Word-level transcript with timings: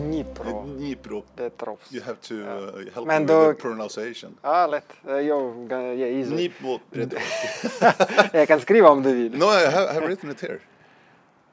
Dnipro. 0.00 0.62
Dnipro. 0.66 1.22
Petrovsk. 1.36 1.92
You 1.92 2.02
have 2.02 2.16
to 2.28 2.34
uh, 2.34 2.94
help 2.94 3.06
Men 3.06 3.22
me 3.22 3.28
då- 3.28 3.48
with 3.48 3.56
the 3.56 3.62
pronunciation. 3.62 4.36
Ja, 4.42 4.66
lätt. 4.66 4.92
Eh, 5.08 5.12
Jag, 5.20 5.66
ja, 5.70 6.06
easy. 6.06 6.30
Dnipro. 6.30 6.80
jag 8.32 8.48
kan 8.48 8.60
skriva 8.60 8.88
om 8.88 9.02
du 9.02 9.14
vill. 9.14 9.38
No, 9.38 9.46
I 9.46 9.64
have, 9.66 9.92
have 9.94 10.06
written 10.06 10.30
it 10.30 10.40
here. 10.40 10.58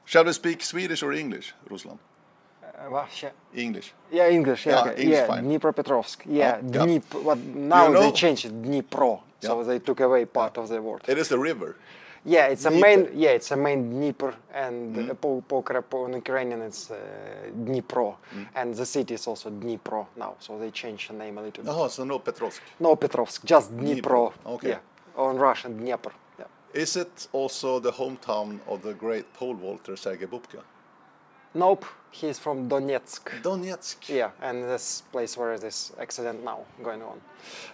Shall 0.06 0.24
we 0.24 0.32
speak 0.32 0.62
Swedish 0.62 1.02
or 1.02 1.14
English, 1.14 1.54
Ruslan? 1.70 1.98
Eh, 2.62 3.30
English. 3.54 3.92
Yeah, 4.10 4.34
English. 4.34 4.66
Yeah, 4.66 4.76
Yeah, 4.78 4.82
okay. 4.92 5.02
English 5.02 5.18
yeah 5.18 5.26
fine. 5.36 5.48
Dnipropetrovsk. 5.48 6.26
Yeah, 6.26 6.58
Oh, 6.62 6.66
yeah. 6.74 6.84
Dnip. 6.84 7.02
But 7.24 7.38
now 7.54 7.84
You 7.86 7.92
know- 7.94 8.00
they 8.02 8.12
changed 8.12 8.44
it 8.44 8.52
Dnipro, 8.62 9.20
so 9.40 9.64
they 9.64 9.78
took 9.78 10.00
away 10.00 10.26
part 10.26 10.58
of 10.58 10.68
the 10.68 10.80
word. 10.80 11.02
It 11.08 11.18
is 11.18 11.28
the 11.28 11.38
river. 11.38 11.74
Yeah, 12.26 12.46
it's 12.46 12.64
a 12.64 12.70
main. 12.70 13.08
Yeah, 13.14 13.30
it's 13.30 13.50
a 13.50 13.56
main 13.56 13.90
Dnieper, 13.90 14.34
and 14.54 14.96
Mm-hmm. 14.96 15.82
po, 15.90 16.06
in 16.06 16.14
Ukrainian 16.14 16.62
it's 16.62 16.90
uh, 16.90 16.96
Dnipro, 17.66 18.16
Mm. 18.34 18.46
and 18.54 18.74
the 18.74 18.86
city 18.86 19.14
is 19.14 19.26
also 19.26 19.50
Dnipro 19.50 20.06
now, 20.16 20.34
so 20.38 20.58
they 20.58 20.70
changed 20.70 21.10
the 21.10 21.14
name 21.14 21.36
a 21.38 21.42
little 21.42 21.62
bit. 21.64 21.72
Jaha, 21.72 21.90
so 21.90 22.04
no 22.04 22.18
Petrovsk. 22.20 22.60
No 22.80 22.96
Petrovsk, 22.96 23.44
just 23.44 23.76
Dnipro, 23.76 24.32
Dnipro. 24.32 24.54
okay. 24.54 24.68
Yeah, 24.68 24.78
on 25.16 25.36
Russian 25.36 25.76
Dnieper. 25.78 26.12
Yeah. 26.38 26.46
Is 26.72 26.96
it 26.96 27.28
also 27.32 27.78
the 27.78 27.92
hometown 27.92 28.58
of 28.66 28.80
the 28.82 28.94
great 28.94 29.26
pole 29.34 29.54
vaulter 29.54 29.96
Sergei 29.96 30.26
Bubka? 30.26 30.60
Nope, 31.54 31.84
he's 32.10 32.38
from 32.38 32.68
Donetsk. 32.68 33.42
Donetsk. 33.42 34.08
Yeah, 34.08 34.30
and 34.42 34.64
this 34.64 35.02
place 35.12 35.36
where 35.36 35.56
this 35.58 35.92
accident 36.00 36.44
now 36.44 36.60
going 36.82 37.02
on, 37.02 37.20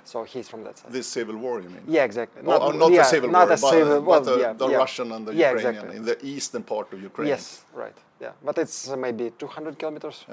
so 0.04 0.24
he's 0.24 0.48
from 0.48 0.64
that 0.64 0.78
side. 0.78 0.92
This 0.92 1.06
civil 1.06 1.36
war, 1.36 1.60
you 1.62 1.70
mean? 1.70 1.82
Yeah, 1.88 2.04
exactly. 2.04 2.42
Or, 2.44 2.60
or 2.62 2.72
not 2.74 2.92
yeah, 2.92 2.98
the 2.98 3.04
civil 3.04 3.30
not 3.30 3.48
war, 3.48 3.56
a 3.56 3.60
but, 3.60 3.70
civil, 3.70 4.00
but 4.02 4.06
well, 4.10 4.20
the, 4.20 4.38
yeah, 4.38 4.52
the 4.52 4.68
yeah. 4.68 4.76
Russian 4.76 5.12
and 5.12 5.26
the 5.26 5.34
Yeah, 5.34 5.52
Ukrainian 5.52 5.74
exactly. 5.74 5.96
in 5.96 6.04
the 6.04 6.16
eastern 6.26 6.62
part 6.62 6.92
of 6.92 7.02
Ukraine. 7.02 7.28
Yes, 7.28 7.64
right. 7.74 7.96
Yeah, 8.20 8.32
but 8.44 8.58
it's 8.58 8.90
uh, 8.90 8.96
maybe 8.96 9.32
200 9.38 9.78
kilometers 9.78 10.26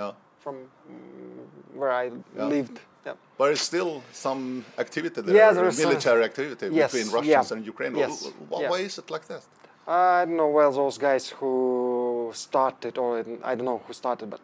from 0.44 0.56
mm, 0.56 1.78
where 1.80 1.92
I 1.92 2.12
lived. 2.36 2.80
Yeah. 3.06 3.14
But 3.38 3.46
there's 3.46 3.62
still 3.62 4.04
some 4.12 4.66
activity 4.78 5.22
there, 5.22 5.36
Yeah, 5.36 5.54
there 5.54 5.68
is 5.68 5.78
some- 5.78 5.88
military 5.90 6.24
activity 6.26 6.68
Yes, 6.72 6.92
between 6.92 7.14
Russians 7.14 7.52
and 7.54 7.66
Ukraine. 7.66 7.96
Yes, 7.96 8.14
Why, 8.50 8.62
yeah. 8.62 8.70
why 8.72 8.80
is 8.80 8.98
it 8.98 9.10
like 9.10 9.26
that? 9.32 9.44
I 9.88 10.26
don't 10.26 10.36
know 10.36 10.50
well 10.50 10.72
those 10.82 10.98
guys 10.98 11.30
who 11.30 11.52
started, 12.34 12.98
or 12.98 13.20
I 13.44 13.56
don't 13.56 13.66
know 13.66 13.82
who 13.88 13.94
started, 13.94 14.30
but 14.30 14.40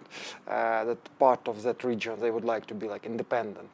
uh, 0.48 0.84
that 0.86 1.20
part 1.20 1.48
of 1.48 1.62
that 1.64 1.84
region 1.84 2.20
they 2.20 2.32
would 2.32 2.46
like 2.46 2.66
to 2.68 2.74
be 2.74 2.88
like 2.88 3.06
independent, 3.06 3.70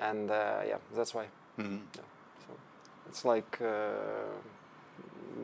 and 0.00 0.30
uh, 0.30 0.60
yeah, 0.66 0.78
that's 0.96 1.14
why. 1.14 1.26
Mhm. 1.58 1.80
Yeah. 1.96 2.02
So 2.46 2.54
it's 3.08 3.24
like 3.24 3.58
uh, 3.60 4.32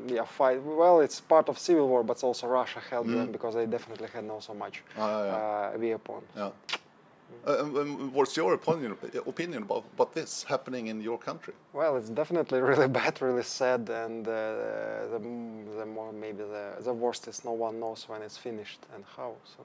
yeah, 0.06 0.24
fight. 0.24 0.62
Well, 0.62 1.00
it's 1.00 1.20
part 1.20 1.48
of 1.48 1.58
civil 1.58 1.86
war, 1.88 2.02
but 2.02 2.22
also 2.24 2.46
Russia 2.46 2.80
helped 2.90 3.10
them 3.10 3.28
Mm. 3.28 3.32
because 3.32 3.54
they 3.54 3.66
definitely 3.66 4.08
had 4.14 4.24
not 4.24 4.42
so 4.42 4.54
much 4.54 4.82
Ah, 4.96 5.24
yeah. 5.24 5.34
uh, 5.34 5.78
weapon. 5.78 6.22
Yeah. 6.36 6.50
Uh, 7.46 7.60
um, 7.60 7.76
um, 7.76 8.12
what's 8.12 8.36
your 8.36 8.54
opinion 8.54 8.96
opinion 9.26 9.62
about, 9.62 9.84
about 9.94 10.12
this 10.14 10.44
happening 10.44 10.86
in 10.86 11.00
your 11.00 11.18
country? 11.18 11.54
Well, 11.72 11.96
it's 11.96 12.08
definitely 12.10 12.60
really 12.70 12.88
bad, 12.88 13.20
really 13.20 13.42
sad, 13.42 13.88
and 13.90 14.26
uh, 14.26 14.30
the, 15.12 15.18
the 15.78 15.86
more 15.86 16.12
maybe 16.12 16.38
the, 16.44 16.74
the 16.80 16.92
worst 16.92 17.28
is 17.28 17.44
no 17.44 17.52
one 17.52 17.80
knows 17.80 18.08
when 18.08 18.22
it's 18.22 18.36
finished 18.38 18.80
and 18.94 19.04
how. 19.16 19.34
So, 19.44 19.64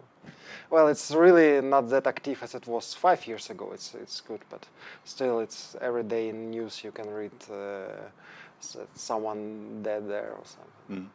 well, 0.70 0.88
it's 0.88 1.12
really 1.12 1.62
not 1.62 1.90
that 1.90 2.08
active 2.08 2.44
as 2.44 2.56
it 2.56 2.68
was 2.68 2.94
five 2.94 3.26
years 3.28 3.50
ago. 3.50 3.72
It's 3.74 3.94
it's 3.96 4.22
good, 4.22 4.42
but 4.50 4.66
still, 5.04 5.40
it's 5.40 5.76
every 5.82 6.04
day 6.04 6.30
in 6.30 6.50
news 6.52 6.84
you 6.84 6.92
can 6.92 7.10
read 7.10 7.32
uh, 7.52 8.10
someone 8.96 9.82
dead 9.84 10.08
there 10.10 10.34
or 10.38 10.44
something. 10.46 11.06
Mm. 11.06 11.10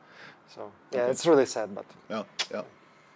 So 0.55 0.71
yeah, 0.93 1.03
Okay. 1.03 1.11
it's 1.11 1.27
really 1.27 1.47
sad, 1.47 1.75
but 1.75 1.87
Yeah, 2.11 2.25
yeah. 2.51 2.63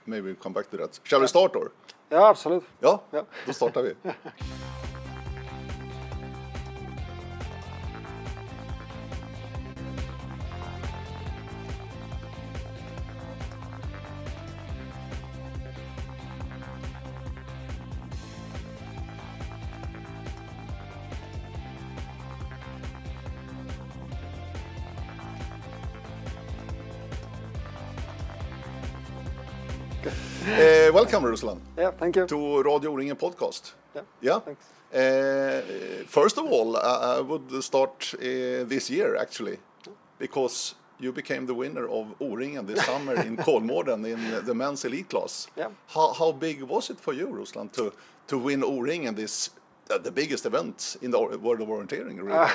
Maybe 0.07 0.23
we'll 0.23 0.37
come 0.43 0.53
back 0.55 0.71
to 0.71 0.77
that. 0.77 1.01
Shall 1.05 1.21
we 1.21 1.29
start 1.29 1.57
or? 1.57 1.71
Ja, 2.09 3.01
Ja. 3.11 3.25
då 3.47 3.53
startar 3.53 3.83
vi. 3.83 3.95
Ruslan 31.37 31.59
Yeah, 31.79 31.91
thank 31.99 32.17
you. 32.17 32.27
to 32.27 32.63
Radio 32.63 32.91
O-ringen 32.93 33.17
podcast. 33.17 33.73
Yeah, 33.95 34.03
Yeah. 34.23 34.41
thanks. 34.41 34.65
Uh, 34.95 36.05
first 36.07 36.39
of 36.39 36.45
all, 36.47 36.77
I 36.77 37.19
I 37.19 37.21
would 37.21 37.63
start 37.63 38.15
uh, 38.15 38.69
this 38.69 38.91
year 38.91 39.17
actually, 39.17 39.59
because 40.19 40.75
you 41.01 41.13
became 41.13 41.47
the 41.47 41.55
winner 41.55 41.87
of 41.89 42.07
O-ringen 42.21 42.67
this 42.67 42.85
summer 42.87 43.15
in 43.27 43.37
Kolmården 43.47 44.05
in 44.07 44.45
the 44.47 44.55
men's 44.55 44.85
elite 44.85 45.09
class. 45.11 45.49
Yeah. 45.59 45.69
How, 45.95 46.13
how 46.13 46.33
big 46.33 46.63
was 46.63 46.91
it 46.91 47.01
for 47.01 47.13
you, 47.15 47.29
Ruslan, 47.29 47.69
to 47.73 47.93
to 48.27 48.39
win 48.39 48.63
O-ringen, 48.65 49.15
this 49.15 49.51
uh, 49.91 49.99
the 50.03 50.11
biggest 50.11 50.47
event 50.47 50.97
in 51.03 51.11
the 51.11 51.19
world 51.19 51.61
of 51.61 51.69
orienteering? 51.69 52.17
Really? 52.23 52.51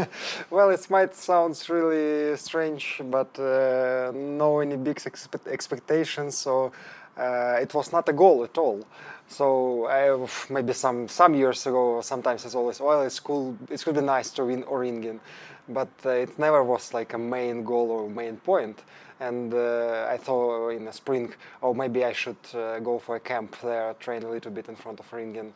well, 0.50 0.70
it 0.70 0.90
might 0.90 1.14
sound 1.14 1.54
really 1.68 2.36
strange, 2.36 3.00
but 3.10 3.38
uh, 3.38 4.10
no 4.14 4.60
any 4.60 4.76
big 4.76 4.96
expe- 4.96 5.46
expectations. 5.52 6.36
So 6.36 6.72
uh, 7.18 7.58
it 7.60 7.72
was 7.74 7.92
not 7.92 8.08
a 8.08 8.12
goal 8.12 8.44
at 8.44 8.58
all. 8.58 8.84
So 9.28 9.88
maybe 10.50 10.72
some 10.72 11.08
some 11.08 11.34
years 11.34 11.66
ago, 11.66 12.00
sometimes 12.02 12.44
it's 12.44 12.54
always 12.54 12.80
well, 12.80 13.02
it's 13.02 13.20
cool. 13.20 13.56
It 13.70 13.82
could 13.82 13.94
be 13.94 14.02
nice 14.02 14.30
to 14.30 14.44
win 14.44 14.64
Oringen, 14.64 15.18
but 15.68 15.88
uh, 16.04 16.10
it 16.10 16.38
never 16.38 16.62
was 16.62 16.92
like 16.92 17.14
a 17.14 17.18
main 17.18 17.64
goal 17.64 17.90
or 17.90 18.08
main 18.08 18.36
point. 18.36 18.82
And 19.20 19.54
uh, 19.54 20.08
I 20.10 20.18
thought 20.18 20.70
in 20.70 20.84
the 20.84 20.92
spring, 20.92 21.32
oh, 21.62 21.72
maybe 21.72 22.04
I 22.04 22.12
should 22.12 22.36
uh, 22.52 22.80
go 22.80 22.98
for 22.98 23.16
a 23.16 23.20
camp 23.20 23.56
there, 23.62 23.94
train 23.94 24.22
a 24.24 24.28
little 24.28 24.50
bit 24.50 24.68
in 24.68 24.76
front 24.76 25.00
of 25.00 25.10
Ringen. 25.10 25.52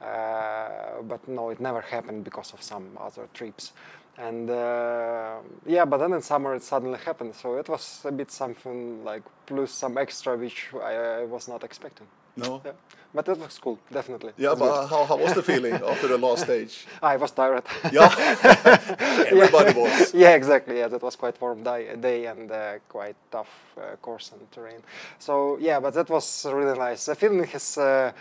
Uh, 0.00 1.02
but 1.02 1.26
no, 1.28 1.50
it 1.50 1.60
never 1.60 1.80
happened 1.80 2.24
because 2.24 2.52
of 2.52 2.62
some 2.62 2.86
other 2.98 3.28
trips. 3.34 3.72
And 4.18 4.50
uh, 4.50 5.36
yeah, 5.66 5.84
but 5.86 5.98
then 5.98 6.12
in 6.12 6.22
summer 6.22 6.54
it 6.54 6.62
suddenly 6.62 6.98
happened. 6.98 7.34
So 7.34 7.56
it 7.56 7.68
was 7.68 8.02
a 8.04 8.12
bit 8.12 8.30
something 8.30 9.04
like 9.04 9.22
plus 9.46 9.70
some 9.70 9.96
extra 9.98 10.36
which 10.36 10.68
I, 10.74 10.94
I 10.94 11.24
was 11.24 11.48
not 11.48 11.64
expecting. 11.64 12.06
no. 12.36 12.60
Yeah, 12.64 12.72
but 13.14 13.26
that 13.26 13.38
was 13.38 13.58
cool, 13.58 13.78
definitely. 13.92 14.32
Yeah, 14.38 14.54
but 14.58 14.86
how, 14.86 15.04
how 15.04 15.16
was 15.18 15.34
the 15.34 15.42
feeling 15.42 15.74
after 15.92 16.08
the 16.08 16.16
last 16.18 16.44
stage? 16.44 16.86
I 17.02 17.16
was 17.16 17.30
tired. 17.30 17.62
Yeah, 17.92 18.08
everybody 19.30 19.72
was. 19.78 20.14
yeah, 20.14 20.34
exactly. 20.34 20.78
Yeah, 20.78 20.88
that 20.88 21.02
was 21.02 21.16
quite 21.16 21.38
warm 21.40 21.62
day, 21.62 21.94
day 22.00 22.26
and 22.26 22.50
uh, 22.50 22.78
quite 22.88 23.16
tough 23.30 23.50
uh, 23.76 23.96
course 23.96 24.32
and 24.32 24.50
terrain. 24.50 24.80
So 25.18 25.58
yeah, 25.60 25.80
but 25.80 25.92
that 25.94 26.08
was 26.08 26.46
really 26.46 26.78
nice. 26.78 27.04
The 27.06 27.14
feeling 27.14 27.48
is 27.52 27.76
uh, 27.78 28.12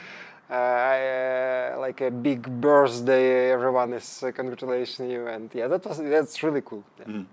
I, 0.51 1.73
uh, 1.73 1.79
like 1.79 2.01
a 2.01 2.11
big 2.11 2.41
birthday. 2.59 3.51
Everyone 3.51 3.93
is 3.93 4.21
uh, 4.21 4.31
congratulating 4.31 5.09
you, 5.09 5.27
and 5.27 5.49
yeah, 5.53 5.67
that 5.67 5.85
was 5.85 5.97
that's 5.97 6.43
really 6.43 6.61
cool. 6.61 6.83
Yeah. 6.99 7.05
Mm. 7.05 7.25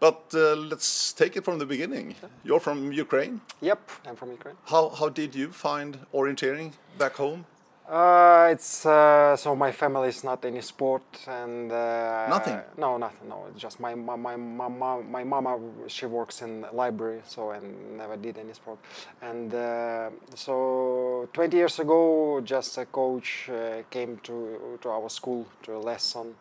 But 0.00 0.22
uh, 0.34 0.54
let's 0.54 1.12
take 1.12 1.36
it 1.36 1.44
from 1.44 1.58
the 1.58 1.66
beginning. 1.66 2.14
You're 2.44 2.60
from 2.60 2.92
Ukraine. 2.92 3.40
Yep, 3.60 3.90
I'm 4.06 4.16
from 4.16 4.30
Ukraine. 4.30 4.54
How, 4.64 4.90
how 4.90 5.08
did 5.08 5.34
you 5.34 5.50
find 5.50 5.98
orienteering 6.14 6.72
back 6.98 7.14
home? 7.16 7.44
Uh, 7.88 8.50
it's 8.52 8.84
uh, 8.84 9.34
so 9.34 9.56
my 9.56 9.72
family 9.72 10.08
is 10.08 10.22
not 10.22 10.44
any 10.44 10.60
sport 10.60 11.02
and 11.26 11.72
uh, 11.72 12.26
Nothing? 12.28 12.60
No, 12.76 12.98
nothing. 12.98 13.30
No, 13.30 13.46
it's 13.48 13.58
just 13.58 13.80
my 13.80 13.94
my 13.94 14.14
my 14.14 14.36
mama. 14.36 15.02
My 15.02 15.24
mama 15.24 15.58
she 15.86 16.04
works 16.04 16.42
in 16.42 16.66
library, 16.74 17.22
so 17.24 17.50
I 17.50 17.60
never 17.96 18.18
did 18.18 18.36
any 18.36 18.52
sport. 18.52 18.78
And 19.22 19.54
uh, 19.54 20.10
so 20.34 21.30
20 21.32 21.56
years 21.56 21.78
ago, 21.78 22.42
just 22.44 22.76
a 22.76 22.84
coach 22.84 23.48
uh, 23.48 23.82
came 23.88 24.18
to 24.24 24.78
to 24.82 24.90
our 24.90 25.08
school 25.08 25.46
to 25.62 25.76
a 25.76 25.78
lesson, 25.78 26.34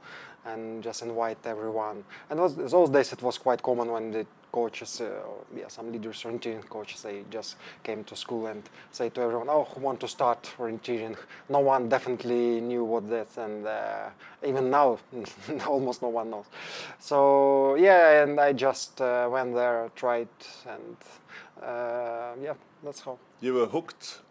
and 0.45 0.83
just 0.83 1.01
invite 1.01 1.37
everyone. 1.45 2.03
And 2.29 2.41
was, 2.41 2.55
those 2.57 2.89
days 2.89 3.13
it 3.13 3.21
was 3.21 3.37
quite 3.37 3.63
common 3.63 3.89
when 3.89 4.11
the 4.11 4.25
coaches, 4.57 5.01
uh, 5.01 5.05
yeah, 5.55 5.67
some 5.67 5.91
leaders, 5.91 6.23
orienteering 6.23 6.67
coaches, 6.67 7.01
they 7.03 7.23
just 7.29 7.57
came 7.83 8.03
to 8.03 8.15
school 8.15 8.47
and 8.47 8.63
say 8.91 9.07
to 9.09 9.21
everyone, 9.21 9.49
"Oh, 9.49 9.65
who 9.71 9.81
want 9.87 9.99
to 9.99 10.07
start 10.07 10.41
orienteering?" 10.57 11.15
No 11.49 11.59
one 11.73 11.89
definitely 11.89 12.61
knew 12.69 12.83
what 12.91 13.03
that, 13.09 13.31
and 13.45 13.67
uh, 13.67 14.09
even 14.49 14.65
now, 14.79 14.97
almost 15.67 16.01
no 16.01 16.09
one 16.19 16.29
knows. 16.29 16.47
So 16.99 17.75
yeah, 17.75 18.23
and 18.23 18.39
I 18.39 18.53
just 18.53 19.01
uh, 19.01 19.29
went 19.31 19.53
there, 19.53 19.91
tried, 19.95 20.33
and 20.75 20.97
yeah, 22.47 22.55
that's 22.83 23.01
how. 23.05 23.17
You 23.41 23.53
were 23.53 23.67
hooked 23.67 24.21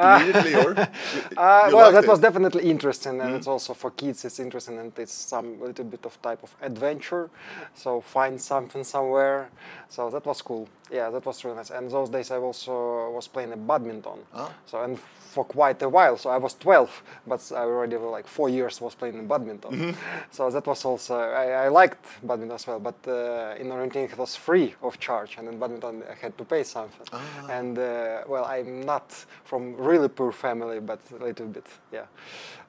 immediately, 0.00 0.54
or? 0.54 0.74
You, 0.74 0.86
Uh, 1.36 1.70
you 1.70 1.76
well, 1.76 1.92
that 1.92 2.04
it? 2.04 2.08
was 2.08 2.18
definitely 2.20 2.70
interesting, 2.70 3.20
and 3.20 3.34
it's 3.34 3.46
also 3.46 3.74
for 3.74 3.90
kids. 3.90 4.24
It's 4.24 4.38
interesting, 4.40 4.78
and 4.78 4.92
it's 4.98 5.12
some 5.12 5.60
little 5.60 5.84
bit 5.84 6.04
of 6.04 6.20
type 6.22 6.42
of 6.42 6.54
adventure. 6.62 7.30
So 7.74 8.00
find 8.00 8.40
something 8.40 8.84
somewhere. 8.84 9.50
So 9.88 10.10
that 10.10 10.26
was 10.26 10.42
cool. 10.42 10.68
Yeah, 10.90 11.10
that 11.10 11.24
was 11.26 11.44
really 11.44 11.56
nice. 11.56 11.70
And 11.70 11.90
those 11.90 12.10
days 12.10 12.30
I 12.30 12.36
also 12.38 13.10
was 13.10 13.28
playing 13.28 13.52
badminton. 13.66 14.20
Ah. 14.34 14.52
So 14.66 14.82
and 14.82 14.98
for 15.30 15.44
quite 15.44 15.80
a 15.82 15.88
while. 15.88 16.16
So 16.16 16.30
I 16.30 16.38
was 16.38 16.54
12, 16.54 17.02
but 17.26 17.52
I 17.52 17.62
already 17.62 17.96
like 17.96 18.26
four 18.26 18.48
years 18.48 18.80
was 18.80 18.94
playing 18.94 19.26
badminton. 19.26 19.70
Mm-hmm. 19.70 19.92
So 20.30 20.50
that 20.50 20.66
was 20.66 20.84
also 20.84 21.14
I, 21.18 21.66
I 21.66 21.68
liked 21.68 22.04
badminton 22.22 22.54
as 22.54 22.66
well. 22.66 22.80
But 22.80 22.98
uh, 23.06 23.60
in 23.60 23.68
orienteering 23.68 24.12
it 24.12 24.18
was 24.18 24.36
free 24.36 24.74
of 24.82 24.98
charge, 24.98 25.36
and 25.38 25.48
in 25.48 25.58
badminton 25.58 26.02
I 26.10 26.14
had 26.14 26.36
to 26.38 26.44
pay 26.44 26.64
something. 26.64 27.06
Ah. 27.12 27.46
And 27.48 27.78
uh, 27.78 28.22
well, 28.26 28.44
I'm 28.44 28.82
not 28.82 29.12
from 29.44 29.76
really 29.76 30.08
poor 30.08 30.32
family, 30.32 30.80
but 30.80 31.00
a 31.20 31.24
little 31.24 31.46
bit, 31.46 31.66
yeah. 31.92 32.06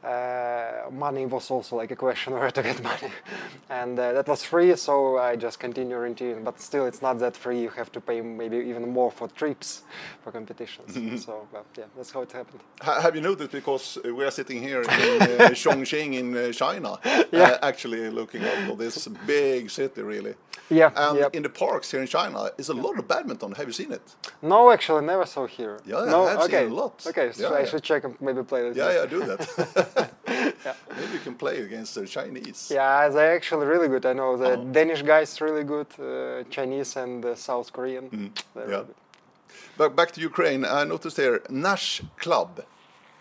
Uh, 0.03 0.89
money 0.92 1.27
was 1.27 1.51
also 1.51 1.75
like 1.75 1.92
a 1.92 1.95
question 1.95 2.33
where 2.33 2.50
to 2.57 2.63
get 2.63 2.81
money, 2.81 3.12
and 3.69 4.00
uh, 4.00 4.13
that 4.13 4.27
was 4.27 4.44
free, 4.44 4.75
so 4.75 5.19
I 5.19 5.36
just 5.36 5.59
continue 5.59 5.95
orienteering. 5.95 6.44
But 6.44 6.59
still, 6.59 6.88
it's 6.88 7.01
not 7.03 7.19
that 7.19 7.38
free. 7.38 7.62
You 7.62 7.69
have 7.69 7.92
to 7.92 8.01
pay 8.01 8.19
maybe 8.21 8.57
even 8.57 8.89
more 8.89 9.12
for 9.12 9.27
trips, 9.27 9.83
for 10.24 10.31
competitions. 10.31 10.94
So, 11.24 11.48
well, 11.53 11.65
yeah, 11.77 11.83
that's 11.95 12.12
how 12.12 12.21
it 12.24 12.31
happened. 12.31 12.62
Ha- 12.81 13.00
Have 13.01 13.15
you 13.15 13.21
noticed 13.21 13.51
because 13.51 14.00
we 14.03 14.24
are 14.25 14.31
sitting 14.31 14.59
here 14.63 14.81
in 14.81 14.89
uh, 14.89 15.50
Chongqing 15.63 16.15
in 16.15 16.36
uh, 16.36 16.51
China, 16.51 16.98
Yeah. 17.31 17.44
uh, 17.62 17.68
actually 17.68 18.09
looking 18.09 18.42
at 18.44 18.77
this 18.80 19.07
big 19.27 19.69
city, 19.69 20.01
really. 20.01 20.33
Yeah, 20.69 20.92
And 20.95 21.18
yep. 21.18 21.36
in 21.36 21.44
the 21.44 21.50
parks 21.50 21.92
here 21.92 22.00
in 22.01 22.07
China, 22.07 22.50
is 22.57 22.69
a 22.69 22.74
lot 22.74 22.98
of 22.98 23.06
badminton. 23.07 23.51
Have 23.51 23.68
you 23.68 23.74
seen 23.74 23.92
it? 23.92 24.01
No, 24.42 24.71
actually, 24.71 25.06
never 25.06 25.25
saw 25.25 25.45
here. 25.45 25.77
Yeah, 25.86 26.06
no, 26.06 26.24
I've 26.25 26.44
seen 26.50 26.71
a 26.71 26.74
lot. 26.74 27.06
Okay, 27.06 27.31
so 27.33 27.42
Yeah, 27.44 27.57
I 27.57 27.59
yeah. 27.59 27.65
should 27.69 27.83
check 27.83 28.03
and 28.06 28.15
maybe 28.21 28.42
play 28.44 28.68
it. 28.68 28.75
Yeah, 28.77 28.94
yeah, 28.94 29.06
do 29.06 29.19
that. 29.25 29.42
Maybe 30.27 31.13
you 31.13 31.19
can 31.23 31.35
play 31.35 31.57
against 31.61 31.95
the 31.95 32.05
Chinese. 32.05 32.71
Yeah, 32.73 33.09
they're 33.09 33.35
actually 33.35 33.65
really 33.65 33.88
good. 33.88 34.05
I 34.05 34.13
know 34.13 34.38
the 34.38 34.51
Oh. 34.51 34.63
Danish 34.71 35.01
guys 35.01 35.39
really 35.41 35.63
good, 35.63 35.88
uh, 35.99 36.43
Chinese 36.49 36.95
and 36.95 37.23
the 37.23 37.35
South 37.35 37.71
Korean. 37.73 38.09
Mm-hmm. 38.09 38.59
yeah. 38.59 38.65
really. 38.65 38.93
But 39.77 39.95
back 39.95 40.11
to 40.11 40.21
Ukraine, 40.21 40.65
I 40.65 40.83
noticed 40.83 41.17
there 41.17 41.41
Nash 41.49 42.01
Club. 42.17 42.63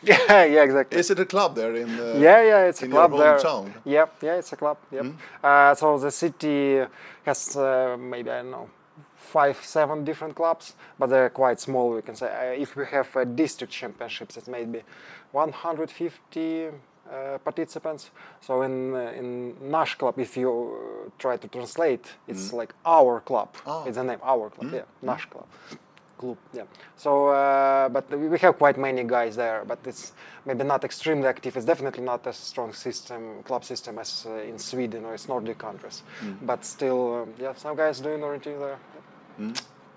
Yeah, 0.03 0.45
yeah, 0.45 0.63
exactly. 0.63 0.99
Is 0.99 1.11
it 1.11 1.19
a 1.21 1.27
club 1.27 1.55
there 1.55 1.75
in? 1.75 1.91
Uh, 2.01 2.15
yeah, 2.19 2.41
yeah, 2.43 2.69
it's 2.71 2.83
a 2.83 2.89
club 2.89 3.11
there. 3.19 3.39
Hmm? 3.39 3.69
Yep, 3.85 4.11
yeah, 4.23 4.37
it's 4.41 4.51
a 4.51 4.57
club. 4.57 4.79
Yep. 4.91 5.07
Uh, 5.45 5.75
so 5.75 5.99
the 5.99 6.11
city 6.11 6.83
has 7.27 7.55
uh, 7.55 7.97
maybe 7.99 8.31
I 8.31 8.41
don't 8.41 8.51
know 8.51 8.71
five, 9.31 9.59
seven 9.63 10.05
different 10.05 10.35
clubs, 10.35 10.75
but 10.99 11.09
they're 11.09 11.31
quite 11.31 11.61
small. 11.61 11.91
We 11.95 12.03
can 12.03 12.17
say 12.17 12.27
uh, 12.27 12.63
if 12.63 12.77
we 12.77 12.85
have 12.87 13.15
uh, 13.17 13.25
district 13.25 13.73
championships, 13.73 14.37
it 14.37 14.49
may 14.49 14.65
be 14.65 14.83
150 15.33 16.67
uh, 17.11 17.39
participants. 17.39 18.11
So 18.41 18.63
in 18.63 18.95
uh, 18.95 19.13
in 19.19 19.55
Nash 19.71 19.97
club, 19.97 20.19
if 20.19 20.37
you 20.37 20.51
uh, 20.51 21.11
try 21.19 21.37
to 21.37 21.49
translate, 21.49 22.07
it's 22.29 22.53
like 22.53 22.75
our 22.85 23.21
club. 23.21 23.49
Ah. 23.67 23.85
It's 23.87 23.97
the 23.97 24.05
name, 24.05 24.19
our 24.23 24.51
club. 24.51 24.73
Yeah, 24.73 24.85
Nash 25.03 25.27
club. 25.27 25.47
Club, 26.19 26.37
yeah. 26.53 26.65
So, 26.97 27.29
uh, 27.29 27.89
but 27.89 28.11
we 28.11 28.39
have 28.39 28.59
quite 28.59 28.77
many 28.79 29.05
guys 29.05 29.37
there, 29.37 29.65
but 29.67 29.79
it's 29.87 30.13
maybe 30.45 30.65
not 30.65 30.85
extremely 30.85 31.27
active. 31.27 31.57
It's 31.57 31.65
definitely 31.67 32.05
not 32.05 32.27
as 32.27 32.37
strong 32.37 32.75
system, 32.75 33.43
club 33.43 33.65
system 33.65 33.99
as 33.99 34.27
uh, 34.29 34.35
in 34.51 34.59
Sweden 34.59 35.05
or 35.07 35.15
its 35.15 35.27
Nordic 35.29 35.57
countries. 35.59 36.03
But 36.43 36.65
still, 36.65 37.23
um, 37.23 37.33
yeah, 37.39 37.55
some 37.55 37.75
guys 37.75 38.01
doing 38.01 38.21
orienteering 38.21 38.61
there. 38.61 38.79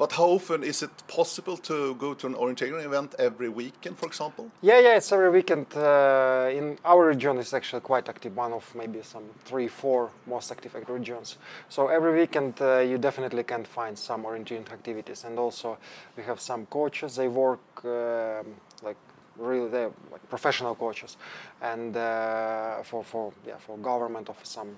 But 0.03 0.11
how 0.11 0.31
often 0.31 0.63
is 0.63 0.83
it 0.83 0.91
possible 1.07 1.55
to 1.55 1.95
go 1.95 2.13
to 2.13 2.27
an 2.27 2.33
orienteering 2.33 2.83
event 2.83 3.15
every 3.17 3.47
weekend, 3.47 3.97
for 3.97 4.07
example? 4.07 4.51
Yeah, 4.61 4.79
yeah, 4.81 4.97
it's 4.97 5.09
every 5.13 5.29
weekend. 5.29 5.67
Uh, 5.73 6.49
in 6.51 6.77
our 6.83 7.07
region, 7.07 7.37
it's 7.37 7.53
actually 7.53 7.79
quite 7.79 8.09
active. 8.09 8.35
One 8.35 8.51
of 8.51 8.75
maybe 8.75 9.01
some 9.01 9.23
three, 9.45 9.69
four 9.69 10.11
most 10.27 10.51
active 10.51 10.75
regions. 10.89 11.37
So 11.69 11.87
every 11.87 12.19
weekend, 12.19 12.55
uh, 12.59 12.79
you 12.79 12.97
definitely 12.97 13.43
can 13.43 13.63
find 13.63 13.97
some 13.97 14.25
orienteering 14.25 14.69
activities. 14.73 15.23
And 15.23 15.39
also, 15.39 15.77
we 16.17 16.23
have 16.23 16.41
some 16.41 16.65
coaches. 16.65 17.15
They 17.15 17.29
work 17.29 17.63
um, 17.85 18.55
like 18.83 18.97
really, 19.37 19.69
they're 19.69 19.91
like 20.11 20.27
professional 20.29 20.75
coaches, 20.75 21.15
and 21.61 21.95
uh, 21.95 22.83
for 22.83 23.05
for 23.05 23.31
yeah 23.47 23.57
for 23.57 23.77
government 23.77 24.27
of 24.27 24.37
some 24.43 24.75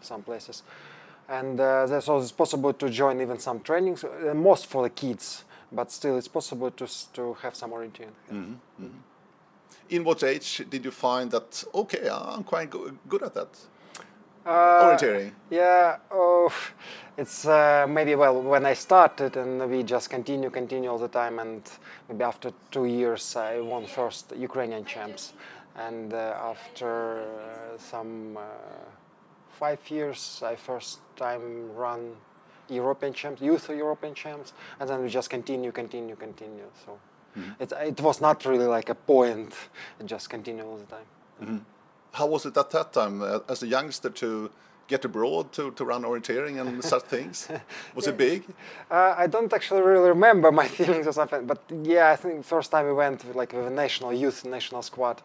some 0.00 0.22
places. 0.22 0.62
And 1.28 1.58
uh, 1.60 1.86
there's 1.86 2.08
also 2.08 2.34
possible 2.34 2.72
to 2.74 2.90
join 2.90 3.20
even 3.20 3.38
some 3.38 3.60
trainings, 3.60 4.04
uh, 4.04 4.34
most 4.34 4.66
for 4.66 4.82
the 4.82 4.90
kids, 4.90 5.44
but 5.70 5.90
still 5.90 6.18
it's 6.18 6.28
possible 6.28 6.70
to 6.70 6.86
to 7.12 7.34
have 7.42 7.54
some 7.54 7.70
orienteering. 7.70 8.14
In 9.88 10.04
what 10.04 10.22
age 10.22 10.62
did 10.70 10.84
you 10.84 10.90
find 10.90 11.30
that 11.30 11.64
okay, 11.74 12.08
I'm 12.10 12.44
quite 12.44 12.70
go- 12.70 12.92
good 13.08 13.22
at 13.22 13.34
that? 13.34 13.48
Uh, 14.44 14.84
Orienteering. 14.84 15.32
Yeah, 15.50 15.98
oh, 16.10 16.52
it's 17.16 17.46
uh, 17.46 17.86
maybe 17.88 18.14
well 18.16 18.42
when 18.42 18.66
I 18.66 18.74
started 18.74 19.36
and 19.36 19.70
we 19.70 19.82
just 19.84 20.10
continue, 20.10 20.50
continue 20.50 20.90
all 20.90 20.98
the 20.98 21.08
time, 21.08 21.38
and 21.38 21.62
maybe 22.08 22.24
after 22.24 22.52
two 22.70 22.86
years 22.86 23.36
I 23.36 23.60
won 23.60 23.86
first 23.86 24.32
Ukrainian 24.36 24.84
champs, 24.84 25.32
and 25.76 26.12
uh, 26.12 26.34
after 26.50 27.22
uh, 27.22 27.78
some 27.78 28.36
uh, 28.36 28.40
five 29.62 29.82
years 29.90 30.42
I 30.52 30.56
first 30.56 30.98
time 31.16 31.44
run 31.84 32.02
European 32.68 33.12
champs, 33.12 33.40
youth 33.40 33.68
European 33.68 34.14
champs, 34.14 34.52
and 34.78 34.88
then 34.88 34.98
we 35.02 35.08
just 35.08 35.30
continue, 35.30 35.72
continue, 35.72 36.16
continue. 36.16 36.68
So 36.84 36.90
it 37.62 37.72
it 37.92 38.00
was 38.00 38.20
not 38.20 38.44
really 38.50 38.68
like 38.76 38.88
a 38.96 38.98
point; 39.12 39.52
it 40.00 40.06
just 40.14 40.26
continue 40.30 40.64
all 40.68 40.78
the 40.84 40.90
time. 40.96 41.08
How 42.18 42.26
was 42.34 42.46
it 42.46 42.56
at 42.56 42.70
that 42.70 42.88
time 42.92 43.22
uh, 43.22 43.52
as 43.52 43.62
a 43.62 43.66
youngster 43.76 44.10
to 44.22 44.28
get 44.88 45.04
abroad 45.04 45.44
to, 45.52 45.70
to 45.70 45.84
run 45.84 46.02
orienteering 46.04 46.60
and 46.60 46.84
such 46.84 47.04
things? 47.04 47.48
Was 47.94 48.06
it 48.06 48.16
big? 48.16 48.42
Uh, 48.90 49.14
I 49.24 49.26
don't 49.26 49.52
actually 49.52 49.82
really 49.92 50.08
remember 50.08 50.52
my 50.52 50.68
feelings 50.78 51.06
or 51.06 51.12
something, 51.12 51.46
but 51.46 51.60
yeah, 51.82 52.14
I 52.14 52.16
think 52.16 52.44
first 52.44 52.70
time 52.70 52.84
we 52.86 52.92
went 52.92 53.24
with, 53.24 53.36
like 53.36 53.52
with 53.56 53.66
a 53.66 53.76
national 53.84 54.12
youth 54.12 54.44
national 54.44 54.82
squad 54.82 55.22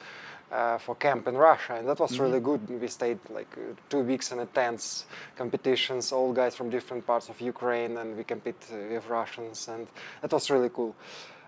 uh, 0.52 0.78
for 0.78 0.96
camp 0.96 1.28
in 1.28 1.36
Russia, 1.36 1.76
and 1.76 1.88
that 1.88 2.00
was 2.00 2.20
really 2.20 2.40
good. 2.40 2.70
We 2.70 2.88
stayed 2.88 3.20
like 3.30 3.52
uh, 3.58 3.76
two 3.90 4.00
weeks 4.00 4.32
in 4.32 4.40
intense 4.40 5.06
competitions, 5.36 6.12
all 6.12 6.32
guys 6.34 6.56
from 6.56 6.70
different 6.70 7.06
parts 7.06 7.30
of 7.30 7.42
Ukraine, 7.42 7.98
and 7.98 8.16
we 8.18 8.24
compete 8.24 8.66
uh, 8.72 8.76
with 8.90 9.08
Russians, 9.08 9.68
and 9.68 9.88
that 10.22 10.32
was 10.32 10.50
really 10.50 10.70
cool. 10.70 10.96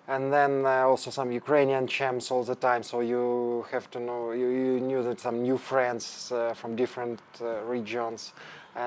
And 0.07 0.33
then 0.33 0.65
also 0.65 1.11
some 1.11 1.31
Ukrainian 1.31 1.85
champs 1.85 2.31
all 2.31 2.43
the 2.43 2.55
time, 2.55 2.81
so 2.81 3.01
you 3.01 3.65
have 3.71 3.91
to 3.91 3.99
know 3.99 4.31
you, 4.31 4.47
you 4.47 4.79
knew 4.79 5.03
that 5.03 5.19
some 5.19 5.43
new 5.43 5.57
friends 5.57 6.33
from 6.55 6.75
different 6.75 7.21
regions. 7.67 8.33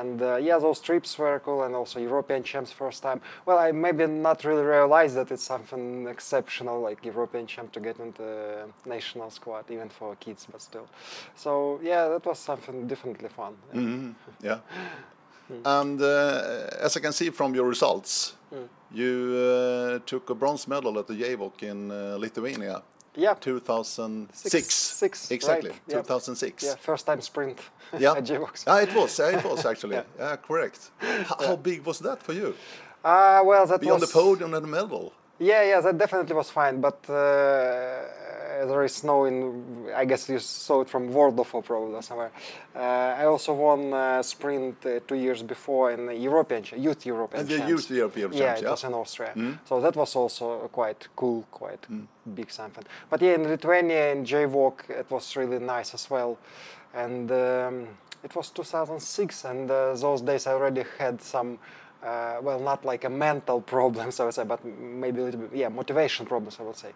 And 0.00 0.22
uh, 0.22 0.36
yeah, 0.36 0.58
those 0.58 0.80
trips 0.80 1.18
were 1.18 1.38
cool, 1.44 1.62
and 1.64 1.74
also 1.74 2.00
European 2.00 2.42
champs 2.42 2.72
first 2.72 3.02
time. 3.02 3.20
Well, 3.46 3.58
I 3.58 3.72
maybe 3.72 4.06
not 4.06 4.42
really 4.44 4.64
realized 4.64 5.14
that 5.16 5.30
it's 5.30 5.44
something 5.44 6.08
exceptional, 6.08 6.80
like 6.88 7.04
European 7.04 7.46
champ 7.46 7.72
to 7.72 7.80
get 7.80 7.98
into 7.98 8.22
national 8.86 9.30
squad, 9.30 9.64
even 9.70 9.88
for 9.90 10.16
kids, 10.16 10.46
but 10.50 10.62
still. 10.62 10.86
So 11.36 11.78
yeah, 11.82 12.08
that 12.08 12.24
was 12.24 12.38
something 12.38 12.86
definitely 12.88 13.28
fun. 13.28 13.54
Mhm, 13.74 14.14
Yeah. 14.42 14.58
And 15.64 16.00
uh, 16.00 16.86
as 16.86 16.96
I 16.96 17.00
can 17.00 17.12
see 17.12 17.30
from 17.30 17.54
your 17.54 17.68
results, 17.68 18.34
you 18.90 19.34
uh, 19.36 19.98
took 20.06 20.30
a 20.30 20.34
bronze 20.34 20.66
medal 20.66 20.98
at 20.98 21.06
the 21.06 21.14
JWOC 21.14 21.62
in 21.62 21.90
uh, 21.90 22.16
Lithuania, 22.18 22.82
Yeah, 23.14 23.34
2006. 23.34 24.50
Six- 24.50 24.74
six, 24.74 25.30
exactly, 25.30 25.70
right, 25.70 25.88
2006. 25.88 26.64
yeah, 26.64 26.74
first 26.76 27.06
time 27.06 27.20
sprint 27.20 27.58
Yeah. 27.98 28.12
at 28.16 28.24
JWOC. 28.24 28.64
Ah, 28.66 28.80
it 28.80 28.94
was. 28.94 29.18
Yeah, 29.18 29.38
it 29.38 29.44
was 29.44 29.66
actually. 29.66 29.96
Yeah. 30.00 30.04
yeah. 30.18 30.36
correct. 30.36 30.90
H- 31.02 31.26
How 31.46 31.56
big 31.56 31.84
was 31.84 31.98
that 31.98 32.22
for 32.22 32.32
you? 32.32 32.54
Uh, 33.04 33.42
well, 33.44 33.66
that 33.66 33.80
Be 33.80 33.90
on 33.90 34.00
was 34.00 34.08
the 34.10 34.12
podium 34.20 34.54
and 34.54 34.64
the 34.64 34.68
medal. 34.68 35.12
Yeah, 35.38 35.62
yeah, 35.64 35.80
that 35.80 35.98
definitely 35.98 36.34
was 36.36 36.50
fine, 36.50 36.80
but 36.80 36.98
uh, 37.10 37.14
there 38.66 38.84
is 38.84 38.94
snow 38.94 39.24
in. 39.24 39.86
I 39.94 40.04
guess 40.04 40.28
you 40.28 40.38
saw 40.38 40.82
it 40.82 40.90
from 40.90 41.12
World 41.12 41.38
of 41.40 41.54
O 41.54 41.62
probably 41.62 41.94
or 41.94 42.02
somewhere. 42.02 42.30
Uh, 42.74 42.78
I 43.22 43.24
also 43.24 43.52
won 43.54 43.92
uh, 43.92 44.22
sprint 44.22 44.84
uh, 44.86 45.00
two 45.06 45.16
years 45.16 45.42
before 45.42 45.92
in 45.92 46.06
the 46.06 46.14
European 46.14 46.64
youth 46.76 47.06
European. 47.06 47.40
And 47.40 47.48
the 47.48 47.58
champs. 47.58 47.70
youth 47.70 47.90
European 47.90 48.32
Yeah, 48.32 48.38
champs, 48.38 48.60
it 48.60 48.64
yeah. 48.64 48.70
was 48.70 48.84
in 48.84 48.94
Austria. 48.94 49.32
So 49.68 49.80
that 49.80 49.96
was 49.96 50.16
also 50.16 50.68
quite 50.72 51.08
cool, 51.16 51.44
quite 51.50 51.86
big 52.34 52.50
something. 52.50 52.84
But 53.10 53.22
yeah, 53.22 53.34
in 53.34 53.48
Lithuania 53.48 54.12
in 54.12 54.24
JWOC, 54.24 54.90
it 54.90 55.10
was 55.10 55.36
really 55.36 55.58
nice 55.58 55.94
as 55.94 56.10
well, 56.10 56.38
and 56.94 57.30
um, 57.30 57.88
it 58.24 58.34
was 58.36 58.50
2006, 58.50 59.44
and 59.44 59.70
uh, 59.70 59.94
those 59.94 60.22
days 60.22 60.46
I 60.46 60.52
already 60.52 60.84
had 60.98 61.20
some. 61.22 61.58
Uh, 62.02 62.38
well, 62.42 62.58
not 62.58 62.84
like 62.84 63.04
a 63.04 63.10
mental 63.10 63.60
problems, 63.60 64.18
I 64.20 64.24
would 64.24 64.34
say, 64.34 64.44
but 64.44 64.64
maybe 64.64 65.20
a 65.20 65.24
little 65.24 65.40
bit, 65.40 65.56
yeah, 65.56 65.68
motivation 65.68 66.26
problems, 66.26 66.58
I 66.58 66.64
would 66.64 66.76
say, 66.76 66.92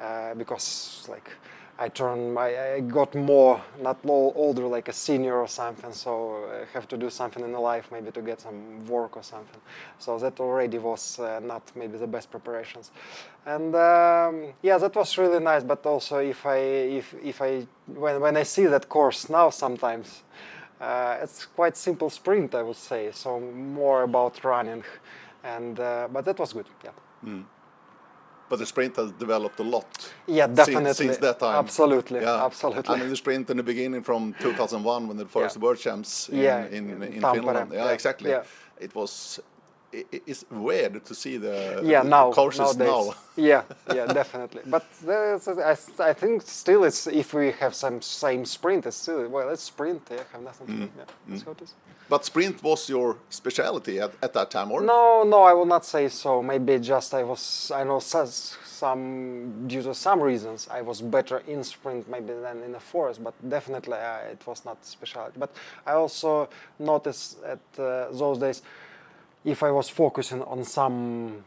uh, 0.00 0.34
because 0.34 1.06
like 1.10 1.30
I 1.78 1.88
turn, 1.90 2.38
I, 2.38 2.76
I 2.76 2.80
got 2.80 3.14
more, 3.14 3.60
not 3.82 3.98
ol- 4.06 4.32
older, 4.34 4.66
like 4.66 4.88
a 4.88 4.94
senior 4.94 5.36
or 5.36 5.46
something. 5.46 5.92
So 5.92 6.48
I 6.50 6.64
have 6.72 6.88
to 6.88 6.96
do 6.96 7.10
something 7.10 7.44
in 7.44 7.52
life, 7.52 7.90
maybe 7.92 8.10
to 8.12 8.22
get 8.22 8.40
some 8.40 8.86
work 8.86 9.16
or 9.16 9.22
something. 9.22 9.60
So 9.98 10.18
that 10.18 10.40
already 10.40 10.78
was 10.78 11.18
uh, 11.18 11.40
not 11.40 11.62
maybe 11.74 11.98
the 11.98 12.06
best 12.06 12.30
preparations. 12.30 12.92
And 13.44 13.74
um, 13.74 14.54
yeah, 14.62 14.78
that 14.78 14.94
was 14.96 15.18
really 15.18 15.38
nice. 15.38 15.64
But 15.64 15.84
also, 15.84 16.18
if 16.18 16.46
I, 16.46 16.56
if, 16.56 17.14
if 17.22 17.42
I, 17.42 17.66
when, 17.86 18.20
when 18.20 18.36
I 18.38 18.42
see 18.44 18.64
that 18.66 18.88
course 18.88 19.28
now, 19.28 19.50
sometimes 19.50 20.22
uh, 20.80 21.22
it's 21.22 21.46
quite 21.46 21.76
simple 21.76 22.10
sprint, 22.10 22.54
I 22.54 22.62
would 22.62 22.76
say. 22.76 23.10
So 23.12 23.40
more 23.40 24.02
about 24.02 24.44
running, 24.44 24.84
and 25.44 25.78
uh, 25.80 26.08
but 26.12 26.24
that 26.24 26.38
was 26.38 26.52
good. 26.52 26.66
Yeah. 26.84 26.92
But 28.48 28.58
the 28.60 28.66
sprint 28.66 28.96
has 28.96 29.10
developed 29.12 29.58
a 29.58 29.64
lot. 29.64 30.12
Yeah, 30.28 30.46
definitely. 30.46 30.94
Since, 30.94 31.16
that 31.18 31.38
time. 31.40 31.56
Absolutely, 31.64 32.20
Yeah. 32.20 32.44
absolutely. 32.44 32.94
I 32.94 32.98
mean, 32.98 33.08
the 33.08 33.16
sprint 33.16 33.50
in 33.50 33.56
the 33.56 33.62
beginning 33.64 34.02
from 34.04 34.34
2001 34.38 35.08
when 35.08 35.16
the 35.16 35.26
first 35.26 35.56
Yeah. 35.56 35.62
world 35.62 35.78
champs 35.78 36.28
in, 36.28 36.38
Yeah, 36.38 36.66
in, 36.70 36.90
in 36.90 37.02
in 37.02 37.22
Finland. 37.22 37.72
Yeah, 37.72 37.90
exactly. 37.94 38.30
It 38.78 38.94
was. 38.94 39.40
I- 39.94 40.04
i- 40.12 40.22
It's 40.26 40.44
weird 40.50 41.04
to 41.04 41.14
see 41.14 41.36
the, 41.38 41.80
yeah 41.84 42.02
now 42.02 42.32
courses 42.32 42.76
nowadays 42.76 42.88
now. 43.08 43.14
yeah 43.36 43.62
yeah 43.94 44.06
definitely 44.20 44.62
but 44.66 44.84
I, 45.08 45.76
I 46.10 46.12
think 46.14 46.42
still 46.42 46.84
it's 46.84 47.06
if 47.06 47.32
we 47.34 47.52
have 47.60 47.74
some 47.74 48.00
same 48.02 48.44
sprint 48.44 48.86
it's 48.86 48.96
still 48.96 49.28
well 49.28 49.48
it's 49.50 49.62
sprint 49.64 50.02
yeah 50.10 50.22
have 50.32 50.42
nothing 50.42 50.66
to 50.66 50.72
do 50.72 50.78
Mm-hmm. 50.86 50.98
yeah 50.98 51.04
that's 51.28 51.42
how 51.44 51.52
it 51.52 51.62
is 51.62 51.74
But 52.08 52.24
sprint 52.24 52.62
was 52.62 52.88
your 52.88 53.16
specialty 53.30 53.98
at, 54.00 54.12
at 54.22 54.32
that 54.32 54.48
time, 54.50 54.70
or? 54.72 54.80
no 54.80 55.24
no 55.24 55.40
I 55.42 55.52
will 55.54 55.66
not 55.66 55.84
say 55.84 56.08
so 56.08 56.40
maybe 56.42 56.78
just 56.78 57.12
I 57.14 57.22
was 57.24 57.72
I 57.74 57.82
know 57.84 58.00
some 58.64 59.66
due 59.68 59.82
to 59.82 59.94
some 59.94 60.20
reasons 60.22 60.68
I 60.70 60.82
was 60.82 61.00
better 61.02 61.38
in 61.46 61.64
sprint 61.64 62.08
maybe 62.08 62.32
than 62.46 62.62
in 62.62 62.72
the 62.72 62.80
forest 62.80 63.22
but 63.24 63.34
definitely 63.48 63.98
uh, 63.98 64.32
it 64.32 64.46
was 64.46 64.64
not 64.64 64.84
specialty 64.84 65.38
but 65.38 65.50
I 65.86 65.92
also 65.92 66.48
noticed 66.78 67.38
at 67.44 67.58
uh, 67.78 68.08
those 68.12 68.38
days 68.38 68.62
if 69.46 69.62
I 69.62 69.70
was 69.70 69.88
focusing 69.88 70.42
on 70.42 70.64
some 70.64 71.44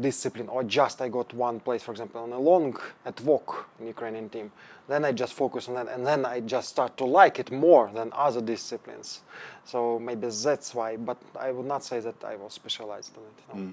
discipline 0.00 0.48
or 0.48 0.62
just 0.64 1.00
I 1.00 1.08
got 1.08 1.32
one 1.32 1.58
place, 1.60 1.82
for 1.82 1.92
example, 1.92 2.20
on 2.22 2.32
a 2.32 2.38
long 2.38 2.76
at 3.06 3.20
walk 3.22 3.66
in 3.80 3.86
Ukrainian 3.86 4.28
team, 4.28 4.52
then 4.88 5.04
I 5.04 5.12
just 5.12 5.32
focus 5.32 5.68
on 5.68 5.74
that 5.78 5.88
and 5.94 6.06
then 6.06 6.26
I 6.26 6.40
just 6.40 6.68
start 6.68 6.96
to 6.98 7.04
like 7.04 7.38
it 7.38 7.50
more 7.50 7.90
than 7.94 8.10
other 8.14 8.42
disciplines. 8.54 9.22
So 9.64 9.98
maybe 9.98 10.26
that's 10.28 10.74
why, 10.74 10.96
but 10.96 11.18
I 11.38 11.50
would 11.52 11.66
not 11.66 11.82
say 11.90 11.98
that 12.00 12.18
I 12.32 12.34
was 12.36 12.52
specialized 12.52 13.12
in 13.16 13.22
it. 13.30 13.38
No. 13.66 13.72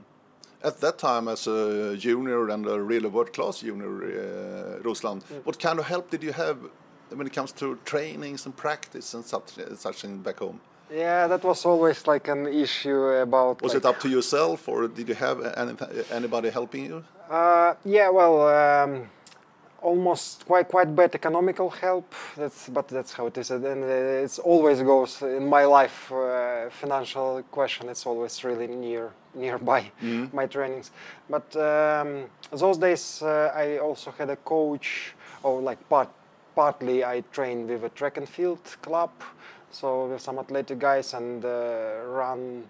At 0.70 0.80
that 0.82 0.98
time, 0.98 1.28
as 1.28 1.46
a 1.48 1.96
junior 1.98 2.50
and 2.50 2.66
a 2.66 2.80
really 2.82 3.10
world-class 3.10 3.60
junior, 3.60 3.94
uh, 4.04 4.84
Ruslan, 4.88 5.18
Mm. 5.24 5.46
what 5.48 5.60
kind 5.60 5.78
of 5.80 5.86
help 5.94 6.10
did 6.14 6.24
you 6.24 6.34
have 6.34 6.58
when 7.18 7.28
it 7.28 7.34
comes 7.34 7.52
to 7.62 7.66
trainings 7.86 8.46
and 8.46 8.56
practice 8.56 9.14
and 9.16 9.24
such, 9.26 9.50
such 9.76 9.98
thing 10.02 10.18
back 10.28 10.40
home? 10.40 10.60
Yeah, 10.92 11.28
that 11.28 11.44
was 11.44 11.66
always 11.66 12.08
like 12.08 12.28
an 12.30 12.48
issue 12.48 13.02
about. 13.22 13.62
Was 13.62 13.74
like, 13.74 13.84
it 13.84 13.86
up 13.86 14.00
to 14.02 14.10
yourself, 14.10 14.68
or 14.68 14.88
did 14.88 15.08
you 15.10 15.16
have 15.16 15.42
any, 15.58 15.76
anybody 16.12 16.50
helping 16.50 16.86
you? 16.86 17.04
Uh, 17.30 17.74
yeah, 17.84 18.10
well, 18.10 18.48
um, 18.48 19.10
almost 19.82 20.46
quite 20.46 20.68
quite 20.70 20.96
bad 20.96 21.14
economical 21.14 21.70
help. 21.70 22.14
That's 22.38 22.70
but 22.70 22.88
that's 22.88 23.14
how 23.14 23.28
it 23.28 23.38
is, 23.38 23.52
and 23.52 23.66
it's 23.66 24.40
always 24.40 24.82
goes 24.82 25.22
in 25.22 25.48
my 25.48 25.66
life. 25.66 26.12
Uh, 26.12 26.70
financial 26.70 27.44
question. 27.52 27.90
It's 27.90 28.06
always 28.06 28.44
really 28.44 28.68
near 28.68 29.12
nearby 29.36 29.92
my 30.34 30.48
trainings. 30.48 30.92
But 31.30 31.56
um, 31.56 32.26
those 32.52 32.78
days 32.78 33.22
uh, 33.22 33.52
I 33.54 33.78
also 33.80 34.12
had 34.12 34.30
a 34.30 34.38
coach, 34.38 35.14
or 35.44 35.62
like 35.62 35.90
part 35.90 36.10
partly 36.56 37.06
I 37.06 37.24
trained 37.32 37.70
with 37.70 37.84
a 37.84 37.90
track 37.90 38.18
and 38.18 38.28
field 38.28 38.64
club, 38.82 39.12
so 39.72 40.08
with 40.08 40.22
some 40.22 40.40
athletic 40.40 40.80
guys 40.80 41.14
and 41.14 41.44
uh, 41.44 42.02
run 42.06 42.70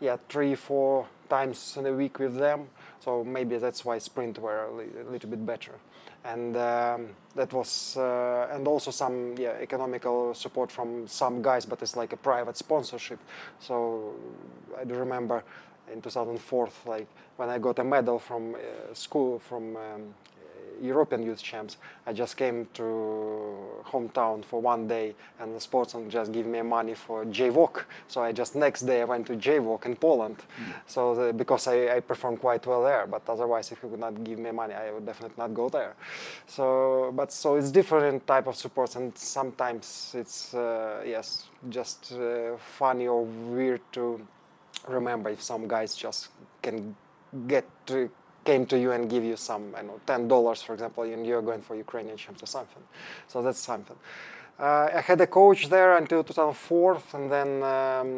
yeah 0.00 0.16
three 0.28 0.54
four 0.54 1.06
times 1.28 1.76
in 1.76 1.86
a 1.86 1.92
week 1.92 2.18
with 2.18 2.36
them. 2.36 2.68
So 3.00 3.24
maybe 3.24 3.58
that's 3.58 3.84
why 3.84 3.98
sprint 3.98 4.38
were 4.38 4.64
a, 4.64 4.72
li- 4.74 5.00
a 5.06 5.10
little 5.10 5.30
bit 5.30 5.44
better. 5.46 5.72
And 6.24 6.56
um, 6.56 7.08
that 7.36 7.52
was 7.52 7.96
uh, 7.96 8.48
and 8.50 8.66
also 8.66 8.90
some 8.90 9.34
yeah 9.38 9.54
economical 9.60 10.34
support 10.34 10.70
from 10.72 11.06
some 11.06 11.42
guys 11.42 11.64
but 11.64 11.80
it's 11.82 11.96
like 11.96 12.12
a 12.12 12.16
private 12.16 12.56
sponsorship. 12.56 13.18
So 13.60 14.14
i 14.78 14.84
do 14.84 14.94
remember 14.94 15.42
in 15.92 16.02
2004 16.02 16.68
like 16.86 17.06
when 17.36 17.48
i 17.48 17.58
got 17.58 17.78
a 17.78 17.84
medal 17.84 18.18
from 18.18 18.54
uh, 18.54 18.58
school 18.92 19.38
from 19.38 19.76
um, 19.76 20.14
European 20.82 21.22
youth 21.22 21.42
champs. 21.42 21.76
I 22.06 22.12
just 22.12 22.36
came 22.36 22.66
to 22.74 22.82
hometown 23.84 24.44
for 24.44 24.60
one 24.60 24.86
day, 24.88 25.14
and 25.40 25.54
the 25.54 25.60
sportsman 25.60 26.10
just 26.10 26.32
gave 26.32 26.46
me 26.46 26.62
money 26.62 26.94
for 26.94 27.24
JWOC. 27.24 27.84
So 28.06 28.22
I 28.22 28.32
just 28.32 28.54
next 28.54 28.82
day 28.82 29.00
I 29.02 29.04
went 29.04 29.26
to 29.26 29.34
JWOC 29.34 29.86
in 29.86 29.96
Poland. 29.96 30.36
So 30.86 31.14
the, 31.14 31.32
because 31.32 31.66
I, 31.66 31.96
I 31.96 32.00
performed 32.00 32.40
quite 32.40 32.66
well 32.66 32.82
there, 32.84 33.06
but 33.06 33.22
otherwise 33.28 33.72
if 33.72 33.80
he 33.80 33.86
would 33.86 34.00
not 34.00 34.22
give 34.24 34.38
me 34.38 34.50
money, 34.50 34.74
I 34.74 34.90
would 34.92 35.06
definitely 35.06 35.36
not 35.38 35.54
go 35.54 35.68
there. 35.68 35.94
So 36.46 37.12
but 37.14 37.32
so 37.32 37.56
it's 37.56 37.70
different 37.70 38.26
type 38.26 38.46
of 38.46 38.56
supports, 38.56 38.96
and 38.96 39.16
sometimes 39.16 40.14
it's 40.16 40.54
uh, 40.54 41.02
yes 41.06 41.48
just 41.68 42.12
uh, 42.12 42.56
funny 42.56 43.06
or 43.06 43.24
weird 43.24 43.80
to 43.92 44.20
remember 44.86 45.30
if 45.30 45.42
some 45.42 45.66
guys 45.68 45.94
just 45.94 46.28
can 46.62 46.94
get 47.46 47.64
to 47.86 48.10
came 48.48 48.64
to 48.66 48.76
you 48.84 48.90
and 48.96 49.02
give 49.14 49.24
you 49.30 49.36
some, 49.36 49.64
I 49.78 49.82
know, 49.86 49.98
ten 50.06 50.22
dollars, 50.34 50.62
for 50.66 50.72
example, 50.76 51.02
and 51.14 51.22
you're 51.28 51.42
going 51.50 51.62
for 51.68 51.74
Ukrainian 51.86 52.16
champs 52.22 52.42
or 52.46 52.50
something. 52.58 52.82
So 53.32 53.36
that's 53.44 53.62
something. 53.72 53.98
Uh, 54.58 54.98
I 54.98 55.00
had 55.10 55.20
a 55.20 55.26
coach 55.40 55.60
there 55.76 55.92
until 56.02 56.20
2004, 56.24 56.98
and 57.16 57.24
then 57.34 57.50
um, 57.76 58.10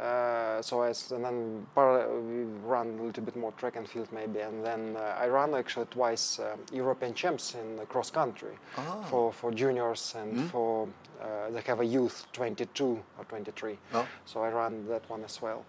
uh, 0.00 0.62
so 0.68 0.74
I 0.82 0.88
and 1.14 1.22
then 1.26 1.38
par- 1.76 2.08
we 2.28 2.38
ran 2.74 2.86
a 3.00 3.02
little 3.08 3.24
bit 3.28 3.36
more 3.44 3.52
track 3.60 3.76
and 3.76 3.86
field 3.92 4.08
maybe, 4.20 4.40
and 4.48 4.56
then 4.68 4.82
uh, 4.96 5.24
I 5.24 5.26
ran 5.38 5.50
actually 5.62 5.86
twice 5.98 6.24
uh, 6.40 6.44
European 6.82 7.12
champs 7.20 7.54
in 7.60 7.66
cross 7.92 8.10
country 8.20 8.54
Ah. 8.78 8.82
for 9.10 9.24
for 9.40 9.48
juniors 9.62 10.02
and 10.20 10.30
for 10.52 10.70
uh, 11.22 11.52
they 11.54 11.62
have 11.70 11.80
a 11.86 11.88
youth 11.96 12.16
22 12.32 12.98
or 13.18 13.24
23. 13.28 13.76
No. 13.96 14.02
So 14.30 14.34
I 14.46 14.50
ran 14.60 14.74
that 14.92 15.04
one 15.14 15.22
as 15.30 15.36
well. 15.44 15.60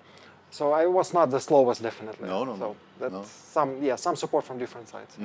So 0.51 0.73
I 0.73 0.85
was 0.85 1.13
not 1.13 1.31
the 1.31 1.39
slowest, 1.39 1.81
definitely. 1.81 2.27
No, 2.27 2.43
no, 2.43 2.55
no, 2.55 2.75
So 2.75 2.75
that's 2.99 3.13
no. 3.13 3.23
some, 3.25 3.81
yeah, 3.81 3.95
some 3.95 4.15
support 4.15 4.43
from 4.45 4.57
different 4.57 4.87
sides. 4.89 5.17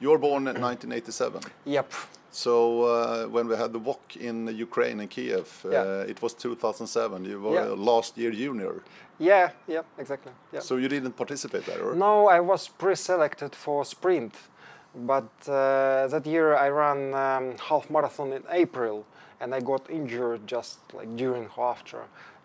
You 0.00 0.10
were 0.10 0.18
born 0.18 0.48
in 0.48 0.60
1987. 0.60 1.42
Yep. 1.66 1.92
So 2.30 2.82
uh, 2.82 3.26
when 3.26 3.48
we 3.48 3.56
had 3.56 3.72
the 3.72 3.80
WOC 3.80 4.16
in 4.20 4.46
Ukraine 4.56 5.00
and 5.00 5.10
Kiev, 5.10 5.48
uh, 5.64 5.70
Yeah. 5.70 6.10
it 6.12 6.22
was 6.22 6.32
2007. 6.34 7.24
You 7.24 7.40
were 7.40 7.54
Yeah. 7.54 7.74
last 7.76 8.16
year 8.18 8.30
junior, 8.30 8.82
Yeah, 9.18 9.50
yeah, 9.66 9.82
exactly. 9.98 10.32
Yeah. 10.52 10.60
so 10.60 10.76
you 10.76 10.88
didn't 10.88 11.16
participate 11.16 11.64
there, 11.66 11.82
or? 11.84 11.94
No, 11.94 12.28
I 12.28 12.40
was 12.40 12.68
pre-selected 12.68 13.54
for 13.54 13.84
sprint, 13.84 14.34
but 14.94 15.30
uh, 15.48 16.06
that 16.08 16.24
year 16.26 16.54
I 16.54 16.68
ran 16.70 17.00
um, 17.14 17.56
half 17.68 17.90
marathon 17.90 18.32
in 18.32 18.42
April, 18.50 19.04
and 19.40 19.54
I 19.54 19.60
got 19.60 19.90
injured 19.90 20.46
just 20.46 20.78
like 20.94 21.08
during 21.16 21.48
or 21.56 21.70
after 21.70 21.98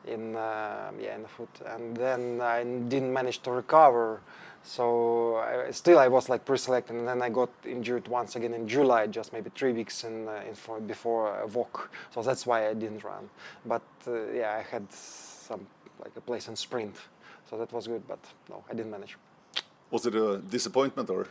in 0.08 0.36
um 0.36 1.00
yeah 1.00 1.16
in 1.16 1.24
the 1.24 1.28
foot, 1.28 1.50
and 1.66 1.96
then 1.96 2.42
I 2.42 2.64
didn't 2.64 3.14
manage 3.14 3.40
to 3.44 3.52
recover. 3.52 4.22
So 4.64 5.36
I, 5.36 5.72
still 5.72 6.00
I 6.00 6.08
was 6.08 6.30
like 6.30 6.46
pre-selected, 6.46 6.96
and 6.96 7.08
then 7.08 7.22
I 7.22 7.30
got 7.30 7.50
injured 7.66 8.08
once 8.08 8.38
again 8.38 8.54
in 8.54 8.68
July, 8.68 9.08
just 9.08 9.34
maybe 9.34 9.52
three 9.54 9.74
weeks 9.74 10.06
in, 10.06 10.28
uh, 10.28 10.42
in 10.48 10.56
for, 10.56 10.80
before 10.80 11.42
a 11.42 11.48
WOC. 11.48 11.90
So 12.14 12.22
that's 12.22 12.46
why 12.46 12.70
I 12.70 12.74
didn't 12.74 13.04
run. 13.04 13.30
But 13.66 13.82
uh, 14.08 14.32
yeah, 14.32 14.54
I 14.54 14.62
had 14.62 14.90
some 14.92 15.68
like 16.00 16.14
a 16.16 16.22
place 16.22 16.48
in 16.48 16.56
sprint, 16.56 16.96
so 17.50 17.58
that 17.58 17.74
was 17.74 17.88
good. 17.88 18.08
But 18.08 18.20
no, 18.50 18.64
I 18.70 18.74
didn't 18.74 18.92
manage. 18.92 19.18
Was 19.94 20.08
it 20.08 20.16
a 20.16 20.40
disappointment, 20.40 21.08
or? 21.12 21.28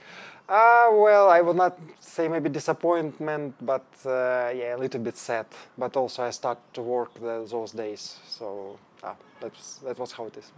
Ah, 0.49 0.89
well, 0.93 1.29
I 1.29 1.41
would 1.41 1.57
not 1.57 1.77
say 1.99 2.29
maybe 2.29 2.49
disappointment, 2.49 3.55
but 3.61 3.87
uh, 4.07 4.53
yeah, 4.55 4.77
a 4.77 4.79
little 4.79 5.01
bit 5.01 5.17
sad. 5.17 5.47
But 5.77 5.97
also, 5.97 6.23
I 6.23 6.31
started 6.31 6.63
to 6.75 6.83
work 6.83 7.13
the, 7.15 7.45
those 7.51 7.73
days, 7.73 8.21
so 8.29 8.79
ah, 9.03 9.17
that's 9.41 9.79
that 9.79 9.99
was 9.99 10.13
how 10.13 10.27
it 10.27 10.37
is. 10.37 10.53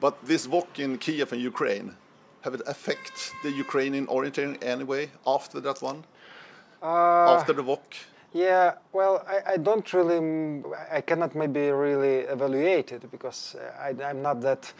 But 0.00 0.14
this 0.24 0.46
WOC 0.46 0.78
in 0.78 0.98
Kiev 0.98 1.32
and 1.32 1.42
Ukraine, 1.42 1.96
have 2.42 2.54
it 2.54 2.62
affect 2.66 3.32
the 3.42 3.50
Ukrainian 3.50 4.06
orienteering 4.06 4.62
anyway 4.62 5.10
after 5.26 5.60
that 5.60 5.82
one? 5.82 6.04
Uh, 6.80 7.34
after 7.34 7.52
the 7.52 7.64
WOC? 7.64 7.80
Yeah, 8.32 8.74
well, 8.92 9.26
I, 9.28 9.54
I 9.54 9.56
don't 9.56 9.92
really, 9.92 10.20
mm, 10.20 10.62
I 10.92 11.00
cannot 11.00 11.34
maybe 11.34 11.68
really 11.70 12.20
evaluate 12.36 12.92
it 12.92 13.10
because 13.10 13.56
uh, 13.56 13.86
I, 13.86 13.88
I'm 14.08 14.22
not 14.22 14.40
that 14.42 14.72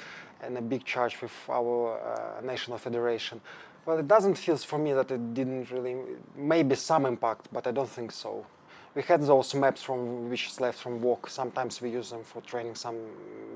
in 0.47 0.57
a 0.57 0.63
big 0.63 0.85
charge 0.85 1.21
with 1.21 1.33
our 1.49 1.99
uh, 1.99 2.41
national 2.45 2.79
federation. 2.79 3.41
Well, 3.87 3.99
it 3.99 4.09
doesn't 4.09 4.37
feel 4.37 4.57
for 4.57 4.79
me 4.79 4.93
that 4.93 5.11
it 5.11 5.35
didn't 5.35 5.71
really, 5.71 5.97
maybe 6.37 6.75
some 6.75 7.07
impact, 7.07 7.49
but 7.53 7.67
I 7.67 7.71
don't 7.73 7.89
think 7.89 8.13
so. 8.13 8.47
We 8.95 9.03
had 9.03 9.23
those 9.23 9.55
maps 9.55 9.83
from 9.83 10.29
which 10.29 10.49
is 10.49 10.61
left 10.61 10.79
from 10.81 11.01
WOC. 11.01 11.29
Sometimes 11.29 11.81
we 11.81 11.91
use 11.91 12.11
them 12.11 12.25
for 12.25 12.41
training, 12.43 12.75
some, 12.75 12.97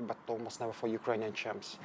but 0.07 0.17
almost 0.27 0.61
never 0.61 0.71
for 0.71 0.87
Ukrainian 0.87 1.33
champs. 1.33 1.77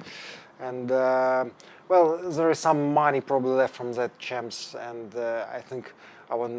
And 0.61 0.89
uh, 0.89 1.45
well, 1.89 2.17
there 2.17 2.49
is 2.49 2.59
some 2.59 2.93
money 2.93 3.19
probably 3.19 3.51
left 3.51 3.75
from 3.75 3.91
that 3.93 4.17
champs, 4.19 4.73
and 4.75 5.13
uh, 5.15 5.47
I 5.53 5.59
think 5.59 5.93
our 6.31 6.49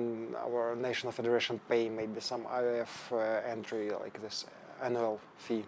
our 0.44 0.76
national 0.76 1.12
federation 1.12 1.58
pay 1.66 1.88
maybe 1.88 2.20
some 2.20 2.42
IF 2.54 3.10
uh, 3.10 3.40
entry 3.46 3.90
like 3.90 4.20
this 4.20 4.44
annual 4.82 5.20
fee, 5.38 5.64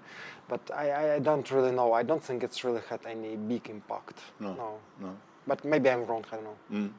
but 0.48 0.60
I, 0.74 0.90
I, 0.90 1.14
I 1.14 1.18
don't 1.18 1.50
really 1.50 1.70
know. 1.72 1.92
I 1.92 2.02
don't 2.02 2.22
think 2.22 2.42
it's 2.42 2.64
really 2.64 2.82
had 2.88 3.00
any 3.06 3.36
big 3.36 3.68
impact. 3.70 4.18
No. 4.40 4.54
no. 4.54 4.78
No. 5.00 5.16
But 5.46 5.64
maybe 5.64 5.90
I'm 5.90 6.04
wrong. 6.06 6.24
I 6.32 6.36
don't 6.36 6.44
know. 6.44 6.56
Mm. 6.72 6.90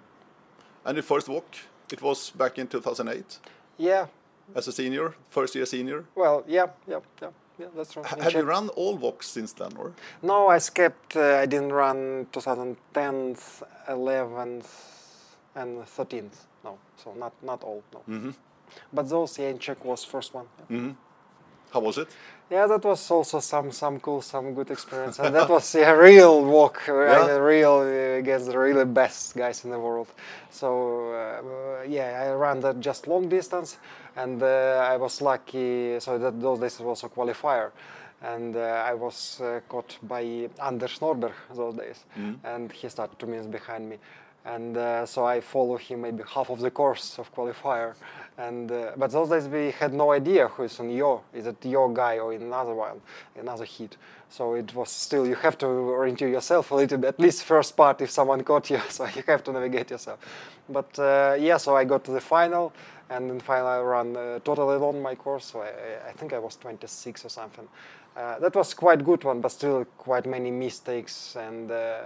And 0.86 0.96
your 0.96 1.04
first 1.04 1.28
WOC, 1.28 1.44
it 1.92 2.02
was 2.02 2.30
back 2.32 2.58
in 2.60 2.68
2008 2.68 3.40
Yeah. 3.78 4.08
as 4.56 4.68
a 4.68 4.72
senior, 4.72 5.14
first 5.30 5.56
year 5.56 5.66
senior. 5.66 6.06
Well, 6.16 6.44
yeah, 6.48 6.68
yeah, 6.88 7.00
yeah, 7.22 7.30
yeah. 7.60 7.68
That's 7.76 7.96
right. 7.98 8.06
Have 8.06 8.34
you 8.34 8.44
run 8.44 8.70
all 8.70 8.98
WOCs 8.98 9.24
since 9.24 9.54
then, 9.54 9.72
or? 9.78 9.92
No, 10.22 10.48
I 10.48 10.60
skipped. 10.60 11.16
Uh, 11.16 11.40
I 11.42 11.46
didn't 11.48 11.74
run 11.74 12.28
2010th, 12.32 13.64
11th, 13.90 14.68
and 15.56 15.78
13th. 15.86 16.46
No, 16.64 16.78
so 16.98 17.14
not 17.14 17.34
not 17.44 17.64
all. 17.64 17.84
No. 17.94 18.00
hmm 18.06 18.32
But 18.94 19.10
those 19.10 19.40
yeah, 19.42 19.50
in 19.50 19.60
Czech 19.60 19.84
was 19.86 20.04
first 20.06 20.34
one. 20.36 20.46
Yeah. 20.60 20.78
hmm 20.78 20.92
How 21.76 21.82
was 21.82 21.98
it? 21.98 22.08
Yeah, 22.50 22.68
that 22.68 22.86
was 22.86 23.12
also 23.12 23.42
some 23.42 23.70
some 23.72 24.00
cool, 24.00 24.22
some 24.22 24.54
good 24.54 24.72
experience, 24.72 25.20
and 25.20 25.36
that 25.36 25.50
was 25.50 25.76
yeah, 25.76 25.92
real 25.92 26.42
WOC, 26.42 26.88
Yeah. 26.88 27.36
real 27.36 27.80
uh, 27.84 28.18
against 28.20 28.46
the 28.46 28.58
really 28.58 28.86
best 28.86 29.36
guys 29.36 29.66
in 29.66 29.72
the 29.72 29.80
world. 29.80 30.08
So 30.52 31.12
uh, 31.12 31.84
yeah, 31.86 32.24
I 32.24 32.32
ran 32.34 32.62
that 32.62 32.80
just 32.80 33.08
long 33.08 33.28
distance, 33.28 33.78
and 34.16 34.42
uh, 34.42 34.88
I 34.94 34.96
was 34.96 35.22
lucky. 35.22 36.00
So 36.00 36.18
that 36.18 36.40
those 36.40 36.60
days 36.60 36.80
it 36.80 36.86
was 36.86 37.04
a 37.04 37.10
qualifier, 37.10 37.72
and 38.22 38.56
uh, 38.56 38.90
I 38.92 38.94
was 38.94 39.42
uh, 39.42 39.60
caught 39.68 39.98
by 40.04 40.48
Anders 40.64 41.00
Nordberg 41.02 41.34
those 41.54 41.76
days, 41.76 42.06
and 42.46 42.72
he 42.72 42.88
started 42.88 43.20
two 43.20 43.28
minutes 43.28 43.48
behind 43.48 43.90
me. 43.90 43.98
And 44.46 44.78
uh, 44.78 45.06
so 45.08 45.26
I 45.26 45.42
follow 45.42 45.78
him 45.78 46.02
maybe 46.02 46.24
half 46.28 46.52
of 46.52 46.60
the 46.60 46.70
course 46.70 47.18
of 47.18 47.34
qualifier, 47.34 47.96
and 48.38 48.72
uh, 48.72 48.92
but 48.96 49.12
those 49.12 49.30
days 49.30 49.48
we 49.48 49.72
had 49.72 49.92
no 49.92 50.12
idea 50.12 50.48
who 50.50 50.64
is 50.64 50.80
on 50.80 50.92
your 50.92 51.22
is 51.34 51.48
it 51.48 51.66
your 51.66 51.92
guy 51.92 52.20
or 52.20 52.32
another 52.34 52.76
one, 52.76 53.02
another 53.36 53.66
heat. 53.66 53.98
So 54.30 54.54
it 54.54 54.76
was 54.76 54.90
still 54.90 55.26
you 55.26 55.36
have 55.36 55.58
to 55.60 55.66
orientate 55.66 56.32
yourself 56.32 56.70
a 56.72 56.76
little 56.76 56.98
bit, 57.00 57.08
at 57.08 57.20
least 57.20 57.44
first 57.44 57.76
part 57.76 58.02
if 58.02 58.12
someone 58.12 58.44
caught 58.44 58.70
you, 58.70 58.80
so 58.90 59.06
you 59.06 59.24
have 59.26 59.44
to 59.46 59.52
navigate 59.52 59.90
yourself. 59.90 60.20
But 60.70 61.00
uh, 61.00 61.38
yeah, 61.40 61.58
so 61.58 61.76
I 61.76 61.84
got 61.84 62.04
to 62.06 62.12
the 62.12 62.22
final, 62.22 62.72
and 63.10 63.32
in 63.32 63.40
final 63.40 63.68
I 63.68 63.80
ran 63.80 64.16
uh, 64.16 64.40
totally 64.44 64.76
alone 64.76 65.02
my 65.02 65.16
course. 65.16 65.46
So 65.46 65.62
I, 65.62 66.10
I 66.10 66.12
think 66.12 66.34
I 66.34 66.40
was 66.40 66.56
26 66.58 67.26
or 67.26 67.30
something. 67.30 67.68
Uh, 68.16 68.40
that 68.40 68.56
was 68.56 68.74
quite 68.74 69.04
good 69.04 69.24
one, 69.26 69.42
but 69.42 69.52
still 69.52 69.86
quite 69.98 70.26
many 70.26 70.50
mistakes, 70.50 71.36
and 71.36 71.70
uh, 71.70 71.98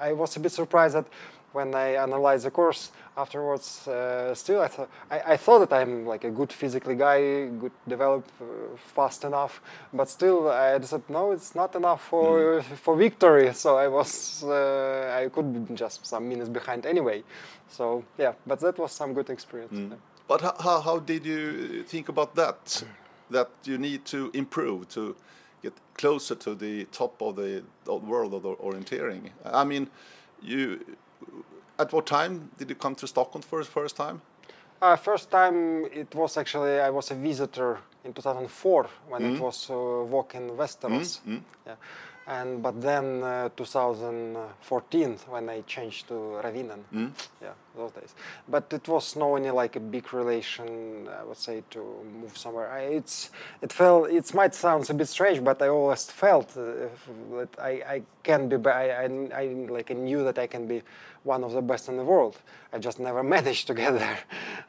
I 0.00 0.12
was 0.12 0.36
a 0.36 0.40
bit 0.40 0.50
surprised 0.50 0.96
that 0.96 1.06
when 1.52 1.74
I 1.74 1.94
analyzed 1.94 2.44
the 2.44 2.50
course 2.50 2.90
afterwards, 3.16 3.88
uh, 3.88 4.34
still 4.34 4.60
I 4.60 4.68
thought 4.68 4.90
I, 5.10 5.20
I 5.32 5.36
thought 5.36 5.60
that 5.68 5.72
I'm 5.72 6.06
like 6.06 6.24
a 6.24 6.30
good 6.30 6.52
physically 6.52 6.94
guy, 6.94 7.46
good 7.46 7.72
developed 7.88 8.30
uh, 8.40 8.76
fast 8.94 9.24
enough, 9.24 9.60
but 9.92 10.08
still 10.08 10.50
I 10.50 10.78
said 10.80 11.02
no, 11.08 11.32
it's 11.32 11.54
not 11.54 11.74
enough 11.74 12.02
for 12.02 12.62
for 12.62 12.96
victory. 12.96 13.52
So 13.66 13.78
I 13.78 13.88
was 13.88 14.44
uh, 14.44 15.20
I 15.20 15.28
could 15.28 15.68
be 15.68 15.74
just 15.74 16.06
some 16.06 16.28
minutes 16.28 16.48
behind 16.50 16.84
anyway. 16.86 17.22
So 17.68 18.04
yeah, 18.18 18.32
but 18.46 18.60
that 18.60 18.78
was 18.78 18.92
some 18.92 19.14
good 19.14 19.30
experience. 19.30 19.72
yeah. 19.72 19.96
But 20.28 20.40
how, 20.40 20.80
how, 20.80 20.98
did 20.98 21.24
you 21.24 21.84
think 21.84 22.08
about 22.08 22.34
that? 22.34 22.84
That 23.30 23.48
you 23.64 23.78
need 23.78 24.04
to 24.06 24.30
improve 24.34 24.88
to 24.90 25.16
get 25.62 25.72
closer 25.94 26.34
to 26.34 26.54
the 26.54 26.84
top 26.86 27.20
of 27.20 27.36
the, 27.36 27.62
of 27.86 28.02
the 28.02 28.06
world 28.06 28.34
of 28.34 28.42
the 28.42 28.54
orienteering. 28.56 29.30
I 29.44 29.64
mean, 29.64 29.88
you. 30.42 30.84
At 31.78 31.92
what 31.92 32.06
time 32.06 32.50
did 32.58 32.68
you 32.70 32.74
come 32.76 32.94
to 32.94 33.06
Stockholm 33.06 33.42
for 33.42 33.58
the 33.58 33.70
first 33.70 33.96
time? 33.96 34.20
Uh, 34.80 34.96
first 34.96 35.30
time 35.30 35.86
it 35.92 36.14
was 36.14 36.36
actually 36.36 36.80
I 36.80 36.90
was 36.90 37.10
a 37.10 37.14
visitor 37.14 37.78
in 38.04 38.12
2004 38.12 38.86
when 39.08 39.22
it 39.34 39.40
was 39.40 39.70
uh, 39.70 39.74
WOC 39.74 40.34
in 40.34 40.50
Västerås. 40.56 41.20
Yeah. 41.66 41.74
And 42.26 42.62
but 42.62 42.80
then 42.82 43.22
uh, 43.22 43.48
2014 43.56 45.16
when 45.28 45.48
I 45.48 45.62
changed 45.66 46.08
to 46.08 46.14
Ravinen. 46.42 46.84
Yeah, 47.42 47.52
those 47.76 47.92
days. 47.92 48.14
But 48.48 48.72
it 48.72 48.88
was 48.88 49.16
no 49.16 49.36
any 49.36 49.50
like 49.50 49.76
a 49.76 49.80
big 49.80 50.12
relation. 50.12 51.08
I 51.08 51.24
would 51.24 51.36
say 51.36 51.62
to 51.70 51.80
move 52.20 52.36
somewhere. 52.36 52.70
I, 52.70 52.80
it's 52.80 53.30
it 53.62 53.72
felt 53.72 54.10
it 54.10 54.34
might 54.34 54.54
sound 54.54 54.88
a 54.90 54.94
bit 54.94 55.08
strange, 55.08 55.42
but 55.42 55.60
I 55.62 55.68
always 55.68 56.04
felt 56.10 56.56
uh, 56.56 56.88
that 57.36 57.50
I, 57.58 57.70
I 57.94 58.02
can 58.22 58.48
be. 58.48 58.56
I, 58.68 59.04
I, 59.04 59.08
I 59.34 59.46
like 59.68 59.90
knew 59.90 60.24
that 60.24 60.38
I 60.38 60.46
can 60.46 60.66
be 60.66 60.82
one 61.26 61.42
of 61.42 61.52
the 61.52 61.60
best 61.60 61.88
in 61.88 61.96
the 61.96 62.04
world. 62.04 62.38
I 62.72 62.78
just 62.78 62.98
never 63.00 63.22
managed 63.36 63.66
to 63.66 63.74
get 63.74 63.92
there. 63.98 64.18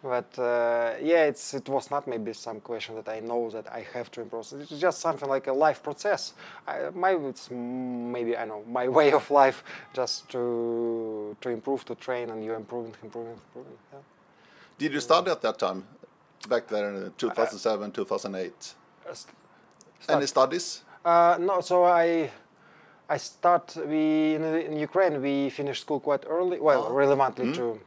But 0.04 0.38
uh, 0.40 0.94
yeah, 1.02 1.26
it's 1.26 1.54
it 1.54 1.70
was 1.70 1.90
not 1.92 2.08
maybe 2.08 2.34
some 2.34 2.60
question 2.60 2.96
that 2.96 3.08
I 3.08 3.20
know 3.20 3.50
that 3.52 3.68
I 3.72 3.86
have 3.94 4.12
to 4.12 4.22
improve. 4.22 4.52
It's 4.60 4.80
just 4.80 5.00
something 5.00 5.30
like 5.30 5.48
a 5.48 5.54
life 5.54 5.82
process. 5.84 6.34
I, 6.68 6.90
my 6.94 7.12
it's 7.12 7.50
maybe 7.52 8.36
I 8.36 8.46
know 8.46 8.64
my 8.68 8.88
way 8.98 9.12
of 9.14 9.30
life 9.32 9.64
just 9.94 10.30
to 10.30 11.36
to 11.42 11.50
improve, 11.50 11.86
to 11.86 11.96
train, 11.96 12.30
and 12.32 12.44
you 12.44 12.54
improving, 12.54 12.96
improving, 13.04 13.34
improving. 13.48 13.78
Yeah. 13.94 14.00
Did 14.78 14.94
you 14.94 15.00
study 15.00 15.32
at 15.32 15.42
that 15.42 15.58
time? 15.58 15.84
Back 16.48 16.68
there 16.68 16.90
in 16.94 17.14
2007, 17.18 17.92
2008? 17.92 18.74
Uh, 19.10 19.14
st- 19.14 19.34
Any 20.10 20.28
studies? 20.28 20.84
Uh, 21.04 21.38
no, 21.40 21.62
so 21.62 21.84
I 21.86 22.30
I 23.10 23.18
start 23.18 23.76
we 23.88 24.36
in, 24.36 24.44
in 24.44 24.78
Ukraine 24.78 25.22
we 25.22 25.50
finish 25.50 25.82
school 25.82 26.00
quite 26.00 26.26
early. 26.28 26.60
Well, 26.60 26.92
relevantly 26.92 27.54
to 27.54 27.80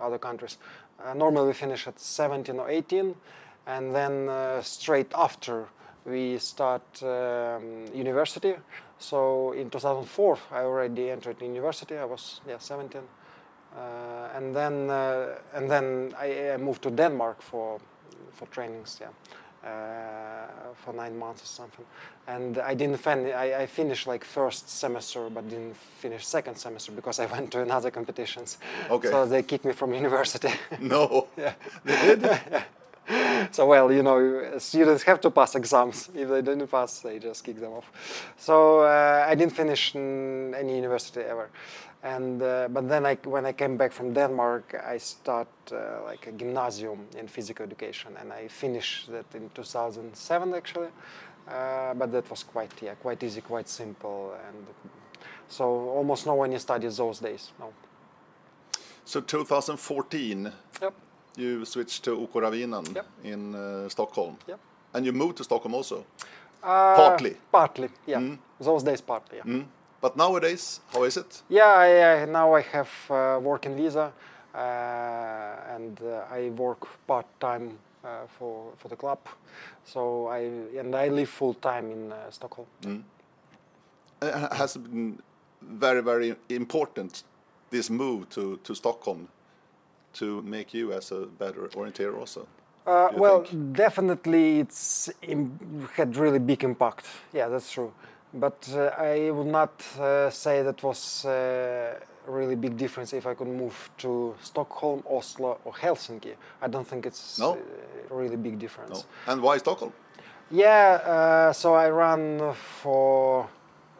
other 0.00 0.18
countries. 0.18 0.56
Uh, 1.04 1.14
normally 1.14 1.48
we 1.48 1.52
finish 1.54 1.86
at 1.86 2.00
17 2.00 2.58
or 2.58 2.68
18, 2.70 3.14
and 3.66 3.94
then 3.94 4.28
uh, 4.28 4.62
straight 4.62 5.12
after 5.14 5.66
we 6.04 6.38
start 6.38 6.82
um, 7.02 7.86
university. 7.94 8.54
So 8.98 9.52
in 9.52 9.70
2004 9.70 10.38
I 10.52 10.60
already 10.62 11.10
entered 11.10 11.40
university. 11.42 11.96
I 11.98 12.04
was 12.04 12.40
yeah 12.48 12.58
17. 12.58 13.02
Uh, 13.76 14.36
and 14.36 14.54
then 14.54 14.90
uh, 14.90 15.38
and 15.54 15.70
then 15.70 16.14
I, 16.18 16.52
I 16.54 16.56
moved 16.56 16.82
to 16.82 16.90
Denmark 16.90 17.42
for 17.42 17.80
for 18.32 18.46
trainings, 18.46 19.00
yeah, 19.00 19.08
uh, 19.64 20.72
for 20.74 20.92
nine 20.94 21.18
months 21.18 21.42
or 21.42 21.46
something. 21.46 21.84
And 22.26 22.58
I 22.58 22.74
didn't 22.74 22.98
fin- 22.98 23.32
I, 23.34 23.62
I 23.62 23.66
finished 23.66 24.06
like 24.06 24.24
first 24.24 24.68
semester, 24.68 25.28
but 25.30 25.48
didn't 25.48 25.76
finish 25.76 26.26
second 26.26 26.56
semester 26.56 26.92
because 26.92 27.18
I 27.22 27.26
went 27.34 27.50
to 27.52 27.60
another 27.62 27.90
competitions. 27.90 28.58
Okay. 28.90 29.10
So 29.10 29.26
they 29.26 29.42
kicked 29.42 29.64
me 29.64 29.72
from 29.72 29.92
university. 30.04 30.52
No. 30.80 31.28
yeah. 31.36 31.54
They 31.84 32.16
did? 32.16 32.64
So 33.52 33.66
well, 33.66 33.90
you 33.92 34.02
know, 34.02 34.58
students 34.58 35.02
have 35.04 35.20
to 35.20 35.30
pass 35.30 35.54
exams. 35.54 36.10
If 36.14 36.28
they 36.28 36.42
didn't 36.42 36.68
pass, 36.70 37.00
they 37.00 37.18
just 37.18 37.42
kick 37.44 37.58
them 37.58 37.72
off. 37.72 37.90
So 38.36 38.80
uh, 38.80 39.26
I 39.30 39.34
didn't 39.34 39.54
finish 39.54 39.94
any 39.96 40.76
university 40.76 41.20
ever. 41.20 41.48
And 42.02 42.42
uh, 42.42 42.68
but 42.70 42.88
then 42.88 43.06
I, 43.06 43.16
when 43.24 43.44
I 43.46 43.52
came 43.52 43.76
back 43.76 43.92
from 43.92 44.12
Denmark, 44.14 44.80
I 44.86 44.98
start 44.98 45.48
uh, 45.72 46.04
like 46.04 46.26
a 46.28 46.32
gymnasium 46.32 47.06
in 47.18 47.26
physical 47.28 47.64
education, 47.66 48.12
and 48.20 48.32
I 48.32 48.48
finished 48.48 49.10
that 49.10 49.26
in 49.34 49.50
2007 49.54 50.54
actually. 50.54 50.88
Uh, 51.48 51.94
but 51.94 52.12
that 52.12 52.30
was 52.30 52.44
quite 52.44 52.70
yeah, 52.82 52.94
quite 53.02 53.22
easy, 53.26 53.40
quite 53.40 53.68
simple, 53.68 54.34
and 54.48 54.66
so 55.48 55.64
almost 55.64 56.26
no 56.26 56.34
one 56.34 56.56
studies 56.58 56.96
those 56.98 57.18
days. 57.20 57.52
No. 57.58 57.72
So 59.04 59.20
2014, 59.20 60.52
Yep. 60.82 60.92
you 61.36 61.64
switched 61.64 62.04
to 62.04 62.12
OK 62.12 62.40
Ravinen 62.40 62.94
Yep. 62.94 63.06
in 63.24 63.54
uh, 63.54 63.88
Stockholm. 63.88 64.36
Yep. 64.46 64.58
And 64.94 65.06
you 65.06 65.12
moved 65.12 65.36
to 65.38 65.44
Stockholm 65.44 65.74
also. 65.74 66.04
Uh, 66.62 66.94
Partly. 66.96 67.36
Partly, 67.50 67.88
yeah. 68.06 68.36
Those 68.60 68.82
days, 68.84 69.00
partly, 69.00 69.38
yeah. 69.38 69.44
Mm. 69.46 69.64
But 70.00 70.16
nowadays, 70.16 70.80
how 70.92 71.04
is 71.04 71.16
it? 71.16 71.42
Yeah, 71.48 71.66
I, 71.66 72.22
I, 72.22 72.24
now 72.26 72.54
I 72.54 72.60
have 72.60 72.90
uh, 73.10 73.40
working 73.42 73.76
visa, 73.76 74.12
uh, 74.54 74.58
and 75.74 76.00
uh, 76.02 76.34
I 76.34 76.50
work 76.50 76.86
part 77.06 77.26
time 77.40 77.78
uh, 78.04 78.26
for 78.38 78.72
for 78.76 78.88
the 78.88 78.96
club. 78.96 79.18
So 79.84 80.28
I 80.28 80.40
and 80.78 80.94
I 80.94 81.08
live 81.08 81.28
full 81.28 81.54
time 81.54 81.90
in 81.90 82.12
uh, 82.12 82.30
Stockholm. 82.30 82.66
Uh, 84.20 84.54
has 84.56 84.76
been 84.76 85.18
very, 85.62 86.02
very 86.02 86.34
important 86.48 87.22
this 87.70 87.90
move 87.90 88.28
to, 88.30 88.58
to 88.64 88.74
Stockholm 88.74 89.28
to 90.14 90.42
make 90.42 90.74
you 90.74 90.92
as 90.92 91.12
a 91.12 91.26
better 91.26 91.68
orienteer 91.68 92.18
also? 92.18 92.46
Uh, 92.86 93.10
well, 93.14 93.42
think? 93.42 93.74
definitely 93.74 94.60
it's 94.60 95.10
had 95.94 96.16
really 96.16 96.38
big 96.38 96.64
impact. 96.64 97.04
Yeah, 97.32 97.48
that's 97.48 97.70
true. 97.70 97.92
But 98.34 98.68
uh, 98.74 98.90
I 98.98 99.30
would 99.30 99.46
not 99.46 99.82
uh, 99.98 100.30
say 100.30 100.62
that 100.62 100.82
was 100.82 101.24
uh, 101.24 101.94
really 102.26 102.56
big 102.56 102.76
difference 102.76 103.12
if 103.12 103.26
I 103.26 103.34
could 103.34 103.48
move 103.48 103.90
to 103.98 104.34
Stockholm, 104.42 105.02
Oslo, 105.08 105.58
or 105.64 105.72
Helsinki. 105.72 106.34
I 106.60 106.68
don't 106.68 106.86
think 106.86 107.06
it's 107.06 107.38
No. 107.38 107.52
uh, 107.52 107.56
really 108.14 108.36
big 108.36 108.58
difference. 108.58 109.04
No. 109.26 109.32
And 109.32 109.42
why 109.42 109.58
Stockholm? 109.58 109.92
Yeah, 110.50 111.00
uh, 111.04 111.52
so 111.52 111.74
I 111.74 111.88
ran 111.90 112.54
for 112.54 113.48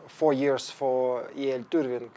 four 0.06 0.32
years 0.32 0.70
for 0.70 1.28
IL 1.36 1.64
Tyrving. 1.70 2.10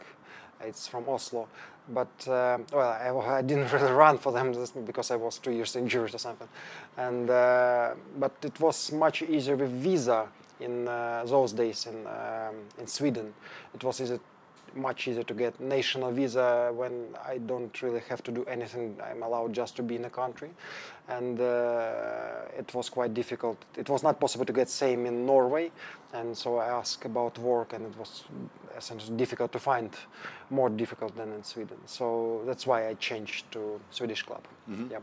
It's 0.60 0.86
from 0.86 1.08
Oslo, 1.08 1.48
but 1.88 2.28
uh, 2.28 2.58
well, 2.72 3.26
I, 3.26 3.38
I, 3.38 3.42
didn't 3.42 3.72
really 3.72 3.92
run 3.92 4.16
for 4.18 4.32
them 4.32 4.52
just 4.54 4.84
because 4.86 5.10
I 5.10 5.16
was 5.16 5.38
two 5.38 5.50
years 5.50 5.76
injured 5.76 6.14
or 6.14 6.18
something. 6.18 6.48
And 6.96 7.28
uh, 7.28 7.94
but 8.18 8.32
it 8.42 8.58
was 8.60 8.92
much 8.92 9.22
easier 9.22 9.56
with 9.56 9.70
visa 9.70 10.28
in 10.62 10.88
uh, 10.88 11.24
those 11.26 11.52
days 11.52 11.86
in 11.86 12.06
um, 12.06 12.56
in 12.78 12.86
Sweden. 12.86 13.34
It 13.74 13.82
was 13.84 14.00
easy, 14.00 14.18
much 14.74 15.08
easier 15.08 15.24
to 15.24 15.34
get 15.34 15.60
national 15.60 16.12
visa 16.12 16.72
when 16.74 16.92
I 17.28 17.38
don't 17.38 17.82
really 17.82 18.02
have 18.08 18.22
to 18.24 18.32
do 18.32 18.44
anything. 18.44 18.96
I'm 19.10 19.22
allowed 19.22 19.52
just 19.52 19.76
to 19.76 19.82
be 19.82 19.96
in 19.96 20.02
the 20.02 20.10
country, 20.10 20.50
and 21.08 21.38
uh, 21.40 22.58
it 22.58 22.72
was 22.74 22.88
quite 22.88 23.12
difficult. 23.14 23.58
It 23.76 23.88
was 23.88 24.02
not 24.02 24.18
possible 24.18 24.44
to 24.46 24.52
get 24.52 24.68
same 24.68 25.06
in 25.06 25.26
Norway, 25.26 25.70
and 26.12 26.36
so 26.36 26.56
I 26.58 26.68
asked 26.68 27.04
about 27.04 27.38
work, 27.38 27.72
and 27.74 27.86
it 27.86 27.98
was 27.98 28.24
essentially 28.76 29.16
difficult 29.16 29.52
to 29.52 29.58
find, 29.58 29.90
more 30.50 30.70
difficult 30.70 31.16
than 31.16 31.32
in 31.32 31.44
Sweden. 31.44 31.76
So 31.86 32.40
that's 32.46 32.66
why 32.66 32.88
I 32.88 32.94
changed 32.94 33.50
to 33.52 33.80
Swedish 33.90 34.22
club. 34.22 34.42
Mhm. 34.68 34.90
Yeah. 34.90 35.00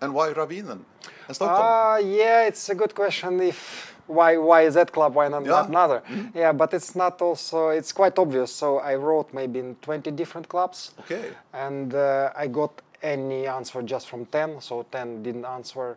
And 0.00 0.14
why 0.14 0.32
Ravinen 0.32 0.80
and 1.28 1.36
Stockholm? 1.36 1.62
Uh, 1.62 1.96
yeah, 1.98 2.46
it's 2.46 2.68
a 2.68 2.74
good 2.74 2.94
question. 2.94 3.40
If 3.40 3.94
why 4.06 4.36
why 4.36 4.62
is 4.62 4.74
that 4.74 4.92
club? 4.92 5.14
Why 5.14 5.28
not, 5.28 5.44
Yeah. 5.44 5.50
not 5.52 5.68
another? 5.68 6.02
Yeah, 6.34 6.52
but 6.52 6.74
it's 6.74 6.94
not 6.94 7.22
also. 7.22 7.68
It's 7.68 7.92
quite 7.92 8.18
obvious. 8.18 8.52
So 8.52 8.78
I 8.78 8.96
wrote 8.96 9.32
maybe 9.32 9.58
in 9.58 9.76
20 9.76 10.10
different 10.10 10.48
clubs, 10.48 10.92
okay. 11.00 11.30
and 11.52 11.94
uh, 11.94 12.30
I 12.36 12.48
got 12.48 12.82
any 13.02 13.46
answer 13.46 13.82
just 13.82 14.08
from 14.08 14.26
10. 14.26 14.60
So 14.60 14.84
10 14.90 15.22
didn't 15.22 15.44
answer. 15.44 15.96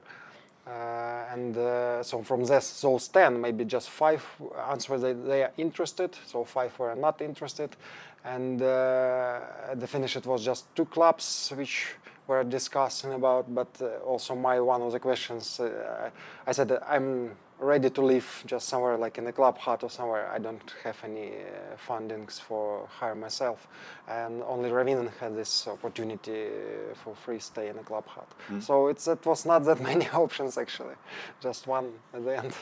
Uh, 0.67 1.33
and 1.33 1.57
uh, 1.57 2.03
so 2.03 2.21
from 2.23 2.43
this, 2.43 2.81
those 2.81 3.07
10, 3.07 3.39
maybe 3.39 3.63
just 3.63 3.89
five 3.89 4.25
answered 4.69 4.99
that 4.99 5.25
they 5.25 5.43
are 5.43 5.51
interested. 5.57 6.13
So 6.25 6.43
five 6.43 6.77
were 6.77 6.93
not 6.95 7.21
interested. 7.21 7.69
And 8.25 8.61
uh, 8.61 9.39
at 9.71 9.79
the 9.79 9.87
finish, 9.87 10.17
it 10.17 10.25
was 10.25 10.43
just 10.43 10.65
two 10.75 10.83
clubs 10.85 11.53
which 11.55 11.95
were 12.27 12.43
discussing 12.43 13.13
about. 13.13 13.53
But 13.53 13.67
uh, 13.81 13.97
also, 14.05 14.35
my 14.35 14.59
one 14.59 14.81
of 14.81 14.91
the 14.91 14.99
questions, 14.99 15.59
uh, 15.59 16.09
I 16.45 16.51
said 16.51 16.67
that 16.69 16.83
I'm 16.87 17.31
ready 17.59 17.89
to 17.89 18.01
live 18.01 18.43
just 18.45 18.69
somewhere 18.69 18.97
like 18.97 19.17
in 19.17 19.25
a 19.27 19.31
club 19.31 19.57
hut 19.57 19.83
or 19.83 19.89
somewhere. 19.89 20.29
I 20.31 20.37
don't 20.37 20.73
have 20.83 20.97
any 21.03 21.29
uh, 21.29 21.77
fundings 21.87 22.39
for 22.39 22.87
hire 22.87 23.15
myself, 23.15 23.67
and 24.07 24.43
only 24.43 24.69
Ravinen 24.69 25.09
had 25.19 25.35
this 25.35 25.67
opportunity 25.67 26.47
uh, 26.47 26.95
for 27.03 27.15
free 27.15 27.39
stay 27.39 27.69
in 27.69 27.77
a 27.77 27.83
club 27.83 28.05
hut. 28.07 28.27
So 28.61 28.87
it's 28.87 29.07
it 29.07 29.25
was 29.25 29.45
not 29.45 29.65
that 29.65 29.81
many 29.91 30.07
options 30.13 30.57
actually, 30.57 30.95
just 31.41 31.67
one 31.67 31.93
at 32.13 32.23
the 32.23 32.37
end. 32.37 32.53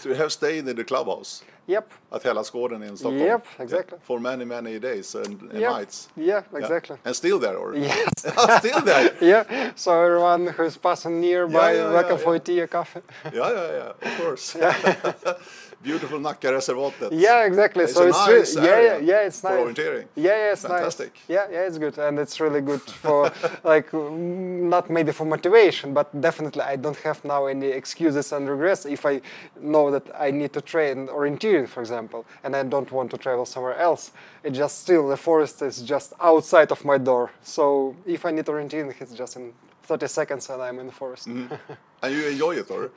So 0.00 0.08
you 0.08 0.14
have 0.14 0.32
stayed 0.32 0.66
in 0.66 0.76
the 0.76 0.84
clubhouse 0.84 1.42
Yep. 1.68 1.92
at 2.12 2.22
Hellasgården 2.22 2.82
in 2.82 2.96
Stockholm. 2.96 3.18
Yep, 3.20 3.46
exactly. 3.58 3.98
For 4.02 4.18
many, 4.18 4.44
many 4.46 4.78
days 4.78 5.14
and, 5.14 5.42
and 5.52 5.60
Yep. 5.60 5.72
nights. 5.72 6.08
Yeah, 6.16 6.42
Yeah. 6.52 6.58
exactly. 6.58 6.96
And 7.04 7.14
still 7.14 7.38
there, 7.38 7.56
or? 7.58 7.74
Yes. 7.76 8.08
still 8.58 8.80
there. 8.80 9.12
yeah. 9.20 9.72
So 9.76 9.90
everyone 9.92 10.46
who's 10.46 10.78
passing 10.78 11.20
nearby, 11.20 11.72
Yeah, 11.72 11.82
yeah, 11.82 11.92
welcome 11.92 12.16
yeah, 12.18 12.24
for 12.24 12.34
yeah. 12.34 12.40
a 12.40 12.44
tea 12.44 12.60
or 12.62 12.66
coffee. 12.68 13.00
yeah, 13.24 13.50
yeah, 13.52 13.70
yeah, 13.80 14.08
of 14.10 14.18
course. 14.18 14.56
Beautiful 15.82 16.18
Nackareservatet. 16.18 17.10
Yeah, 17.12 17.44
exactly. 17.44 17.84
It's 17.84 17.94
so 17.94 18.08
it's 18.08 18.16
nice 18.26 18.56
re- 18.56 18.64
yeah, 18.66 18.80
yeah, 18.80 18.98
yeah, 18.98 19.26
it's 19.26 19.40
for 19.40 19.50
nice. 19.50 19.60
orienteering. 19.60 20.06
Yeah, 20.16 20.36
yeah, 20.36 20.52
it's 20.52 20.62
Fantastic. 20.62 21.12
nice. 21.14 21.22
Yeah, 21.28 21.46
yeah, 21.52 21.66
it's 21.66 21.78
good, 21.78 21.96
and 21.98 22.18
it's 22.18 22.40
really 22.40 22.60
good 22.60 22.80
for 22.80 23.30
like 23.64 23.92
not 23.92 24.90
maybe 24.90 25.12
for 25.12 25.24
motivation, 25.24 25.94
but 25.94 26.20
definitely 26.20 26.62
I 26.62 26.74
don't 26.76 26.96
have 26.98 27.24
now 27.24 27.46
any 27.46 27.68
excuses 27.68 28.32
and 28.32 28.48
regrets 28.48 28.86
if 28.86 29.06
I 29.06 29.20
know 29.60 29.90
that 29.92 30.06
I 30.18 30.32
need 30.32 30.52
to 30.54 30.60
train 30.60 31.06
orienteering, 31.06 31.68
for 31.68 31.80
example, 31.80 32.26
and 32.42 32.56
I 32.56 32.64
don't 32.64 32.90
want 32.90 33.12
to 33.12 33.18
travel 33.18 33.46
somewhere 33.46 33.76
else. 33.78 34.10
It 34.42 34.50
just 34.50 34.80
still 34.80 35.06
the 35.08 35.16
forest 35.16 35.62
is 35.62 35.82
just 35.82 36.12
outside 36.20 36.72
of 36.72 36.84
my 36.84 36.98
door. 36.98 37.30
So 37.42 37.94
if 38.04 38.26
I 38.26 38.32
need 38.32 38.46
orienteering, 38.46 39.00
it's 39.00 39.14
just 39.14 39.36
in 39.36 39.52
30 39.88 40.06
seconds 40.08 40.50
and 40.50 40.62
I'm 40.62 40.78
in 40.80 40.86
the 40.86 40.92
forest. 40.92 41.26
And 42.02 42.14
you 42.14 42.26
enjoy 42.28 42.54
it, 42.60 42.70
or? 42.70 42.90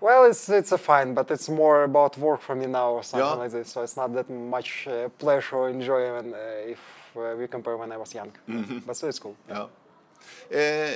Well, 0.00 0.30
it's 0.30 0.48
it's 0.48 0.72
a 0.72 0.78
fine, 0.78 1.12
but 1.14 1.30
it's 1.30 1.48
more 1.48 1.82
about 1.84 2.16
work 2.18 2.40
for 2.40 2.54
me 2.54 2.66
now 2.66 2.90
or 2.96 3.02
something 3.02 3.28
Yeah. 3.30 3.42
like 3.44 3.50
this. 3.58 3.68
So 3.72 3.82
it's 3.82 3.96
not 3.96 4.12
that 4.14 4.28
much 4.30 4.86
uh, 4.86 5.08
pleasure 5.18 5.56
or 5.56 5.68
enjoyment 5.70 6.28
uh, 6.34 6.72
if 6.74 6.80
uh, 7.16 7.34
we 7.38 7.46
compare 7.48 7.76
when 7.76 7.90
I 7.92 7.96
was 7.96 8.14
young. 8.14 8.30
Mm-hmm. 8.48 8.78
But 8.86 8.96
so 8.96 9.08
it's 9.08 9.18
cool. 9.18 9.34
Yeah. 9.48 9.66
Uh, 10.52 10.88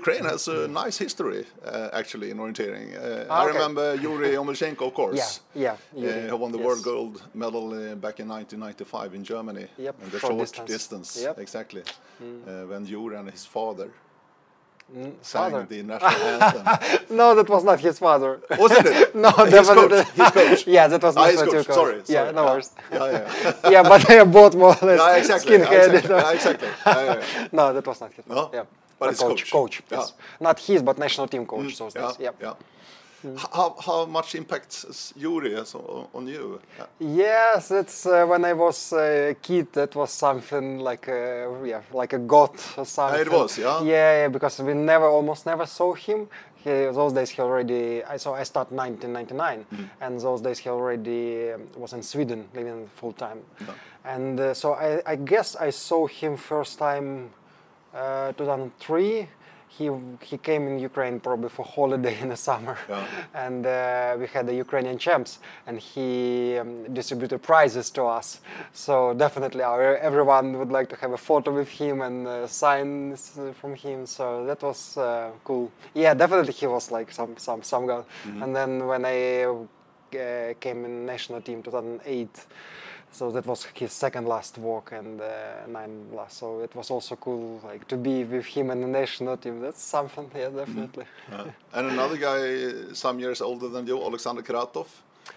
Ukraine 0.00 0.24
has 0.24 0.48
a 0.48 0.68
nice 0.68 0.96
history, 1.04 1.44
uh, 1.64 2.00
actually, 2.00 2.30
in 2.30 2.38
orienteering. 2.38 2.88
Uh, 2.96 3.26
Ah, 3.30 3.42
I 3.42 3.46
remember 3.52 3.94
Yuri 4.04 4.30
Omelchenko, 4.42 4.82
of 4.86 4.94
course. 4.94 5.40
Yeah, 5.54 5.76
yeah. 5.96 6.28
Who 6.30 6.36
won 6.36 6.52
the 6.52 6.58
yes. 6.58 6.66
world 6.66 6.82
gold 6.84 7.22
medal 7.34 7.68
back 8.06 8.20
in 8.20 8.28
1995 8.28 9.14
in 9.14 9.24
Germany. 9.24 9.66
Yep, 9.78 9.94
in 10.04 10.10
the 10.10 10.18
short 10.18 10.32
short 10.32 10.38
distance. 10.38 10.68
distance. 10.76 11.22
Yep. 11.26 11.38
Exactly. 11.38 11.82
Uh, 11.82 12.66
when 12.70 12.86
Yuri 12.86 13.16
and 13.16 13.30
his 13.30 13.44
father 13.46 13.88
Mm, 13.88 14.03
sang 15.22 15.50
father? 15.50 15.66
the 15.68 15.82
national 15.82 16.10
anthem. 16.42 17.06
No, 17.16 17.34
that 17.34 17.48
was 17.48 17.64
not 17.64 17.80
his 17.80 17.98
father. 17.98 18.40
Wasn't 18.58 18.86
it? 18.86 19.14
no, 19.26 19.30
His 19.30 19.50
definitely. 19.50 20.04
coach, 20.04 20.10
his 20.12 20.30
coach. 20.30 20.66
yeah, 20.76 20.86
that 20.88 21.02
was 21.02 21.16
Ah, 21.16 21.20
not 21.20 21.30
his 21.30 21.36
what 21.40 21.46
you 21.46 21.52
coach. 21.52 21.66
call 21.66 21.74
Sorry. 21.74 21.96
Yeah, 21.96 22.04
sorry. 22.04 22.32
no 22.32 22.42
Yeah. 22.44 22.50
worries. 22.50 22.70
Yeah, 22.92 23.10
yeah. 23.64 23.70
yeah, 23.70 23.82
but 23.82 24.06
they 24.06 24.18
are 24.18 24.26
both 24.26 24.54
more 24.54 24.76
or 24.80 24.86
less 24.86 25.00
yeah, 25.00 25.16
exactly. 25.16 25.56
yeah, 25.58 25.64
exactly. 25.64 26.10
Yeah, 26.10 26.32
exactly. 26.32 26.68
Yeah, 26.86 27.04
yeah, 27.04 27.24
yeah. 27.40 27.48
no, 27.52 27.72
that 27.72 27.86
was 27.86 28.00
not 28.00 28.12
his. 28.12 28.26
No? 28.26 28.50
Yeah. 28.52 28.64
But 28.98 29.10
his 29.10 29.18
coach. 29.18 29.50
coach. 29.50 29.50
Coach. 29.50 29.82
Yeah. 29.90 29.98
Yes. 29.98 30.12
Not 30.40 30.58
his, 30.60 30.82
but 30.82 30.98
national 30.98 31.26
team 31.28 31.46
coach. 31.46 31.66
Mm, 31.66 31.78
those 31.78 31.94
Yeah, 31.94 32.02
days. 32.06 32.16
Yep. 32.20 32.34
yeah. 32.42 32.52
H- 33.24 33.46
How, 33.52 33.74
how 33.80 34.06
much 34.06 34.34
impact 34.34 34.84
is 34.88 35.12
Yuri 35.16 35.54
has 35.54 35.74
on, 35.74 36.06
on 36.14 36.26
you? 36.26 36.60
Yes, 37.00 37.70
it's 37.70 38.06
uh, 38.06 38.24
when 38.26 38.44
I 38.44 38.52
was 38.52 38.92
a 38.92 39.34
kid. 39.40 39.72
That 39.72 39.94
was 39.96 40.10
something 40.12 40.78
like 40.78 41.08
a 41.08 41.48
yeah, 41.64 41.80
like 41.92 42.12
a 42.12 42.18
god 42.18 42.50
or 42.76 42.84
something. 42.86 43.20
It 43.20 43.30
was, 43.32 43.58
yeah? 43.58 43.82
Yeah, 43.82 44.20
yeah, 44.22 44.28
because 44.28 44.60
we 44.60 44.74
never, 44.74 45.06
almost 45.06 45.46
never 45.46 45.66
saw 45.66 45.94
him. 45.94 46.28
He, 46.56 46.70
those 46.70 47.12
days 47.12 47.30
he 47.30 47.42
already. 47.42 48.02
I 48.04 48.16
saw. 48.18 48.34
I 48.34 48.44
started 48.44 48.74
1999, 48.74 49.64
Mm-hmm. 49.64 49.84
and 50.04 50.20
those 50.20 50.40
days 50.40 50.58
he 50.58 50.68
already 50.70 51.52
um, 51.52 51.62
was 51.76 51.92
in 51.92 52.02
Sweden 52.02 52.48
living 52.54 52.88
full 52.96 53.12
time. 53.12 53.38
And 54.04 54.38
uh, 54.40 54.54
so 54.54 54.74
I, 54.74 55.00
I 55.06 55.16
guess 55.16 55.56
I 55.56 55.70
saw 55.70 56.06
him 56.06 56.36
first 56.36 56.78
time 56.78 57.30
uh, 57.94 58.32
2003. 58.32 59.28
He 59.76 59.90
he 60.30 60.36
came 60.38 60.66
in 60.68 60.78
Ukraine 60.78 61.18
probably 61.20 61.48
for 61.48 61.64
holiday 61.64 62.16
in 62.22 62.28
the 62.28 62.36
summer, 62.36 62.76
Yeah. 62.88 63.04
and 63.44 63.66
uh, 63.66 64.16
we 64.20 64.26
had 64.26 64.46
the 64.46 64.54
Ukrainian 64.54 64.98
champs, 64.98 65.38
and 65.66 65.76
he 65.78 66.58
um, 66.58 66.94
distributed 66.94 67.40
prizes 67.42 67.90
to 67.96 68.02
us. 68.18 68.40
So 68.72 69.14
definitely, 69.14 69.62
our, 69.62 69.96
everyone 69.96 70.58
would 70.58 70.72
like 70.78 70.88
to 70.90 70.96
have 71.02 71.12
a 71.12 71.22
photo 71.28 71.50
with 71.60 71.68
him 71.80 72.02
and 72.02 72.26
uh, 72.26 72.46
signs 72.46 73.38
from 73.60 73.74
him. 73.74 74.06
So 74.06 74.24
that 74.46 74.62
was 74.62 74.96
uh, 74.96 75.30
cool. 75.44 75.70
Yeah, 75.94 76.14
definitely, 76.14 76.52
he 76.52 76.66
was 76.66 76.90
like 76.90 77.12
some 77.12 77.36
some 77.36 77.62
some 77.62 77.86
guy. 77.86 78.02
And 78.42 78.54
then 78.58 78.86
when 78.86 79.04
I 79.04 79.16
uh, 79.44 80.54
came 80.60 80.84
in 80.84 81.04
national 81.06 81.40
team 81.40 81.62
2008. 81.62 82.46
So 83.14 83.30
that 83.30 83.46
was 83.46 83.64
his 83.74 83.92
second 83.92 84.26
last 84.26 84.60
WOC 84.60 84.92
and 84.98 85.20
uh, 85.20 85.26
nine 85.68 86.06
last. 86.12 86.38
So 86.38 86.60
it 86.62 86.74
was 86.74 86.90
also 86.90 87.14
cool, 87.14 87.60
like 87.62 87.86
to 87.86 87.96
be 87.96 88.24
with 88.24 88.44
him 88.44 88.72
in 88.72 88.80
the 88.80 88.88
national 88.88 89.36
team. 89.36 89.60
That's 89.60 89.80
something, 89.80 90.28
yeah, 90.34 90.48
definitely. 90.48 91.04
uh, 91.32 91.44
and 91.74 91.90
another 91.92 92.16
guy, 92.16 92.64
uh, 92.64 92.92
some 92.92 93.20
years 93.20 93.40
older 93.40 93.68
than 93.68 93.86
you, 93.86 94.02
Alexander 94.02 94.42
Kratov, 94.42 94.88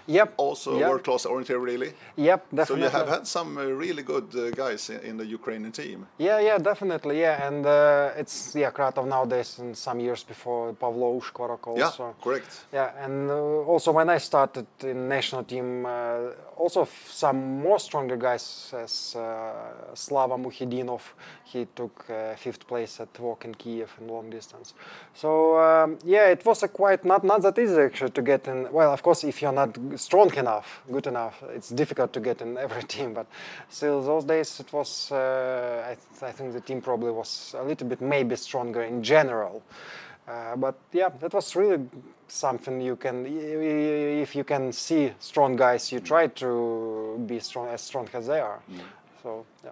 Yep. 0.07 0.33
also 0.37 0.79
yep. 0.79 0.89
world 0.89 1.03
class 1.03 1.25
orienteer, 1.25 1.61
really. 1.61 1.93
Yep, 2.15 2.47
definitely. 2.53 2.65
So 2.65 2.75
you 2.85 2.89
have 2.89 3.07
had 3.07 3.27
some 3.27 3.57
uh, 3.57 3.65
really 3.65 4.03
good 4.03 4.35
uh, 4.35 4.51
guys 4.51 4.89
in, 4.89 4.99
in 5.01 5.17
the 5.17 5.25
Ukrainian 5.25 5.71
team. 5.71 6.07
Yeah, 6.17 6.39
yeah, 6.39 6.57
definitely, 6.57 7.19
yeah, 7.19 7.47
and 7.47 7.65
uh, 7.65 8.11
it's 8.21 8.55
yeah, 8.55 8.71
Kratov 8.71 9.07
nowadays 9.07 9.59
and 9.59 9.77
some 9.77 9.99
years 9.99 10.23
before 10.23 10.73
Pavlo 10.73 11.19
Ushkvarok 11.19 11.67
also. 11.67 12.03
Yeah, 12.07 12.23
correct. 12.23 12.65
Yeah, 12.73 13.05
and 13.05 13.29
uh, 13.29 13.71
also 13.71 13.91
when 13.91 14.09
I 14.09 14.17
started 14.17 14.67
in 14.83 15.09
national 15.09 15.43
team, 15.43 15.85
uh, 15.85 16.31
also 16.55 16.81
f- 16.81 17.09
some 17.11 17.61
more 17.61 17.79
stronger 17.79 18.17
guys 18.17 18.73
as 18.73 19.15
uh, 19.15 19.93
Slava 19.93 20.37
Mukhidinov. 20.37 21.01
He 21.43 21.67
took 21.75 22.05
uh, 22.09 22.35
fifth 22.35 22.67
place 22.67 22.99
at 22.99 23.13
WOC 23.13 23.45
in 23.45 23.55
Kiev 23.55 23.89
in 24.01 24.07
long 24.07 24.29
distance. 24.29 24.73
So 25.13 25.59
um, 25.59 25.97
yeah, 26.03 26.27
it 26.29 26.45
was 26.45 26.63
a 26.63 26.67
quite 26.67 27.05
not 27.05 27.23
not 27.23 27.41
that 27.41 27.57
easy 27.59 27.81
actually 27.81 28.11
to 28.11 28.21
get 28.21 28.47
in. 28.47 28.71
Well, 28.71 28.91
of 28.91 29.01
course, 29.03 29.23
if 29.23 29.41
you're 29.41 29.51
not 29.51 29.77
strong 29.97 30.33
enough, 30.35 30.81
good 30.91 31.07
enough, 31.07 31.43
it's 31.49 31.69
difficult 31.69 32.13
to 32.13 32.19
get 32.19 32.41
in 32.41 32.57
every 32.57 32.83
team. 32.95 33.13
But 33.13 33.27
still, 33.69 34.01
those 34.01 34.23
days 34.23 34.59
it 34.59 34.71
was. 34.71 35.11
Uh, 35.11 35.85
I, 35.85 35.95
th- 35.95 36.23
I 36.23 36.31
think 36.31 36.53
the 36.53 36.61
team 36.61 36.81
probably 36.81 37.11
was 37.11 37.55
a 37.57 37.63
little 37.63 37.87
bit 37.87 38.01
maybe 38.01 38.35
stronger 38.35 38.83
in 38.83 39.03
general. 39.03 39.63
Uh, 40.27 40.55
but 40.57 40.75
yeah, 40.91 41.09
that 41.19 41.33
was 41.33 41.55
really 41.55 41.85
something 42.27 42.81
you 42.81 42.97
can, 42.97 43.25
if 43.25 44.35
you 44.35 44.43
can 44.43 44.73
see 44.73 45.13
strong 45.19 45.55
guys, 45.55 45.91
you 45.91 46.01
try 46.01 46.27
to 46.27 47.23
be 47.25 47.39
strong 47.39 47.69
as 47.69 47.81
strong 47.81 48.09
as 48.13 48.27
they 48.27 48.41
are. 48.41 48.59
So 49.23 49.45
yeah. 49.63 49.71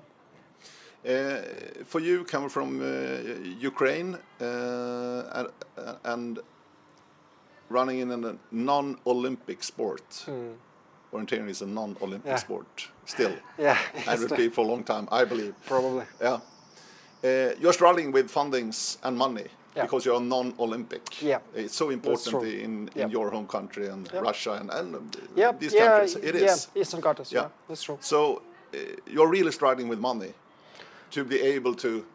Uh, 1.06 1.42
for 1.84 2.00
you, 2.00 2.24
coming 2.24 2.50
from 2.50 2.82
uh, 2.82 3.18
Ukraine 3.60 4.18
uh, 4.42 5.24
and, 5.34 5.48
and 6.04 6.40
running 7.70 8.00
in 8.00 8.12
a 8.12 8.36
non-Olympic 8.52 9.64
sport, 9.64 10.26
orienteering 11.14 11.50
is 11.50 11.62
a 11.62 11.66
non-Olympic 11.66 12.26
Yeah. 12.32 12.38
sport 12.38 12.90
still, 13.06 13.34
Yeah, 13.58 13.78
and 14.08 14.20
will 14.20 14.38
be 14.38 14.50
for 14.50 14.66
a 14.66 14.68
long 14.68 14.84
time, 14.84 15.08
I 15.12 15.26
believe. 15.26 15.54
probably. 15.66 16.06
Yeah. 16.22 16.40
Uh, 17.24 17.54
you're 17.60 17.74
struggling 17.74 18.12
with 18.12 18.32
fundings 18.32 18.98
and 19.04 19.18
money 19.18 19.46
Yeah. 19.76 19.84
because 19.86 20.06
you're 20.06 20.22
non-Olympic. 20.22 21.22
Yeah. 21.22 21.40
It's 21.56 21.76
so 21.76 21.90
important 21.90 22.44
in, 22.44 22.54
in 22.54 22.90
Yeah. 22.96 23.08
your 23.10 23.30
home 23.32 23.48
country 23.48 23.88
and 23.88 24.10
Yeah. 24.14 24.20
Russia 24.22 24.52
and, 24.54 24.70
and 24.72 25.18
Yeah, 25.36 25.52
these 25.60 25.74
countries. 25.74 26.16
It 26.16 26.36
is. 26.36 26.42
yeah, 26.76 26.82
Eastern 26.82 27.02
countries. 27.02 27.32
Yeah. 27.32 27.42
Yeah, 27.44 27.50
that's 27.68 27.84
true. 27.84 27.98
So 28.02 28.42
uh, 28.74 28.78
you're 29.08 29.30
really 29.30 29.52
struggling 29.52 29.90
with 29.90 30.00
money 30.00 30.34
to 31.12 31.24
be 31.24 31.42
able 31.56 31.74
to 31.76 32.06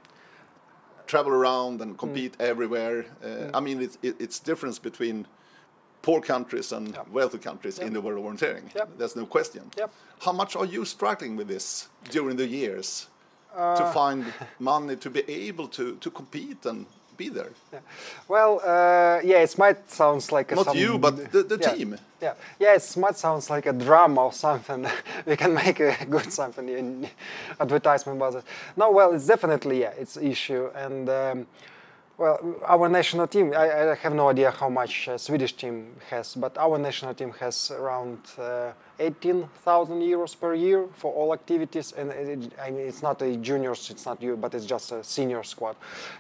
travel 1.07 1.33
around 1.33 1.81
and 1.81 1.97
compete 1.99 2.37
Mm. 2.39 2.45
everywhere. 2.51 3.05
Uh, 3.25 3.57
I 3.59 3.61
mean, 3.61 3.83
it's, 3.83 3.99
it, 4.03 4.15
it's 4.21 4.39
difference 4.39 4.79
between 4.81 5.27
poor 6.03 6.21
countries 6.21 6.73
and 6.73 6.89
Yeah. 6.95 7.03
wealthy 7.13 7.39
countries 7.39 7.79
in 7.79 7.93
the 7.93 8.01
world 8.01 8.19
of 8.19 8.25
orienteering. 8.25 8.75
Yep. 8.75 8.89
There's 8.99 9.17
no 9.17 9.27
question. 9.27 9.71
How 10.21 10.33
much 10.33 10.57
are 10.57 10.67
you 10.67 10.85
struggling 10.85 11.37
with 11.37 11.49
this 11.49 11.89
during 12.11 12.37
the 12.37 12.47
years 12.47 13.07
Uh, 13.57 13.77
to 13.77 13.85
find 13.93 14.25
money 14.61 14.97
to 14.97 15.11
be 15.11 15.23
able 15.49 15.69
to, 15.69 15.97
to 16.01 16.11
compete 16.11 16.65
and 16.71 16.87
be 17.17 17.29
there? 17.29 17.51
Yeah. 17.73 17.81
Well, 18.29 18.61
uh, 18.65 19.21
yeah, 19.25 19.43
it 19.43 19.59
might 19.59 19.91
sounds 19.91 20.31
like 20.33 20.53
a 20.53 20.55
Not 20.55 20.75
you, 20.77 20.99
but 20.99 21.17
the, 21.33 21.43
the 21.43 21.59
yeah. 21.61 21.75
team. 21.75 21.97
Yeah, 22.23 22.35
yeah, 22.61 22.77
it 22.77 22.97
might 22.97 23.17
sounds 23.17 23.51
like 23.51 23.67
a 23.69 23.73
drama 23.73 24.21
or 24.21 24.33
something. 24.33 24.87
we 25.27 25.37
can 25.37 25.53
make 25.55 25.81
a 25.81 25.97
good 26.11 26.33
something 26.33 26.69
in 26.69 27.09
advertisement 27.59 28.19
about 28.19 28.35
it. 28.37 28.45
No, 28.77 28.91
well, 28.93 29.13
it's 29.15 29.27
definitely 29.27 29.81
yeah, 29.81 30.01
it's 30.03 30.17
issue 30.17 30.71
and. 30.75 31.09
Um, 31.09 31.47
well, 32.21 32.39
our 32.67 32.87
national 32.91 33.27
team, 33.27 33.55
I, 33.57 33.93
I 33.93 33.95
have 33.95 34.15
no 34.15 34.29
idea 34.29 34.51
how 34.51 34.69
much 34.69 35.09
uh, 35.09 35.17
Swedish 35.17 35.55
team 35.55 35.87
has, 36.11 36.35
but 36.35 36.59
our 36.59 36.77
national 36.77 37.15
team 37.15 37.33
has 37.41 37.71
around 37.71 38.19
uh, 38.39 38.73
18,000 38.99 40.03
euros 40.03 40.39
per 40.39 40.53
year 40.53 40.87
for 40.93 41.11
all 41.15 41.33
activities. 41.33 41.93
And 41.93 42.11
it, 42.11 42.53
it's 42.59 43.03
not 43.03 43.23
a 43.23 43.37
juniors, 43.37 43.89
it's 43.91 44.05
not 44.05 44.23
you, 44.23 44.37
but 44.37 44.55
it's 44.55 44.67
just 44.67 44.93
a 44.93 45.03
senior 45.03 45.43
squad. 45.43 45.77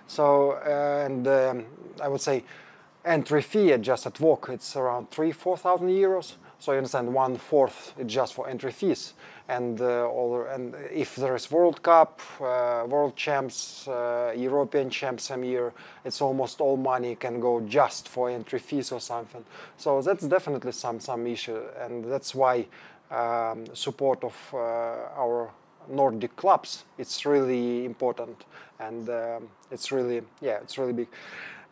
So, 0.06 0.52
uh, 0.52 1.04
and 1.04 1.28
um, 1.28 1.66
I 2.00 2.08
would 2.08 2.22
say 2.22 2.44
entry 3.04 3.42
fee 3.42 3.76
just 3.76 4.06
at 4.06 4.14
WOC, 4.14 4.48
it's 4.54 4.76
around 4.76 5.10
three, 5.10 5.32
4,000 5.32 5.88
euros. 5.88 6.36
So 6.60 6.72
you 6.72 6.78
understand, 6.78 7.12
one 7.12 7.36
fourth 7.36 7.94
just 8.06 8.34
for 8.34 8.48
entry 8.48 8.72
fees, 8.72 9.14
and 9.50 9.80
uh, 9.80 10.08
all. 10.08 10.46
And 10.54 10.74
if 10.92 11.16
there 11.16 11.34
is 11.34 11.50
World 11.50 11.82
Cup, 11.82 12.20
uh, 12.40 12.84
World 12.86 13.16
Champs, 13.16 13.88
uh, 13.88 14.32
European 14.36 14.90
Champs 14.90 15.24
some 15.24 15.44
year, 15.44 15.72
it's 16.04 16.20
almost 16.20 16.60
all 16.60 16.76
money 16.76 17.16
can 17.16 17.40
go 17.40 17.60
just 17.60 18.08
for 18.08 18.30
entry 18.30 18.60
fees 18.60 18.92
or 18.92 19.00
something. 19.00 19.44
So 19.76 20.00
that's 20.02 20.26
definitely 20.26 20.72
some 20.72 21.00
some 21.00 21.26
issue, 21.26 21.60
and 21.80 22.04
that's 22.04 22.34
why 22.34 22.66
um, 23.10 23.66
support 23.74 24.24
of 24.24 24.54
our 24.54 25.50
Nordic 25.88 26.36
clubs 26.36 26.84
it's 26.98 27.26
really 27.26 27.84
important, 27.84 28.44
and 28.78 29.08
um, 29.08 29.48
it's 29.70 29.90
really 29.90 30.22
yeah 30.40 30.58
it's 30.62 30.78
really 30.78 30.92
big. 30.92 31.08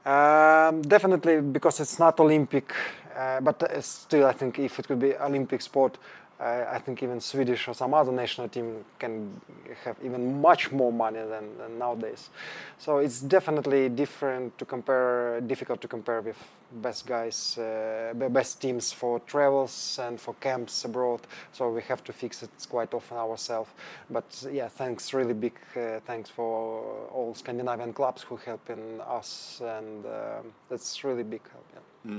Um, 0.05 0.83
definitely 0.83 1.41
because 1.41 1.81
it's 1.81 1.99
not 1.99 2.19
Olympic, 2.21 2.73
uh, 3.17 3.41
but 3.41 3.85
still 3.85 4.27
I 4.27 4.33
think 4.33 4.59
if 4.59 4.79
it 4.79 4.89
could 4.89 5.01
be 5.01 5.15
Olympic 5.17 5.61
sport, 5.61 5.99
I 6.41 6.79
think 6.79 7.03
even 7.03 7.21
Swedish 7.21 7.67
or 7.67 7.75
some 7.75 7.95
other 7.95 8.13
national 8.13 8.49
team 8.49 8.85
can 8.99 9.41
have 9.85 9.97
even 10.05 10.41
much 10.41 10.71
more 10.71 10.93
money 10.93 11.19
than, 11.19 11.59
than 11.59 11.79
nowadays. 11.79 12.31
So 12.79 12.99
it's 12.99 13.21
definitely 13.21 13.89
different 13.89 14.57
to 14.59 14.65
compare, 14.65 15.41
difficult 15.41 15.81
to 15.81 15.89
compare 15.89 16.21
with 16.21 16.37
best 16.71 17.07
guys, 17.07 17.59
uh, 17.59 18.13
best 18.29 18.61
teams 18.61 18.93
for 18.93 19.19
travels 19.21 19.99
and 20.01 20.21
for 20.21 20.35
camps 20.35 20.85
abroad. 20.85 21.21
So 21.53 21.73
we 21.73 21.83
have 21.83 22.05
to 22.05 22.13
fix 22.13 22.43
it 22.45 22.51
quite 22.69 22.95
often 22.95 23.17
ourselves. 23.17 23.71
But 24.09 24.47
yeah, 24.53 24.69
thanks, 24.69 25.13
really 25.13 25.35
big 25.35 25.55
uh, 25.77 25.99
thanks 26.07 26.31
for 26.31 27.09
all 27.13 27.35
Scandinavian 27.35 27.93
clubs 27.93 28.23
who 28.23 28.37
help 28.37 28.71
in 28.71 29.01
us, 29.01 29.61
and 29.61 30.05
um 30.07 30.53
that's 30.71 31.03
really 31.03 31.25
big 31.25 31.43
help. 31.51 31.65
Yeah. 31.75 32.11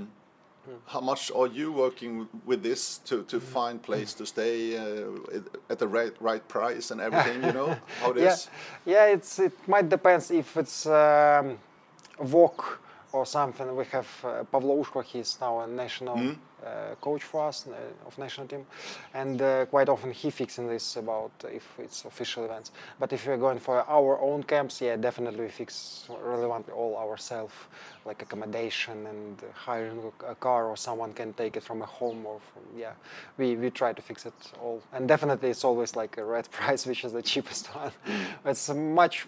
How 0.85 1.01
much 1.01 1.31
are 1.31 1.47
you 1.47 1.71
working 1.71 2.27
with 2.45 2.61
this 2.63 2.99
to, 3.05 3.23
to 3.23 3.39
find 3.39 3.81
place 3.81 4.13
to 4.13 4.25
stay 4.25 4.77
uh, 4.77 5.39
at 5.69 5.79
the 5.79 5.87
right 5.87 6.13
right 6.19 6.47
price 6.47 6.91
and 6.91 7.01
everything? 7.01 7.43
You 7.43 7.53
know 7.53 7.77
how 8.01 8.11
it 8.11 8.17
yeah, 8.17 8.33
is. 8.33 8.49
yeah. 8.85 9.05
It's 9.05 9.39
it 9.39 9.53
might 9.67 9.89
depends 9.89 10.31
if 10.31 10.57
it's 10.57 10.85
um, 10.85 11.57
WOC 12.21 12.77
or 13.11 13.25
something. 13.25 13.75
We 13.75 13.85
have 13.85 14.07
uh, 14.23 14.43
Pavlo 14.43 14.83
Ushko. 14.83 15.03
He's 15.03 15.37
now 15.41 15.61
a 15.61 15.67
national 15.67 16.17
uh, 16.17 16.33
coach 17.01 17.23
for 17.23 17.47
us 17.47 17.67
uh, 17.67 18.07
of 18.07 18.17
national 18.17 18.47
team, 18.47 18.65
and 19.13 19.41
uh, 19.41 19.65
quite 19.65 19.89
often 19.89 20.11
he 20.11 20.29
fixing 20.29 20.67
this 20.67 20.95
about 20.95 21.31
if 21.43 21.65
it's 21.79 22.05
official 22.05 22.45
events. 22.45 22.71
But 22.99 23.13
if 23.13 23.25
we're 23.25 23.37
going 23.37 23.59
for 23.59 23.83
our 23.89 24.19
own 24.19 24.43
camps, 24.43 24.81
yeah, 24.81 24.95
definitely 24.95 25.45
we 25.45 25.49
fix 25.49 26.07
relevant 26.23 26.69
all 26.69 26.97
ourselves, 26.97 27.53
like 28.05 28.21
accommodation 28.21 29.05
and 29.07 29.41
hiring 29.53 30.11
a 30.27 30.35
car 30.35 30.67
or 30.67 30.77
someone 30.77 31.13
can 31.13 31.33
take 31.33 31.57
it 31.57 31.63
from 31.63 31.81
a 31.81 31.85
home 31.85 32.25
or 32.25 32.39
from 32.53 32.63
yeah. 32.77 32.91
We 33.37 33.55
we 33.55 33.69
try 33.69 33.93
to 33.93 34.01
fix 34.01 34.25
it 34.25 34.33
all, 34.61 34.81
and 34.93 35.07
definitely 35.07 35.49
it's 35.49 35.63
always 35.63 35.95
like 35.95 36.17
a 36.17 36.23
red 36.23 36.49
price, 36.57 36.85
which 36.85 37.03
is 37.03 37.13
the 37.13 37.21
cheapest 37.21 37.67
one. 37.75 37.91
It's 38.45 38.69
much, 38.69 39.25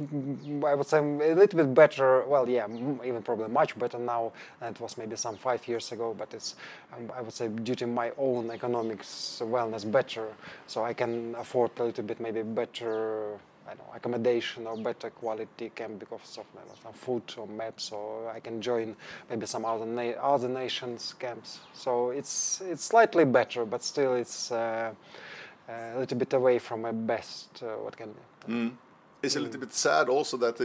I 0.66 0.74
would 0.76 0.88
say, 0.88 1.00
a 1.00 1.36
little 1.36 1.58
bit 1.58 1.74
better. 1.74 2.24
Well, 2.28 2.48
yeah, 2.50 2.68
even 3.04 3.22
probably 3.24 3.50
much 3.50 3.78
better 3.78 4.00
now 4.00 4.32
than 4.60 4.74
it 4.74 4.80
was 4.80 4.98
maybe 4.98 5.16
some 5.16 5.38
five 5.38 5.68
years 5.68 5.92
ago. 5.92 6.16
But 6.18 6.34
it's, 6.34 6.56
um, 6.94 7.10
I 7.22 7.24
would 7.24 7.34
say, 7.34 7.50
due 7.50 7.76
to 7.76 7.86
my 7.86 8.12
own 8.18 8.50
economics 8.50 9.42
wellness 9.46 9.90
better, 9.90 10.30
so 10.66 10.84
I 10.84 10.94
can 10.94 11.36
afford 11.36 11.70
a 11.78 11.84
little 11.84 12.04
bit 12.04 12.20
maybe 12.20 12.42
better. 12.42 13.38
I 13.70 13.76
know, 13.76 13.86
accommodation 13.96 14.66
or 14.66 14.76
better 14.76 15.12
quality 15.12 15.70
camp 15.70 16.00
because 16.00 16.40
of 16.40 16.46
some 16.84 16.94
food 16.94 17.22
or 17.38 17.46
maps, 17.46 17.92
or 17.92 18.28
I 18.32 18.40
can 18.40 18.60
join 18.60 18.96
maybe 19.30 19.46
some 19.46 19.66
other 19.66 19.86
na- 19.86 20.20
other 20.20 20.50
nations 20.50 21.14
camps. 21.20 21.60
So 21.74 22.10
it's 22.10 22.60
it's 22.62 22.86
slightly 22.86 23.26
better, 23.26 23.66
but 23.66 23.84
still 23.84 24.16
it's 24.16 24.52
uh, 24.52 24.92
a 25.70 26.00
little 26.00 26.18
bit 26.18 26.34
away 26.34 26.58
from 26.58 26.82
my 26.82 26.92
best. 26.92 27.62
Uh, 27.62 27.84
what 27.84 27.96
can 27.96 28.10
be? 28.14 28.22
It's 29.22 29.36
a 29.36 29.40
little 29.40 29.60
bit 29.60 29.74
sad 29.74 30.10
also 30.10 30.38
that 30.38 30.60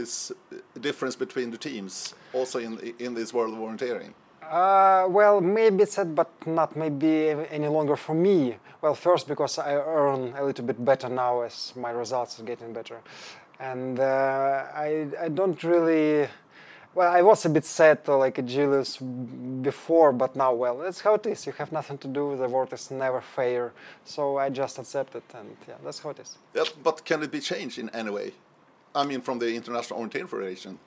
a 0.75 0.79
difference 0.79 1.15
between 1.15 1.51
the 1.51 1.57
teams 1.59 2.15
also 2.33 2.57
in 2.59 2.79
in 2.97 3.13
this 3.13 3.31
world 3.31 3.53
of 3.53 3.59
orienteering. 3.59 4.13
Uh, 4.49 5.05
well, 5.09 5.41
maybe 5.41 5.85
sad, 5.85 6.15
but 6.15 6.29
not 6.47 6.75
maybe 6.75 7.29
any 7.51 7.67
longer 7.67 7.97
for 7.97 8.15
me. 8.15 8.55
Well, 8.81 8.95
first 8.95 9.27
because 9.27 9.57
I 9.57 9.73
earn 9.75 10.33
a 10.37 10.43
little 10.45 10.63
bit 10.63 10.83
better 10.83 11.09
now 11.09 11.41
as 11.41 11.73
my 11.75 11.91
results 11.91 12.39
are 12.39 12.43
getting 12.43 12.71
better, 12.71 12.99
and 13.59 13.99
uh, 13.99 14.65
I 14.73 15.07
I 15.19 15.29
don't 15.29 15.61
really. 15.63 16.29
Well, 16.95 17.11
I 17.11 17.21
was 17.21 17.45
a 17.45 17.49
bit 17.49 17.65
sad, 17.65 17.99
uh, 18.07 18.17
like 18.17 18.39
a 18.39 18.41
jealous 18.41 18.97
before, 18.97 20.11
but 20.11 20.35
now, 20.35 20.53
well, 20.53 20.77
that's 20.77 21.01
how 21.01 21.13
it 21.13 21.27
is. 21.27 21.45
You 21.45 21.53
have 21.53 21.71
nothing 21.71 21.99
to 21.99 22.07
do. 22.07 22.35
The 22.35 22.47
world 22.47 22.73
is 22.73 22.89
never 22.89 23.21
fair, 23.21 23.71
so 24.03 24.37
I 24.37 24.49
just 24.49 24.79
accept 24.79 25.13
it, 25.13 25.23
and 25.35 25.55
yeah, 25.67 25.75
that's 25.83 25.99
how 25.99 26.09
it 26.09 26.19
is. 26.19 26.37
Yeah, 26.55 26.63
but 26.83 27.05
can 27.05 27.21
it 27.21 27.31
be 27.31 27.39
changed 27.39 27.77
in 27.77 27.89
any 27.89 28.09
way? 28.09 28.31
I 28.95 29.05
mean, 29.05 29.21
from 29.21 29.37
the 29.39 29.53
International 29.53 29.99
Orienteering 29.99 30.29
Federation. 30.29 30.79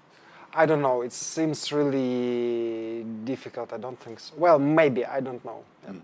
I 0.55 0.67
don't 0.67 0.83
know. 0.83 1.03
It 1.03 1.13
seems 1.13 1.73
really 1.73 3.05
difficult. 3.25 3.73
I 3.73 3.79
don't 3.79 3.99
think 4.01 4.21
so. 4.21 4.35
Well, 4.37 4.59
maybe 4.59 5.05
I 5.05 5.21
don't 5.21 5.45
know. 5.45 5.63
Yeah. 5.85 5.95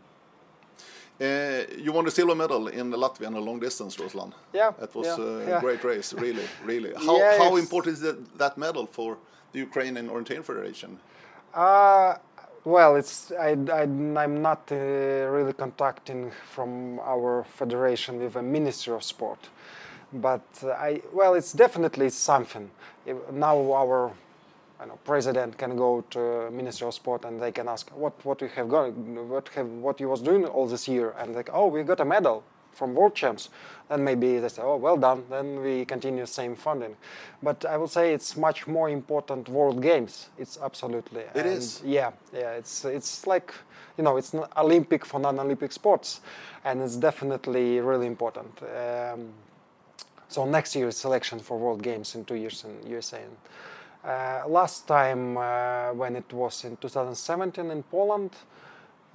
Uh, 1.19 1.65
you 1.79 1.93
won 1.93 2.05
the 2.05 2.11
silver 2.11 2.35
medal 2.35 2.69
in 2.69 2.91
the 2.91 2.97
Latvian 2.97 3.43
long 3.43 3.59
distance, 3.59 3.97
Ruslan. 3.97 4.33
Yeah, 4.53 4.73
That 4.79 4.95
was 4.95 5.07
yeah, 5.07 5.25
a 5.25 5.49
yeah. 5.49 5.61
great 5.61 5.83
race, 5.83 6.13
really, 6.13 6.45
really. 6.65 6.93
How, 7.07 7.17
Yeah, 7.17 7.39
how 7.39 7.57
important 7.57 7.95
is 7.95 8.01
that, 8.03 8.39
that 8.39 8.59
medal 8.59 8.87
for 8.87 9.17
the 9.53 9.61
Ukrainian 9.61 10.09
Orienteering 10.11 10.45
Federation? 10.45 10.99
Uh, 11.55 12.17
well, 12.65 12.97
it's 12.97 13.33
I, 13.33 13.57
I, 13.73 13.83
I'm 14.25 14.43
not 14.43 14.71
uh, 14.71 14.75
really 14.75 15.55
contacting 15.55 16.33
from 16.55 16.99
our 16.99 17.45
federation 17.45 18.19
with 18.19 18.37
a 18.37 18.43
ministry 18.43 18.93
of 18.93 19.03
sport, 19.03 19.39
but 20.13 20.47
uh, 20.63 20.71
I 20.73 21.01
well, 21.13 21.33
it's 21.35 21.53
definitely 21.53 22.11
something. 22.11 22.71
Now 23.33 23.73
our 23.73 24.13
I 24.81 24.85
know, 24.87 24.99
president 25.05 25.57
can 25.59 25.77
go 25.77 26.03
to 26.11 26.51
Ministry 26.51 26.87
of 26.87 26.95
Sport 26.95 27.25
and 27.25 27.41
they 27.41 27.53
can 27.53 27.69
ask 27.69 27.91
what 27.97 28.13
what 28.25 28.41
you 28.43 28.49
have 28.49 28.69
got, 28.69 28.93
what 28.93 29.49
have 29.51 29.69
what 29.69 30.01
you 30.01 30.09
was 30.09 30.21
doing 30.21 30.45
all 30.47 30.67
this 30.67 30.87
year, 30.89 31.15
and 31.19 31.35
like 31.35 31.51
oh 31.53 31.67
we 31.69 31.83
got 31.83 32.01
a 32.01 32.05
medal 32.05 32.43
from 32.73 32.95
World 32.95 33.15
Champs, 33.15 33.49
then 33.89 34.05
maybe 34.05 34.39
they 34.39 34.49
say 34.49 34.63
oh 34.63 34.77
well 34.77 34.99
done, 34.99 35.25
then 35.31 35.63
we 35.63 35.85
continue 35.87 36.27
same 36.27 36.55
funding. 36.57 36.97
But 37.43 37.65
I 37.65 37.79
would 37.79 37.91
say 37.91 38.13
it's 38.13 38.37
much 38.37 38.67
more 38.67 38.91
important 38.91 39.49
World 39.49 39.81
Games. 39.83 40.29
It's 40.39 40.59
absolutely 40.63 41.23
It 41.23 41.37
and 41.37 41.47
is. 41.47 41.83
yeah 41.85 42.11
yeah 42.35 42.53
it's 42.59 42.85
it's 42.85 43.27
like 43.27 43.55
you 43.97 44.05
know 44.05 44.19
it's 44.19 44.35
not 44.35 44.53
Olympic 44.59 45.07
for 45.07 45.21
non-Olympic 45.21 45.73
sports, 45.73 46.21
and 46.65 46.83
it's 46.83 46.97
definitely 46.97 47.81
really 47.81 48.07
important. 48.07 48.61
Um, 48.63 49.33
so 50.29 50.45
next 50.45 50.77
year's 50.77 50.97
selection 50.99 51.41
for 51.41 51.59
World 51.59 51.83
Games 51.83 52.15
in 52.15 52.25
two 52.25 52.35
years 52.35 52.65
in 52.65 52.91
USA. 52.91 53.23
And, 53.23 53.37
uh, 54.07 54.49
last 54.49 54.87
time 54.87 55.37
uh, 55.37 55.93
when 55.93 56.17
it 56.17 56.33
was 56.33 56.65
in 56.65 56.77
2017 56.77 57.71
in 57.71 57.83
Poland, 57.83 58.31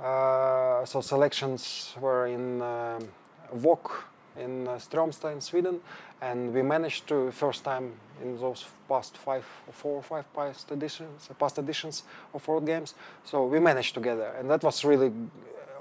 Uh, 0.01 0.84
so 0.84 0.99
selections 0.99 1.93
were 2.01 2.25
in 2.25 2.62
um, 2.62 3.08
WOC 3.54 3.91
in 4.38 4.67
uh, 4.67 4.71
Strömstad 4.80 5.34
in 5.34 5.41
Sweden, 5.41 5.80
and 6.21 6.54
we 6.54 6.63
managed 6.63 7.08
to 7.08 7.32
first 7.32 7.63
time 7.63 7.91
in 8.23 8.36
those 8.39 8.65
past 8.89 9.17
five, 9.17 9.45
four 9.71 9.97
or 9.97 10.01
five 10.01 10.25
past 10.34 10.71
editions, 10.71 11.30
past 11.38 11.60
editions 11.60 12.04
of 12.34 12.47
World 12.47 12.65
Games. 12.65 12.95
So 13.23 13.45
we 13.45 13.60
managed 13.60 13.93
together, 13.93 14.34
and 14.39 14.49
that 14.49 14.63
was 14.63 14.84
really 14.84 15.12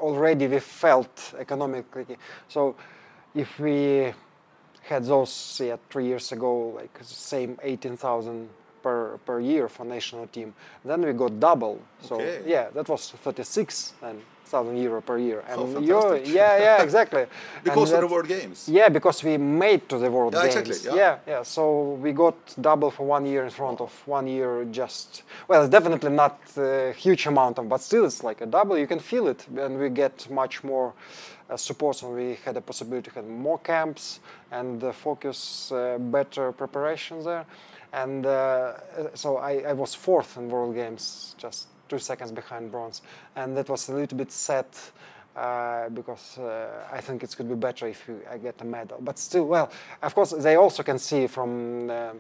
already 0.01 0.47
we 0.49 0.59
felt 0.61 1.35
economically. 1.39 2.19
So 2.49 2.77
if 3.35 3.59
we 3.59 4.13
had 4.83 5.05
those 5.05 5.63
yeah, 5.65 5.77
three 5.89 6.07
years 6.07 6.33
ago, 6.33 6.75
like 6.77 6.99
same 7.03 7.59
18,000 7.63 8.51
per 8.83 9.19
per 9.27 9.41
year 9.41 9.69
for 9.69 9.85
national 9.85 10.27
team. 10.29 10.55
Then 10.85 11.03
we 11.03 11.13
got 11.13 11.39
double. 11.41 11.79
So 12.01 12.15
Okay. 12.17 12.43
yeah, 12.47 12.69
that 12.75 12.89
was 12.89 13.11
36 13.11 13.95
and 14.03 14.21
thousand 14.45 14.77
euro 14.79 15.01
per 15.01 15.17
year. 15.19 15.45
And 15.49 15.61
Oh, 15.61 15.67
fantastic. 15.67 16.27
yeah, 16.35 16.59
yeah, 16.59 16.83
exactly. 16.83 17.21
And 17.55 17.65
Because 17.65 17.93
of 17.93 18.01
the 18.01 18.09
World 18.09 18.27
Games. 18.29 18.69
yeah, 18.69 18.89
because 18.91 19.23
we 19.23 19.39
made 19.39 19.81
to 19.89 19.97
the 19.99 20.11
World 20.11 20.35
Yeah, 20.35 20.43
Games. 20.49 20.57
exactly, 20.69 20.97
yeah. 20.99 21.19
yeah, 21.27 21.43
So 21.45 21.93
we 22.03 22.13
got 22.13 22.35
double 22.61 22.91
for 22.91 23.07
one 23.07 23.27
year 23.27 23.45
in 23.45 23.51
front 23.51 23.81
of 23.81 23.93
one 24.09 24.27
year. 24.27 24.65
Just 24.73 25.23
well, 25.49 25.63
it's 25.63 25.71
definitely 25.71 26.11
not 26.11 26.37
a 26.57 26.93
huge 26.97 27.27
amount 27.29 27.59
of, 27.59 27.69
but 27.69 27.81
still, 27.81 28.05
it's 28.05 28.25
like 28.25 28.41
a 28.41 28.47
double. 28.47 28.77
You 28.77 28.87
can 28.89 28.99
feel 29.01 29.29
it, 29.29 29.47
and 29.57 29.79
we 29.79 29.89
get 29.89 30.29
much 30.31 30.65
more 30.65 30.93
uh, 31.49 31.57
support. 31.57 31.97
So 31.97 32.09
we 32.11 32.37
had 32.45 32.57
a 32.57 32.61
possibility 32.61 33.09
to 33.11 33.15
have 33.17 33.29
more 33.29 33.59
camps 33.61 34.21
and 34.51 34.83
uh, 34.83 34.93
focus 34.93 35.71
uh, 35.71 35.99
better 35.99 36.51
preparations 36.53 37.25
there. 37.25 37.45
And 37.93 38.25
uh, 38.25 38.75
so 39.15 39.39
I, 39.39 39.63
I 39.69 39.73
was 39.73 39.95
fourth 39.95 40.37
in 40.37 40.49
World 40.49 40.75
Games, 40.75 41.35
just 41.39 41.69
two 41.89 41.99
seconds 41.99 42.31
behind 42.31 42.71
bronze, 42.71 43.03
and 43.35 43.57
that 43.57 43.69
was 43.69 43.89
a 43.89 43.95
little 43.95 44.17
bit 44.17 44.31
sad 44.31 44.67
uh, 45.37 45.89
because 45.89 46.39
uh, 46.39 46.87
I 46.93 47.01
think 47.01 47.23
it 47.23 47.35
could 47.37 47.49
be 47.49 47.55
better 47.55 47.89
if 47.89 48.09
I 48.31 48.39
get 48.39 48.61
a 48.61 48.65
medal. 48.65 48.99
But 49.01 49.19
still, 49.19 49.47
well, 49.47 49.71
of 50.03 50.15
course, 50.15 50.31
they 50.31 50.57
also 50.57 50.83
can 50.83 50.99
see 50.99 51.27
from 51.27 51.91
uh, 51.91 52.13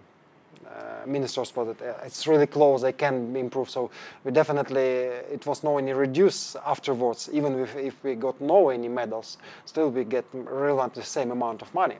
uh, 0.70 1.06
Minister 1.06 1.42
that 1.42 1.82
uh, 1.82 2.04
it's 2.04 2.26
really 2.26 2.46
close. 2.46 2.82
They 2.82 2.92
can 2.92 3.34
improve. 3.34 3.70
So 3.70 3.90
we 4.24 4.30
definitely, 4.30 4.80
it 4.80 5.44
was 5.46 5.64
no 5.64 5.78
any 5.78 5.92
reduce 5.92 6.56
afterwards. 6.64 7.28
Even 7.32 7.58
if, 7.60 7.76
if 7.76 8.04
we 8.04 8.14
got 8.14 8.40
no 8.40 8.68
any 8.68 8.88
medals, 8.88 9.38
still 9.64 9.90
we 9.90 10.04
get 10.04 10.24
relevant 10.32 10.94
the 10.94 11.02
same 11.02 11.30
amount 11.30 11.62
of 11.62 11.74
money. 11.74 11.96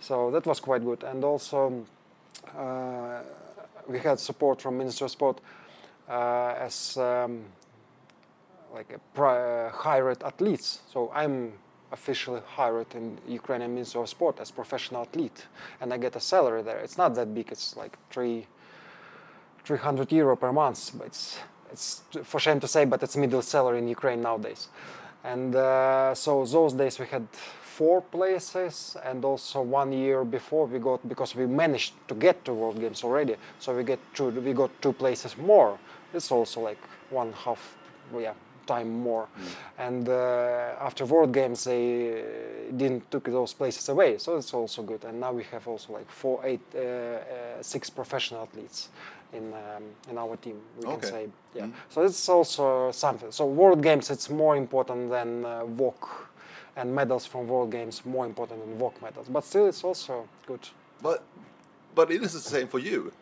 So 0.00 0.30
that 0.32 0.46
was 0.46 0.58
quite 0.60 0.84
good. 0.84 1.04
And 1.04 1.22
also, 1.22 1.84
we 3.88 3.98
had 3.98 4.20
support 4.20 4.60
from 4.60 4.78
Minister 4.78 5.06
of 5.06 5.10
Sport 5.10 5.40
uh, 6.08 6.54
as 6.58 6.96
um, 6.96 7.44
like 8.72 8.98
a 9.16 9.22
uh, 9.22 9.70
hired 9.70 10.22
athletes. 10.22 10.80
So 10.92 11.10
I'm 11.14 11.52
officially 11.92 12.42
hired 12.46 12.94
in 12.94 13.18
Ukrainian 13.26 13.74
Ministry 13.74 14.00
of 14.00 14.08
Sport 14.08 14.40
as 14.40 14.50
professional 14.50 15.02
athlete, 15.02 15.46
and 15.80 15.92
I 15.92 15.98
get 15.98 16.16
a 16.16 16.20
salary 16.20 16.62
there. 16.62 16.78
It's 16.78 16.98
not 16.98 17.14
that 17.14 17.34
big. 17.34 17.50
It's 17.50 17.76
like 17.76 17.96
three, 18.10 18.46
300 19.64 20.12
euro 20.12 20.36
per 20.36 20.52
month. 20.52 20.92
But 20.96 21.06
it's 21.06 21.38
it's 21.70 22.02
for 22.22 22.40
shame 22.40 22.60
to 22.60 22.68
say, 22.68 22.84
but 22.84 23.02
it's 23.02 23.16
middle 23.16 23.42
salary 23.42 23.78
in 23.78 23.88
Ukraine 23.88 24.22
nowadays. 24.22 24.68
And 25.24 25.54
uh, 25.54 26.14
so 26.14 26.44
those 26.44 26.72
days 26.72 26.98
we 26.98 27.06
had 27.06 27.26
four 27.78 28.00
places, 28.02 28.96
and 29.04 29.24
also 29.24 29.62
one 29.62 29.92
year 29.92 30.24
before 30.24 30.66
we 30.72 30.78
got 30.78 31.00
because 31.08 31.38
we 31.38 31.46
managed 31.46 31.92
to 32.08 32.14
get 32.14 32.44
to 32.44 32.52
World 32.52 32.80
Games 32.80 33.04
already. 33.04 33.36
So 33.58 33.72
we 33.76 33.84
get 33.84 33.98
two, 34.14 34.30
we 34.46 34.52
got 34.52 34.70
two 34.82 34.92
places 34.92 35.36
more. 35.36 35.78
It's 36.14 36.32
also 36.32 36.60
like 36.68 36.78
one 37.10 37.32
half, 37.44 37.76
yeah, 38.18 38.34
time 38.66 38.90
more. 39.02 39.26
And 39.78 40.08
uh, 40.08 40.86
after 40.88 41.04
World 41.06 41.32
Games, 41.32 41.64
they 41.64 42.24
didn't 42.76 43.10
took 43.10 43.24
those 43.24 43.54
places 43.54 43.88
away, 43.88 44.18
so 44.18 44.36
it's 44.36 44.54
also 44.54 44.82
good. 44.82 45.04
And 45.04 45.20
now 45.20 45.32
we 45.32 45.44
have 45.52 45.68
also 45.68 45.92
like 45.92 46.10
four, 46.10 46.40
eight, 46.44 46.60
uh, 46.74 46.78
uh, 46.80 47.62
six 47.62 47.90
professional 47.90 48.42
athletes 48.42 48.88
in 49.32 49.52
um, 49.52 49.84
in 50.10 50.18
our 50.18 50.36
team. 50.36 50.56
We 50.80 50.86
Okay. 50.86 51.00
can 51.00 51.10
say, 51.10 51.28
yeah. 51.54 51.66
Mm. 51.66 51.72
So 51.88 52.02
it's 52.02 52.28
also 52.28 52.90
something. 52.92 53.30
So 53.32 53.44
World 53.46 53.82
Games, 53.82 54.10
it's 54.10 54.28
more 54.30 54.56
important 54.56 55.10
than 55.10 55.44
uh, 55.44 55.64
WOC, 55.76 56.02
and 56.78 56.94
medals 56.94 57.26
from 57.26 57.48
World 57.48 57.70
Games 57.70 58.02
more 58.04 58.24
important 58.24 58.60
than 58.64 58.78
WOC 58.78 59.02
medals. 59.02 59.26
But 59.28 59.44
still, 59.44 59.66
it's 59.66 59.84
also 59.84 60.28
good. 60.46 60.60
But 61.02 61.22
but 61.94 62.10
it 62.10 62.22
is 62.22 62.32
the 62.32 62.40
same 62.40 62.68
for 62.68 62.78
you. 62.78 63.12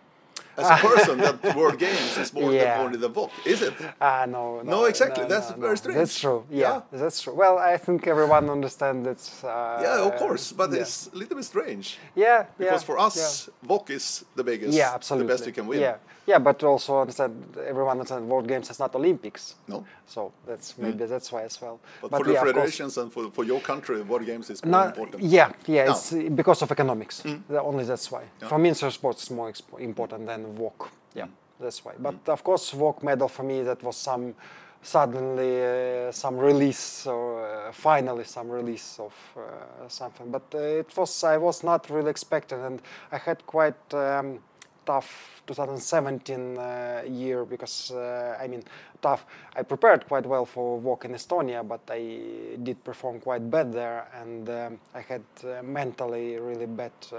As 0.59 0.71
a 0.71 0.77
person, 0.89 1.19
that 1.19 1.57
World 1.57 1.79
Games 1.79 2.17
is 2.19 2.33
more 2.33 2.53
Yeah. 2.53 2.77
than 2.77 2.87
only 2.87 2.99
the 2.99 3.09
book, 3.09 3.31
is 3.45 3.61
it? 3.63 3.75
Ah, 4.01 4.25
no, 4.27 4.63
no. 4.63 4.71
No, 4.75 4.85
exactly. 4.85 5.25
That's 5.27 5.51
no, 5.51 5.57
very 5.57 5.71
no. 5.73 5.75
strange. 5.83 5.99
That's 5.99 6.19
true. 6.21 6.45
Yeah, 6.51 6.61
Yeah. 6.61 6.81
that's 7.03 7.21
true. 7.23 7.35
Well, 7.35 7.59
I 7.59 7.77
think 7.79 8.07
everyone 8.07 8.49
understands 8.51 9.07
it's. 9.09 9.45
Uh, 9.45 9.81
yeah, 9.85 10.07
of 10.09 10.17
course, 10.17 10.53
but 10.53 10.71
yeah. 10.73 10.81
it's 10.83 11.09
a 11.13 11.17
little 11.17 11.37
bit 11.37 11.45
strange 11.45 11.99
Yeah, 12.15 12.47
because 12.59 12.83
yeah, 12.83 12.87
for 12.89 12.99
us, 12.99 13.49
WOC 13.67 13.91
is 13.91 14.25
the 14.35 14.45
biggest, 14.45 14.73
yeah, 14.73 14.95
absolutely. 14.95 15.27
the 15.27 15.33
best 15.35 15.47
you 15.47 15.53
can 15.53 15.67
win. 15.67 15.81
Yeah, 15.81 15.97
yeah, 16.27 16.39
but 16.39 16.63
also 16.65 17.01
understand 17.01 17.57
everyone 17.67 17.93
understands 17.99 18.29
World 18.29 18.49
Games 18.49 18.71
is 18.71 18.79
not 18.79 18.95
Olympics. 18.95 19.55
No, 19.69 19.85
So 20.07 20.33
that's 20.47 20.77
maybe 20.79 21.07
that's 21.07 21.31
why 21.33 21.43
as 21.45 21.61
well. 21.63 21.79
but, 22.03 22.11
for 22.11 22.25
the 22.25 22.33
yeah, 22.33 22.41
course- 22.43 22.53
federations 22.53 22.99
and 22.99 23.13
for, 23.13 23.31
for 23.31 23.45
your 23.45 23.61
country, 23.61 24.03
World 24.03 24.27
Games 24.27 24.51
is 24.51 24.65
more 24.65 24.73
No, 24.83 24.87
important. 24.89 25.23
yeah, 25.23 25.53
yeah, 25.67 25.85
No. 25.85 25.93
it's 25.93 26.13
uh, 26.13 26.29
because 26.35 26.63
of 26.63 26.71
economics. 26.71 27.23
Mm. 27.23 27.43
The- 27.49 27.63
only 27.63 27.85
that's 27.85 28.11
why. 28.11 28.23
Yeah. 28.43 28.49
For 28.49 28.59
me, 28.59 28.71
of 28.71 28.93
Sports, 28.93 29.23
it's 29.23 29.31
more 29.31 29.51
exp- 29.51 29.81
important 29.81 30.27
than 30.27 30.57
WOC. 30.59 30.89
Yeah, 31.15 31.27
that's 31.61 31.85
why. 31.85 31.93
But 31.99 32.29
of 32.29 32.43
course, 32.43 32.73
WOC 32.73 33.03
medal 33.03 33.29
for 33.29 33.43
me 33.45 33.63
that 33.63 33.83
was 33.83 33.97
some 33.97 34.35
suddenly 34.83 35.63
uh, 35.65 36.13
some 36.13 36.37
release 36.39 37.07
or 37.07 37.45
uh, 37.69 37.73
finally 37.73 38.25
some 38.25 38.49
release 38.51 38.99
of 39.01 39.15
uh, 39.37 39.89
something. 39.89 40.31
But 40.31 40.43
uh, 40.55 40.59
it 40.83 40.97
was 40.97 41.25
I 41.25 41.37
was 41.39 41.63
not 41.65 41.89
really 41.91 42.11
expecting, 42.11 42.61
and 42.65 42.81
I 43.13 43.19
had 43.19 43.47
quite. 43.47 43.95
Um, 43.95 44.39
tough 44.87 45.43
2017 45.47 46.59
uh, 46.59 47.03
year 47.09 47.45
because 47.45 47.91
uh, 47.91 48.39
I 48.41 48.47
mean 48.49 48.63
tough. 49.03 49.27
I 49.55 49.63
prepared 49.63 50.07
quite 50.09 50.27
well 50.27 50.47
for 50.47 50.81
WOC 50.81 51.05
in 51.05 51.13
Estonia, 51.13 51.67
but 51.67 51.81
I 51.91 52.57
did 52.63 52.83
perform 52.85 53.21
quite 53.21 53.51
bad 53.51 53.73
there, 53.73 54.09
and 54.21 54.49
um, 54.49 54.79
I 54.95 55.01
had 55.01 55.23
uh, 55.45 55.63
mentally 55.63 56.39
really 56.39 56.67
bad 56.67 56.93
uh, 57.13 57.17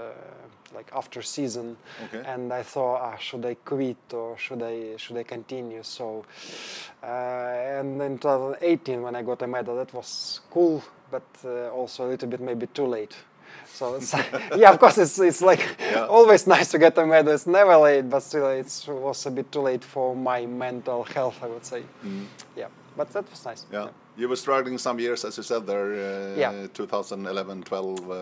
like 0.74 0.90
after 0.94 1.22
season, 1.22 1.76
Okay. 2.04 2.22
and 2.26 2.52
I 2.52 2.62
thought, 2.62 3.00
ah, 3.02 3.16
should 3.16 3.44
I 3.46 3.54
quit 3.54 4.12
or 4.12 4.36
should 4.36 4.62
I 4.62 4.96
should 4.96 5.16
I 5.16 5.22
continue? 5.22 5.82
So, 5.82 6.24
uh, 7.02 7.06
and 7.06 8.00
in 8.02 8.18
2018 8.18 9.02
when 9.02 9.14
I 9.16 9.22
got 9.22 9.42
a 9.42 9.46
medal, 9.46 9.76
that 9.76 9.94
was 9.94 10.40
cool, 10.50 10.82
but 11.10 11.26
uh, 11.44 11.70
also 11.70 12.06
a 12.06 12.08
little 12.08 12.28
bit 12.28 12.40
maybe 12.40 12.66
too 12.66 12.86
late. 12.86 13.14
So 13.72 13.94
it's, 13.96 14.12
yeah, 14.56 14.70
of 14.70 14.78
course, 14.78 14.98
it's, 14.98 15.18
it's 15.18 15.40
like 15.42 15.64
Yeah. 15.80 16.06
always 16.06 16.46
nice 16.46 16.70
to 16.72 16.78
get 16.78 16.98
a 16.98 17.06
medal. 17.06 17.32
It's 17.34 17.46
never 17.46 17.76
late, 17.76 18.08
but 18.10 18.20
still, 18.22 18.48
it 18.48 18.84
was 18.88 19.26
a 19.26 19.30
bit 19.30 19.52
too 19.52 19.60
late 19.60 19.84
for 19.84 20.16
my 20.16 20.46
mental 20.46 21.04
health, 21.04 21.36
I 21.42 21.46
would 21.46 21.64
say. 21.64 21.82
Yeah, 22.56 22.66
but 22.96 23.10
that 23.12 23.30
was 23.30 23.44
nice. 23.44 23.64
Mm. 23.70 23.72
Yeah. 23.72 23.88
You 24.16 24.28
were 24.28 24.34
struggling 24.36 24.78
some 24.78 24.98
years, 24.98 25.24
as 25.24 25.36
you 25.36 25.44
said 25.44 25.64
there, 25.64 25.92
uh, 25.92 26.34
Yeah. 26.36 26.66
2011, 26.74 27.62
12, 27.62 28.10
uh, 28.10 28.14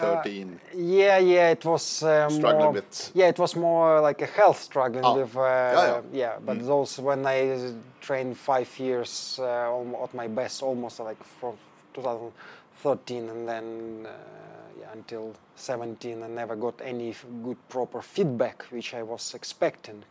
13. 0.00 0.58
Yeah, 0.74 1.18
yeah, 1.18 1.50
it 1.50 1.64
was 1.66 2.02
uh, 2.02 2.30
Struggling 2.30 2.62
more. 2.64 2.72
with- 2.72 3.10
Yeah, 3.14 3.28
it 3.28 3.38
was 3.38 3.54
more 3.54 4.00
like 4.00 4.22
a 4.22 4.26
health 4.26 4.62
struggling 4.62 5.04
Oh. 5.04 5.16
with. 5.18 5.36
Uh, 5.36 5.42
Yeah, 5.42 6.00
yeah. 6.12 6.32
but 6.46 6.64
those 6.66 6.98
when 6.98 7.26
I 7.26 7.58
trained 8.00 8.38
five 8.38 8.68
years 8.78 9.38
uh, 9.38 10.02
at 10.04 10.14
my 10.14 10.28
best, 10.28 10.62
almost 10.62 10.98
like 11.00 11.22
from 11.40 11.56
2013, 11.92 13.28
and 13.28 13.46
then 13.48 14.06
uh, 14.06 14.08
yeah 14.08 14.51
until 14.92 15.34
17, 15.56 16.22
I 16.22 16.26
never 16.28 16.56
got 16.56 16.80
any 16.82 17.14
good 17.42 17.56
proper 17.68 18.02
feedback, 18.02 18.64
which 18.70 18.94
I 18.94 19.02
was 19.02 19.34
expecting. 19.34 20.02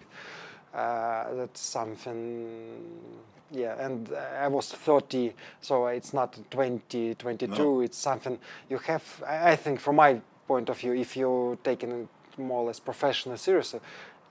Uh, 0.73 1.33
that's 1.33 1.59
something. 1.59 2.99
Yeah, 3.51 3.75
and 3.85 4.09
I 4.39 4.47
was 4.47 4.71
30, 4.71 5.33
so 5.59 5.87
it's 5.87 6.13
not 6.13 6.37
20, 6.49 7.15
22. 7.15 7.47
No. 7.53 7.81
It's 7.81 7.97
something 7.97 8.39
you 8.69 8.77
have. 8.77 9.23
I 9.27 9.51
I 9.51 9.55
think, 9.57 9.79
from 9.81 9.97
my 9.97 10.21
point 10.47 10.69
of 10.69 10.77
view, 10.79 10.93
if 10.93 11.17
you're 11.17 11.57
taking 11.63 11.91
it 11.91 12.07
more 12.37 12.61
or 12.61 12.67
less 12.67 12.79
professionally 12.79 13.37
seriously, 13.37 13.81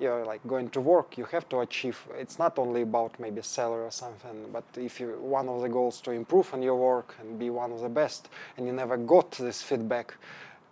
you're 0.00 0.24
like 0.24 0.40
going 0.46 0.70
to 0.70 0.80
work. 0.80 1.18
You 1.18 1.26
have 1.26 1.48
to 1.50 1.60
achieve. 1.60 1.98
It's 2.18 2.38
not 2.38 2.58
only 2.58 2.82
about 2.82 3.20
maybe 3.20 3.42
salary 3.42 3.84
or 3.84 3.90
something, 3.90 4.48
but 4.52 4.64
if 4.76 4.98
you 5.00 5.08
one 5.20 5.48
of 5.48 5.60
the 5.60 5.68
goals 5.68 6.00
to 6.02 6.10
improve 6.12 6.52
on 6.54 6.62
your 6.62 6.76
work 6.76 7.14
and 7.20 7.38
be 7.38 7.50
one 7.50 7.72
of 7.72 7.80
the 7.80 7.88
best, 7.88 8.28
and 8.56 8.66
you 8.66 8.72
never 8.72 8.96
got 8.96 9.32
this 9.32 9.62
feedback, 9.62 10.14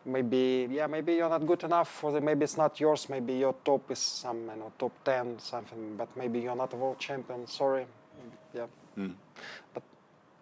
maybe 0.05 0.69
yeah, 0.71 0.87
maybe 0.87 1.15
you're 1.15 1.29
not 1.29 1.47
good 1.47 1.65
enough, 1.65 2.03
or 2.03 2.13
the- 2.13 2.21
maybe 2.21 2.45
it's 2.45 2.57
not 2.57 2.81
yours. 2.81 3.09
Maybe 3.09 3.35
your 3.35 3.55
top 3.65 3.91
is 3.91 3.99
some 3.99 4.41
you 4.51 4.57
know 4.57 4.73
top 4.79 4.93
ten 5.05 5.39
something, 5.39 5.97
but 5.97 6.09
maybe 6.17 6.41
you're 6.41 6.57
not 6.57 6.73
a 6.73 6.77
world 6.77 6.99
champion. 6.99 7.47
Sorry, 7.47 7.87
yeah. 8.55 8.67
Mm. 8.97 9.15
But 9.75 9.83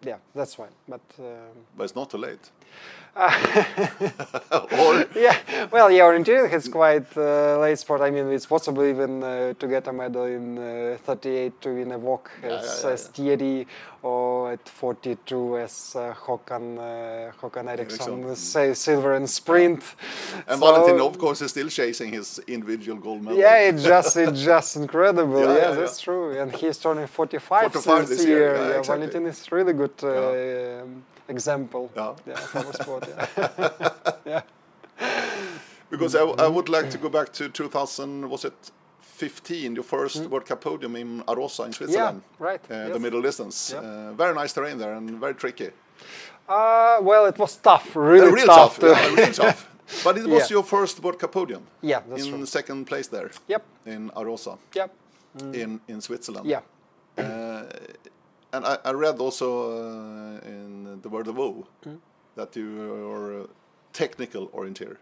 yeah, 0.07 0.17
that's 0.33 0.57
why. 0.57 0.67
But 0.87 1.01
um, 1.19 1.55
But 1.77 1.83
it's 1.85 1.95
not 1.95 2.09
too 2.09 2.17
late. 2.17 2.45
or 3.17 5.05
yeah, 5.15 5.37
well, 5.71 5.89
yeah, 5.91 6.03
orienteering 6.03 6.53
is 6.53 6.67
quite 6.69 7.07
uh, 7.17 7.59
late 7.59 7.79
sport. 7.79 8.01
I 8.01 8.11
mean, 8.11 8.27
it's 8.31 8.45
possible 8.45 8.83
even 8.85 9.23
uh, 9.23 9.53
to 9.59 9.67
get 9.67 9.87
a 9.87 9.93
medal 9.93 10.25
in 10.25 10.57
uh, 10.57 10.97
38 11.03 11.61
to 11.61 11.69
win 11.73 11.91
a 11.93 11.99
WOC 11.99 12.21
Yeah, 12.43 12.49
as, 12.49 12.65
yeah, 12.83 12.87
yeah, 12.87 12.93
as 12.93 13.07
Thierry, 13.07 13.67
or 14.03 14.51
at 14.51 14.69
42 14.69 15.57
as 15.57 15.95
uh, 15.95 16.13
Håkan, 16.13 16.77
uh, 16.77 17.31
Håkan 17.41 17.67
Eriksson, 17.67 18.35
say 18.35 18.73
silver 18.75 19.15
in 19.15 19.25
sprint. 19.27 19.83
and 20.47 20.59
So- 20.59 20.65
Valentin, 20.65 21.01
of 21.01 21.17
course, 21.17 21.41
is 21.41 21.49
still 21.51 21.69
chasing 21.69 22.11
his 22.13 22.39
individual 22.47 22.99
gold 22.99 23.23
medal. 23.23 23.39
Yeah, 23.39 23.69
it's 23.69 23.83
just 23.93 24.15
it's 24.17 24.43
just 24.43 24.75
incredible. 24.75 25.41
Yeah, 25.55 25.71
that's 25.71 25.99
true. 25.99 26.37
And 26.39 26.51
he's 26.55 26.77
turning 26.77 27.07
45, 27.07 27.73
45 27.73 28.07
this 28.09 28.25
year, 28.25 28.37
year. 28.37 28.55
exactly. 28.77 28.95
Valentin 28.95 29.25
is 29.25 29.51
really 29.51 29.73
good 29.73 29.96
uh, 30.03 30.81
um, 30.83 31.03
example. 31.27 31.89
Yeah. 31.95 32.13
yeah, 32.27 32.61
our 32.65 32.73
sport. 32.73 33.07
Yeah. 33.07 33.49
yeah. 34.25 34.41
Because 35.89 36.15
I, 36.15 36.21
I 36.23 36.47
would 36.47 36.69
like 36.69 36.89
to 36.89 36.97
go 36.97 37.09
back 37.09 37.31
to 37.33 37.47
2000, 37.49 38.29
was 38.29 38.43
it 38.45 38.71
15, 38.99 39.75
your 39.75 39.83
first 39.83 40.27
World 40.29 40.45
Cup 40.45 40.61
podium 40.61 40.95
in 40.95 41.23
Arosa 41.27 41.65
in 41.65 41.73
Switzerland? 41.73 42.21
Mm. 42.21 42.45
right, 42.45 42.61
Uh, 42.69 42.73
yes. 42.75 42.93
The 42.93 42.99
middle 42.99 43.21
distance. 43.21 43.71
Yeah. 43.73 43.79
Uh, 43.79 44.13
very 44.13 44.33
nice 44.35 44.53
terrain 44.53 44.77
there 44.77 44.93
and 44.93 45.09
very 45.19 45.33
tricky. 45.33 45.69
Uh, 46.49 46.97
well, 47.01 47.25
it 47.25 47.37
was 47.39 47.55
tough, 47.57 47.95
really 47.95 48.27
Uh, 48.27 48.31
real 48.31 48.45
tough. 48.45 48.79
tough. 48.79 48.79
to- 48.79 48.87
yeah, 48.87 49.15
real 49.15 49.33
tough. 49.45 49.67
But 50.03 50.17
it 50.17 50.25
was 50.27 50.49
Yeah. 50.49 50.55
your 50.57 50.63
first 50.63 50.99
World 51.01 51.19
Cup 51.19 51.31
podium. 51.31 51.63
Yeah, 51.81 52.01
that's 52.09 52.25
in 52.25 52.33
true. 52.33 52.45
second 52.45 52.85
place 52.87 53.07
there 53.09 53.31
Yep, 53.47 53.63
in 53.85 54.11
Arosa 54.15 54.57
yep, 54.75 54.91
in, 55.53 55.79
in 55.87 56.01
Switzerland. 56.01 56.45
yeah. 56.45 56.61
Uh, 58.57 58.77
and 58.77 58.79
I, 58.85 58.89
I 58.89 58.93
read 58.93 59.19
also 59.19 59.47
uh, 59.71 60.39
in 60.47 60.99
the 61.01 61.09
World 61.09 61.27
of 61.27 61.39
O 61.39 61.65
Mm. 61.85 61.99
that 62.35 62.55
you 62.55 63.09
are 63.11 63.47
technical 63.93 64.47
orienteer. 64.53 64.97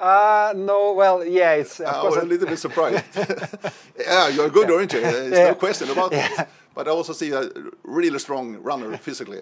uh, 0.00 0.52
no, 0.56 0.92
well, 0.92 1.24
yeah, 1.24 1.52
it's 1.60 1.80
of 1.80 1.86
I 1.86 2.02
was 2.04 2.16
a 2.16 2.24
little 2.24 2.46
bit 2.48 2.58
surprised. 2.58 3.04
yeah, 3.98 4.28
you're 4.28 4.46
a 4.46 4.50
good 4.50 4.68
orienteer. 4.68 5.02
There's 5.02 5.32
Yeah. 5.32 5.48
no 5.48 5.54
question 5.54 5.90
about 5.90 6.12
it. 6.12 6.48
But 6.76 6.88
I 6.88 6.90
also 6.90 7.14
see 7.14 7.32
a 7.32 7.48
really 7.84 8.18
strong 8.18 8.58
runner 8.62 8.96
physically. 9.06 9.40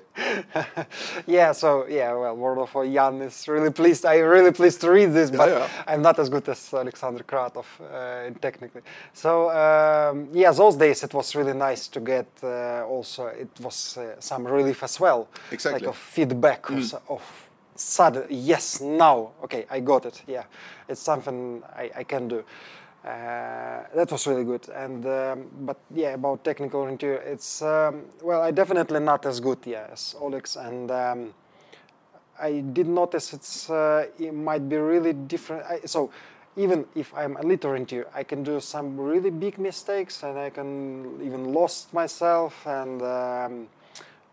yeah, 1.26 1.50
so 1.52 1.84
yeah, 1.88 2.12
well, 2.14 2.36
World 2.36 2.58
of 2.68 2.92
Jan 2.92 3.20
is 3.22 3.48
really 3.48 3.70
pleased. 3.70 4.06
I'm 4.06 4.24
really 4.24 4.52
pleased 4.52 4.80
to 4.82 4.90
read 4.90 5.12
this, 5.12 5.30
but 5.32 5.48
yeah. 5.48 5.68
I'm 5.88 6.00
not 6.00 6.18
as 6.20 6.28
good 6.28 6.48
as 6.48 6.72
Alexander 6.72 7.24
Kratov 7.24 7.64
uh, 7.80 8.30
technically. 8.40 8.82
So 9.12 9.50
um, 9.50 10.28
yeah, 10.32 10.52
those 10.52 10.76
days 10.76 11.02
it 11.02 11.12
was 11.12 11.34
really 11.34 11.54
nice 11.54 11.88
to 11.88 12.00
get. 12.00 12.28
Uh, 12.40 12.86
also, 12.86 13.26
it 13.26 13.50
was 13.60 13.96
uh, 13.98 14.20
some 14.20 14.46
relief 14.46 14.84
as 14.84 15.00
well, 15.00 15.26
Exactly. 15.50 15.80
like 15.80 15.88
of 15.88 15.96
feedback 15.96 16.70
of, 16.70 16.78
s- 16.78 16.94
of 17.08 17.22
sudden. 17.74 18.26
Yes, 18.30 18.80
now, 18.80 19.32
okay, 19.42 19.66
I 19.68 19.80
got 19.80 20.06
it. 20.06 20.22
Yeah, 20.28 20.44
it's 20.88 21.00
something 21.00 21.64
I, 21.76 21.90
I 21.96 22.04
can 22.04 22.28
do. 22.28 22.44
Uh, 23.04 23.82
that 23.94 24.10
was 24.10 24.26
really 24.26 24.44
good, 24.44 24.66
and 24.70 25.04
um, 25.04 25.46
but 25.60 25.78
yeah, 25.94 26.14
about 26.14 26.42
technical 26.42 26.80
orienteer, 26.84 27.20
it's 27.26 27.60
um, 27.60 28.06
well, 28.22 28.40
I 28.40 28.50
definitely 28.50 28.98
not 29.00 29.26
as 29.26 29.40
good 29.40 29.58
yeah 29.66 29.88
as 29.92 30.14
Olex, 30.18 30.56
and 30.56 30.90
um, 30.90 31.34
I 32.40 32.60
did 32.60 32.88
notice 32.88 33.34
it's 33.34 33.68
uh, 33.68 34.06
it 34.18 34.32
might 34.32 34.70
be 34.70 34.76
really 34.76 35.12
different. 35.12 35.64
I, 35.66 35.80
so 35.84 36.10
even 36.56 36.86
if 36.94 37.12
I'm 37.14 37.36
a 37.36 37.42
little 37.42 37.72
orienteer, 37.72 38.06
I 38.14 38.22
can 38.22 38.42
do 38.42 38.58
some 38.58 38.98
really 38.98 39.30
big 39.30 39.58
mistakes, 39.58 40.22
and 40.22 40.38
I 40.38 40.48
can 40.48 41.20
even 41.22 41.52
lost 41.52 41.92
myself, 41.92 42.66
and 42.66 43.02
um, 43.02 43.68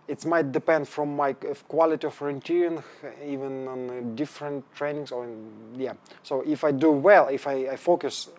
it 0.08 0.26
might 0.26 0.54
depend 0.54 0.88
from 0.88 1.16
my 1.16 1.32
uh, 1.32 1.54
quality 1.68 2.08
of 2.08 2.18
orienteering, 2.20 2.82
even 3.26 3.68
on 3.68 4.16
different 4.16 4.64
trainings 4.76 5.12
or 5.12 5.28
yeah. 5.76 5.94
So 6.24 6.42
if 6.48 6.64
I 6.64 6.72
do 6.72 6.92
well, 6.92 7.28
if 7.28 7.48
I, 7.48 7.68
I 7.72 7.76
focus 7.76 8.30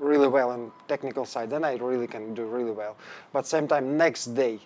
really 0.00 0.28
well 0.28 0.50
on 0.50 0.72
technical 0.88 1.24
side, 1.24 1.50
then 1.50 1.62
I 1.64 1.76
really 1.76 2.06
can 2.06 2.34
do 2.34 2.44
really 2.44 2.72
well. 2.72 2.96
But 3.32 3.46
same 3.46 3.68
time, 3.68 3.96
next 3.96 4.34
day 4.34 4.58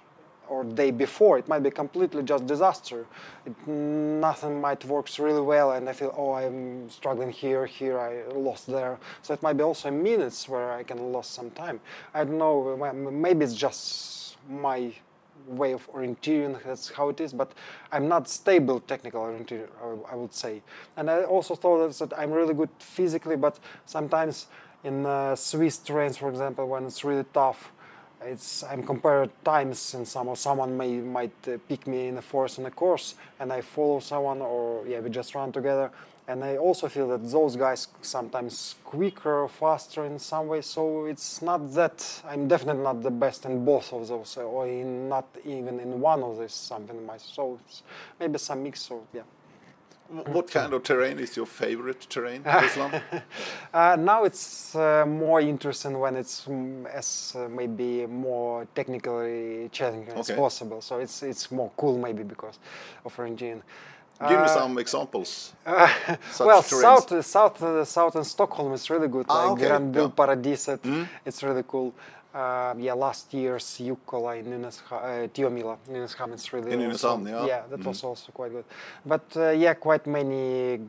or 0.48 0.62
day 0.62 0.90
before, 0.90 1.38
it 1.38 1.48
might 1.48 1.62
be 1.62 1.70
completely 1.70 2.22
just 2.22 2.46
disaster. 2.46 3.06
It, 3.44 3.66
nothing 3.66 4.60
might 4.60 4.84
works 4.84 5.18
really 5.18 5.40
well, 5.40 5.72
and 5.72 5.88
I 5.88 5.92
feel 5.92 6.14
oh 6.16 6.32
I'm 6.34 6.88
struggling 6.88 7.30
here, 7.30 7.66
here 7.66 7.98
I 7.98 8.22
lost 8.32 8.66
there. 8.66 8.98
So 9.22 9.34
it 9.34 9.42
might 9.42 9.54
be 9.54 9.64
also 9.64 9.90
minutes 9.90 10.48
where 10.48 10.72
I 10.72 10.82
can 10.82 11.12
lose 11.12 11.26
some 11.26 11.50
time. 11.50 11.80
I 12.14 12.24
don't 12.24 12.38
know. 12.38 12.76
Maybe 13.10 13.44
it's 13.44 13.54
just 13.54 14.36
my 14.48 14.92
way 15.46 15.72
of 15.72 15.90
orienteering. 15.92 16.62
That's 16.64 16.90
how 16.90 17.08
it 17.08 17.20
is. 17.20 17.32
But 17.32 17.52
I'm 17.92 18.08
not 18.08 18.28
stable 18.28 18.80
technical 18.80 19.22
orienteer, 19.22 19.68
I 20.10 20.14
would 20.14 20.32
say. 20.32 20.62
And 20.96 21.10
I 21.10 21.24
also 21.24 21.54
thought 21.54 21.90
that 21.98 22.12
I'm 22.18 22.30
really 22.30 22.54
good 22.54 22.70
physically, 22.78 23.36
but 23.36 23.58
sometimes 23.84 24.46
in 24.84 25.06
uh, 25.06 25.34
Swiss 25.34 25.78
trains, 25.78 26.18
for 26.18 26.28
example, 26.28 26.68
when 26.68 26.84
it's 26.84 27.02
really 27.04 27.24
tough, 27.32 27.72
it's 28.22 28.62
I'm 28.62 28.82
compared 28.82 29.30
times 29.44 29.94
and 29.94 30.06
some 30.06 30.28
or 30.28 30.36
someone 30.36 30.76
may 30.76 30.96
might 30.98 31.48
uh, 31.48 31.58
pick 31.68 31.86
me 31.86 32.08
in 32.08 32.16
a 32.18 32.22
force 32.22 32.58
in 32.58 32.66
a 32.66 32.70
course 32.70 33.16
and 33.38 33.52
I 33.52 33.60
follow 33.60 34.00
someone 34.00 34.40
or 34.40 34.86
yeah 34.86 35.00
we 35.00 35.10
just 35.10 35.34
run 35.34 35.52
together. 35.52 35.90
And 36.26 36.42
I 36.42 36.56
also 36.56 36.88
feel 36.88 37.08
that 37.08 37.30
those 37.30 37.54
guys 37.54 37.88
sometimes 38.00 38.76
quicker 38.82 39.46
faster 39.46 40.06
in 40.06 40.18
some 40.18 40.46
way. 40.46 40.62
So 40.62 41.04
it's 41.04 41.42
not 41.42 41.74
that 41.74 42.22
I'm 42.26 42.48
definitely 42.48 42.82
not 42.82 43.02
the 43.02 43.10
best 43.10 43.44
in 43.44 43.62
both 43.62 43.92
of 43.92 44.08
those 44.08 44.38
or 44.38 44.66
in 44.66 45.10
not 45.10 45.26
even 45.44 45.80
in 45.80 46.00
one 46.00 46.22
of 46.22 46.38
these 46.38 46.54
something 46.54 47.10
so 47.18 47.58
maybe 48.18 48.38
some 48.38 48.62
mix 48.62 48.80
so 48.80 49.06
yeah 49.12 49.22
What 50.08 50.50
kind 50.50 50.72
of 50.74 50.82
terrain 50.82 51.18
is 51.18 51.36
your 51.36 51.46
favorite 51.46 52.06
terrain, 52.10 52.42
Ruslan? 52.44 53.00
Uh, 53.72 53.96
now 53.98 54.24
it's 54.24 54.74
uh, 54.74 55.04
more 55.06 55.40
interesting 55.40 55.98
when 55.98 56.14
it's 56.16 56.44
mm, 56.46 56.86
as 56.86 57.34
uh, 57.36 57.48
maybe 57.48 58.06
more 58.06 58.66
technically 58.74 59.68
challenging 59.72 60.14
as 60.14 60.30
possible. 60.30 60.80
So 60.82 60.98
it's 60.98 61.22
it's 61.22 61.50
more 61.50 61.70
cool 61.76 61.98
maybe 61.98 62.22
because 62.22 62.58
of 63.04 63.18
engine. 63.20 63.62
Give 64.20 64.38
me 64.38 64.44
Uh, 64.44 64.46
some 64.46 64.78
examples. 64.78 65.54
Well, 65.66 66.62
terrains. 66.62 66.82
south, 66.82 67.24
south, 67.26 67.62
uh, 67.62 67.84
south 67.84 68.14
in 68.16 68.24
Stockholm 68.24 68.72
is 68.74 68.88
really 68.90 69.08
good. 69.08 69.26
Ah, 69.28 69.34
like 69.44 69.52
okay, 69.52 69.66
Grand 69.66 69.94
yeah. 69.94 70.02
Mm. 70.02 70.14
Paradiset, 70.14 71.08
it's 71.26 71.42
really 71.42 71.64
cool. 71.66 71.92
Uh, 72.34 72.74
yeah, 72.78 72.94
last 72.94 73.32
year's 73.32 73.78
Jukola 73.78 74.36
in 74.36 74.46
Nynäsha- 74.46 74.92
uh, 74.92 75.28
Tiomila, 75.28 75.76
Nynäshamn, 75.88 76.32
it's 76.32 76.52
really 76.52 76.72
In 76.72 76.90
also- 76.90 77.16
Nynäshamn, 77.16 77.30
yeah. 77.30 77.46
Yeah, 77.46 77.62
that 77.70 77.84
was 77.84 78.02
also 78.02 78.32
quite 78.32 78.50
good. 78.50 78.64
But 79.06 79.22
uh, 79.36 79.50
yeah, 79.50 79.74
quite 79.74 80.04
many 80.08 80.80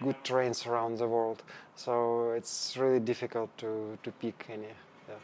good 0.00 0.22
trains 0.22 0.66
around 0.66 0.98
the 0.98 1.08
world. 1.08 1.42
So 1.74 2.30
it's 2.36 2.76
really 2.76 3.00
difficult 3.00 3.50
to, 3.58 3.98
to 4.04 4.12
pick 4.12 4.46
any. 4.48 4.68
Yeah. 5.08 5.14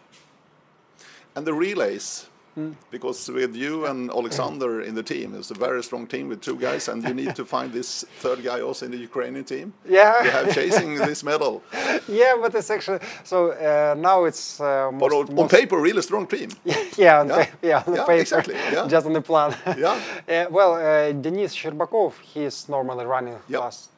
And 1.36 1.46
the 1.46 1.54
relays, 1.54 2.26
Hmm. 2.54 2.70
because 2.92 3.28
with 3.32 3.56
you 3.56 3.84
and 3.86 4.10
Alexander 4.10 4.80
in 4.82 4.94
the 4.94 5.02
team, 5.02 5.34
it's 5.34 5.50
a 5.50 5.54
very 5.58 5.82
strong 5.82 6.06
team 6.06 6.28
with 6.28 6.40
two 6.40 6.54
guys, 6.56 6.86
and 6.88 7.02
you 7.02 7.12
need 7.12 7.34
to 7.34 7.44
find 7.44 7.72
this 7.72 8.04
third 8.20 8.44
guy 8.44 8.60
also 8.60 8.86
in 8.86 8.92
the 8.92 8.98
Ukrainian 8.98 9.44
team. 9.44 9.72
Yeah. 9.88 10.22
You 10.24 10.30
have 10.30 10.54
chasing 10.54 10.94
this 10.94 11.24
medal, 11.24 11.62
yeah, 12.08 12.34
but 12.40 12.54
it's 12.54 12.70
actually 12.70 13.00
so 13.24 13.36
uh, 13.50 13.94
now 13.98 14.24
it's 14.24 14.60
uh, 14.60 14.90
but 14.92 15.10
most, 15.10 15.14
on, 15.14 15.28
on 15.30 15.34
most- 15.34 15.50
paper, 15.50 15.80
really 15.80 16.02
strong 16.02 16.26
team. 16.28 16.48
yeah, 16.96 17.20
on 17.20 17.28
Yeah. 17.28 17.36
pa- 17.44 17.50
yeah, 17.70 17.82
on 17.88 17.94
Yeah, 17.94 18.04
paper, 18.04 18.20
exactly, 18.20 18.54
yeah. 18.54 18.86
just 18.94 19.06
on 19.06 19.12
the 19.14 19.20
plan. 19.30 19.50
Yeah. 19.76 19.98
Uh, 20.28 20.46
well, 20.50 20.72
uh, 20.74 21.10
Denis 21.24 21.56
Sherbakov, 21.56 22.12
he 22.32 22.44
is 22.44 22.68
normally 22.68 23.04
running 23.04 23.36
Yep. 23.48 23.60
last 23.60 23.90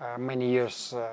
uh, 0.00 0.18
many 0.18 0.46
years. 0.50 0.92
Uh, 0.92 1.06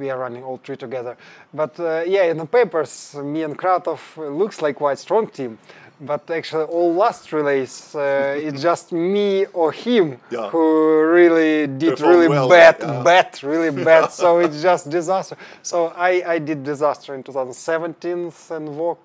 we 0.00 0.10
are 0.10 0.18
running 0.18 0.44
all 0.44 0.58
three 0.64 0.76
together. 0.76 1.16
But 1.52 1.78
uh, 1.80 2.04
yeah, 2.06 2.30
in 2.30 2.36
the 2.36 2.46
papers, 2.46 3.14
me 3.34 3.42
and 3.42 3.58
Kratov 3.58 4.00
looks 4.38 4.62
like 4.62 4.76
quite 4.76 4.98
strong 4.98 5.26
team. 5.26 5.58
But 6.04 6.28
actually, 6.30 6.64
all 6.64 6.92
last 6.94 7.32
relays, 7.32 7.94
uh, 7.94 8.34
it's 8.36 8.60
just 8.60 8.90
me 8.92 9.46
or 9.52 9.70
him 9.70 10.18
Yeah. 10.30 10.48
who 10.50 11.04
really 11.06 11.66
did 11.68 11.90
Performed 11.90 12.14
really 12.14 12.28
well, 12.28 12.48
bad, 12.48 12.76
yeah. 12.80 13.02
bad, 13.04 13.42
really 13.44 13.70
bad. 13.90 14.10
so 14.10 14.40
it's 14.40 14.60
just 14.60 14.90
disaster. 14.90 15.36
So 15.62 15.92
I, 15.96 16.22
I 16.34 16.38
did 16.40 16.64
disaster 16.64 17.14
in 17.14 17.22
2017 17.22 18.32
and 18.50 18.68
WOC, 18.70 18.98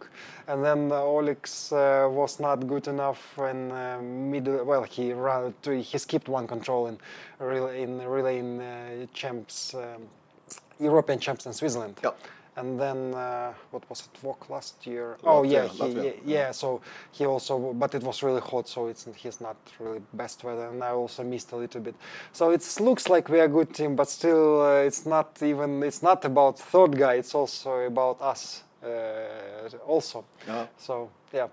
and 0.48 0.64
then 0.66 0.90
Olex 0.90 1.72
uh, 1.72 2.10
was 2.10 2.40
not 2.40 2.66
good 2.68 2.88
enough 2.88 3.38
in 3.38 3.72
uh, 3.72 4.00
middle. 4.02 4.64
Well, 4.66 4.84
he 4.84 5.14
ran 5.14 5.54
to, 5.64 5.80
he 5.80 5.98
skipped 6.00 6.28
one 6.30 6.48
control 6.48 6.88
in 6.88 6.98
relay 7.40 7.84
in 7.84 8.02
relay 8.02 8.40
in 8.40 8.60
uh, 8.62 9.06
champs, 9.14 9.76
um, 9.76 10.08
European 10.80 11.20
champs 11.20 11.46
in 11.46 11.54
Switzerland. 11.54 11.96
Yeah. 12.04 12.12
And 12.58 12.80
then 12.80 13.14
uh, 13.14 13.54
what 13.72 13.88
was 13.90 14.02
it? 14.02 14.20
WOC 14.26 14.50
last 14.50 14.88
year. 14.88 15.18
oh 15.24 15.44
yeah, 15.44 15.68
he, 15.68 15.92
yeah, 15.92 16.12
yeah. 16.26 16.52
So 16.52 16.82
he 17.12 17.26
also, 17.26 17.74
but 17.74 17.94
it 17.94 18.02
was 18.02 18.24
really 18.24 18.42
hot, 18.42 18.68
so 18.68 18.88
it's 18.88 19.08
he's 19.16 19.40
not 19.40 19.58
really 19.80 20.02
best 20.14 20.44
weather, 20.44 20.68
and 20.70 20.84
I 20.84 20.90
also 20.90 21.24
missed 21.24 21.52
a 21.52 21.56
little 21.56 21.82
bit. 21.82 21.96
So 22.34 22.50
it 22.50 22.64
looks 22.80 23.10
like 23.10 23.30
we 23.30 23.40
are 23.40 23.46
a 23.46 23.48
good 23.48 23.74
team, 23.76 23.96
but 23.96 24.10
still, 24.10 24.62
uh, 24.62 24.88
it's 24.88 25.06
not 25.06 25.42
even. 25.44 25.84
It's 25.84 26.02
not 26.02 26.26
about 26.26 26.58
third 26.58 26.98
guy. 26.98 27.14
It's 27.14 27.36
also 27.36 27.72
about 27.86 28.20
us, 28.22 28.64
uh, 28.84 29.78
also. 29.86 30.26
Yeah. 30.48 30.66
So 30.78 31.10
yeah. 31.32 31.48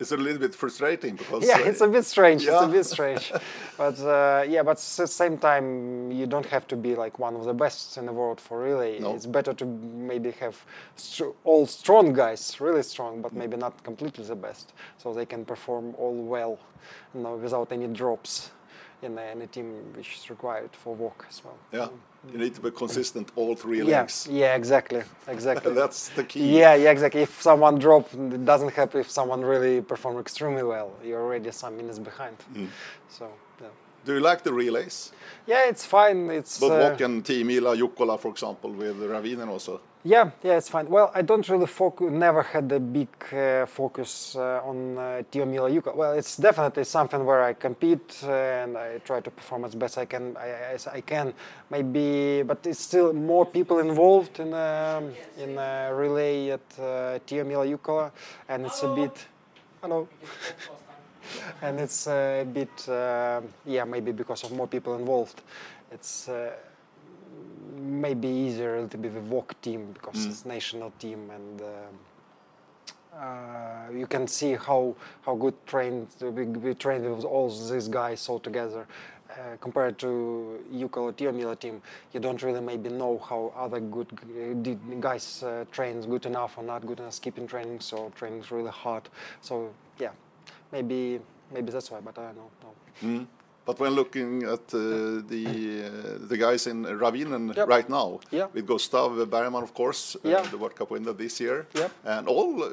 It's 0.00 0.12
a 0.12 0.16
little 0.16 0.38
bit 0.38 0.54
frustrating 0.54 1.16
because 1.16 1.44
yeah, 1.44 1.58
it's 1.58 1.80
a 1.80 1.88
bit 1.88 2.04
strange. 2.04 2.46
It's 2.46 2.62
a 2.62 2.68
bit 2.68 2.86
strange, 2.86 3.32
but 3.76 3.98
uh, 4.00 4.44
yeah, 4.48 4.62
but 4.62 4.78
at 4.78 4.96
the 4.96 5.06
same 5.06 5.38
time, 5.38 6.12
you 6.12 6.26
don't 6.26 6.46
have 6.46 6.68
to 6.68 6.76
be 6.76 6.94
like 6.94 7.18
one 7.18 7.34
of 7.34 7.44
the 7.44 7.54
best 7.54 7.96
in 7.96 8.06
the 8.06 8.12
world 8.12 8.40
for 8.40 8.60
relay. 8.60 9.00
No. 9.00 9.14
It's 9.14 9.26
better 9.26 9.52
to 9.54 9.64
maybe 9.64 10.30
have 10.32 10.56
str- 10.94 11.34
all 11.44 11.66
strong 11.66 12.12
guys, 12.12 12.60
really 12.60 12.82
strong, 12.84 13.22
but 13.22 13.32
maybe 13.32 13.56
not 13.56 13.82
completely 13.82 14.24
the 14.24 14.36
best, 14.36 14.72
so 14.98 15.12
they 15.12 15.26
can 15.26 15.44
perform 15.44 15.94
all 15.98 16.14
well, 16.14 16.58
you 17.14 17.20
know, 17.22 17.34
without 17.36 17.72
any 17.72 17.88
drops 17.88 18.52
in 19.02 19.18
any 19.18 19.46
team 19.46 19.74
which 19.96 20.16
is 20.16 20.30
required 20.30 20.70
for 20.72 20.96
WOC 20.96 21.28
as 21.28 21.42
well. 21.44 21.58
yeah, 21.72 21.88
you 22.32 22.38
need 22.38 22.54
to 22.54 22.60
be 22.60 22.70
consistent 22.70 23.30
all 23.36 23.54
three 23.54 23.78
Yeah, 23.78 24.00
legs. 24.00 24.28
yeah, 24.30 24.54
exactly, 24.56 25.02
exactly. 25.26 25.72
That's 25.82 26.08
the 26.10 26.24
key. 26.24 26.58
Yeah, 26.58 26.74
yeah, 26.74 26.90
exactly. 26.90 27.22
If 27.22 27.40
someone 27.42 27.78
drop, 27.78 28.12
it 28.14 28.44
doesn't 28.44 28.72
help 28.72 28.94
if 28.94 29.10
someone 29.10 29.42
really 29.42 29.80
perform 29.82 30.18
extremely 30.18 30.62
well. 30.62 30.90
You're 31.04 31.22
already 31.22 31.50
some 31.52 31.76
minutes 31.76 31.98
behind. 31.98 32.36
Mm. 32.54 32.68
So 33.08 33.28
yeah, 33.60 33.68
Do 34.04 34.14
you 34.14 34.20
like 34.20 34.42
the 34.42 34.52
relays? 34.52 35.12
yeah, 35.46 35.68
it's 35.68 35.84
fine. 35.84 36.30
It's 36.30 36.58
But 36.60 36.70
uh, 36.72 36.90
WOC 36.96 37.04
and 37.04 37.24
Team 37.24 37.50
Ila 37.50 37.76
Jukola, 37.76 38.18
for 38.18 38.30
example, 38.30 38.70
with 38.72 38.96
Ravinen 39.00 39.48
also. 39.48 39.80
Yeah, 40.04 40.30
yeah, 40.44 40.56
it's 40.56 40.68
fine. 40.68 40.88
Well, 40.88 41.10
I 41.12 41.22
don't 41.22 41.48
really 41.48 41.66
focus. 41.66 42.10
Never 42.10 42.42
had 42.42 42.70
a 42.70 42.78
big 42.78 43.08
uh, 43.32 43.66
focus 43.66 44.36
uh, 44.36 44.60
on 44.64 44.96
uh, 44.96 45.22
Tiomila 45.30 45.68
Yuka. 45.70 45.94
Well, 45.94 46.12
it's 46.12 46.36
definitely 46.36 46.84
something 46.84 47.24
where 47.24 47.42
I 47.42 47.52
compete 47.54 48.20
uh, 48.22 48.30
and 48.30 48.78
I 48.78 48.98
try 48.98 49.20
to 49.20 49.30
perform 49.30 49.64
as 49.64 49.74
best 49.74 49.98
I 49.98 50.04
can. 50.04 50.36
I, 50.36 50.48
as 50.74 50.86
I 50.86 51.00
can, 51.00 51.34
maybe, 51.68 52.44
but 52.44 52.64
it's 52.64 52.78
still 52.78 53.12
more 53.12 53.44
people 53.44 53.80
involved 53.80 54.38
in 54.38 54.54
um, 54.54 55.12
in 55.36 55.58
a 55.58 55.92
relay 55.92 56.50
at 56.50 56.78
uh, 56.80 57.18
Tio 57.26 57.42
Mila 57.42 57.66
Jukola, 57.66 58.12
and 58.48 58.66
it's 58.66 58.82
a 58.84 58.94
bit. 58.94 59.26
Hello. 59.82 60.06
and 61.62 61.80
it's 61.80 62.06
uh, 62.06 62.38
a 62.42 62.44
bit, 62.44 62.88
uh, 62.88 63.40
yeah, 63.66 63.84
maybe 63.84 64.12
because 64.12 64.44
of 64.44 64.52
more 64.52 64.66
people 64.68 64.94
involved, 64.94 65.42
it's 65.90 66.28
uh, 66.28 66.52
maybe 67.78 68.28
easier 68.28 68.76
a 68.76 68.82
little 68.82 69.00
bit 69.00 69.12
with 69.12 69.28
WOC 69.30 69.54
team 69.62 69.92
because 69.92 70.16
Mm. 70.16 70.30
it's 70.30 70.44
national 70.46 70.90
team 70.98 71.30
and. 71.30 71.60
um 71.60 71.94
uh, 73.18 73.90
you 73.92 74.06
can 74.06 74.28
see 74.28 74.52
how 74.54 74.94
how 75.22 75.34
good 75.34 75.54
trained 75.66 76.06
we, 76.20 76.44
we 76.44 76.74
trained 76.74 77.04
with 77.16 77.24
all 77.24 77.48
these 77.50 77.88
guys 77.88 78.28
all 78.28 78.38
together. 78.38 78.86
Uh, 79.30 79.56
compared 79.60 79.98
to 79.98 80.58
Yuka 80.72 80.96
or 80.98 81.12
Tiomila 81.12 81.58
team, 81.58 81.82
you 82.12 82.20
don't 82.20 82.42
really 82.42 82.60
maybe 82.60 82.88
know 82.88 83.18
how 83.18 83.52
other 83.56 83.80
good 83.80 84.08
d- 84.62 84.78
guys 85.00 85.42
uh, 85.42 85.64
train 85.70 86.00
good 86.02 86.26
enough 86.26 86.56
or 86.58 86.62
not 86.64 86.86
good 86.86 86.98
enough 87.00 87.12
skipping 87.14 87.46
training, 87.46 87.78
so 87.80 88.10
training 88.16 88.40
is 88.40 88.50
really 88.50 88.70
hard. 88.70 89.08
So 89.42 89.70
yeah, 89.98 90.10
maybe 90.72 91.20
maybe 91.52 91.70
that's 91.72 91.90
why, 91.90 92.00
but 92.00 92.16
I 92.18 92.26
don't 92.26 92.36
know. 92.36 92.50
No. 92.62 93.08
Mm. 93.08 93.26
But 93.68 93.80
when 93.80 93.92
looking 93.94 94.44
at 94.44 94.64
uh, 94.72 94.80
the 95.32 95.44
uh, 95.84 96.28
the 96.30 96.38
guys 96.38 96.66
in 96.66 96.78
Ravinen 96.86 97.54
Yep. 97.54 97.68
right 97.68 97.88
now, 97.98 98.08
Yeah. 98.30 98.46
with 98.54 98.66
Gustav 98.66 99.10
Bergman, 99.34 99.62
of 99.62 99.72
course, 99.74 100.16
uh, 100.16 100.28
Yeah. 100.30 100.42
the 100.52 100.56
World 100.56 100.74
Cup 100.78 100.90
winner 100.90 101.12
this 101.12 101.38
year, 101.38 101.66
Yep. 101.74 101.90
and 102.04 102.28
all 102.28 102.62
uh, 102.62 102.70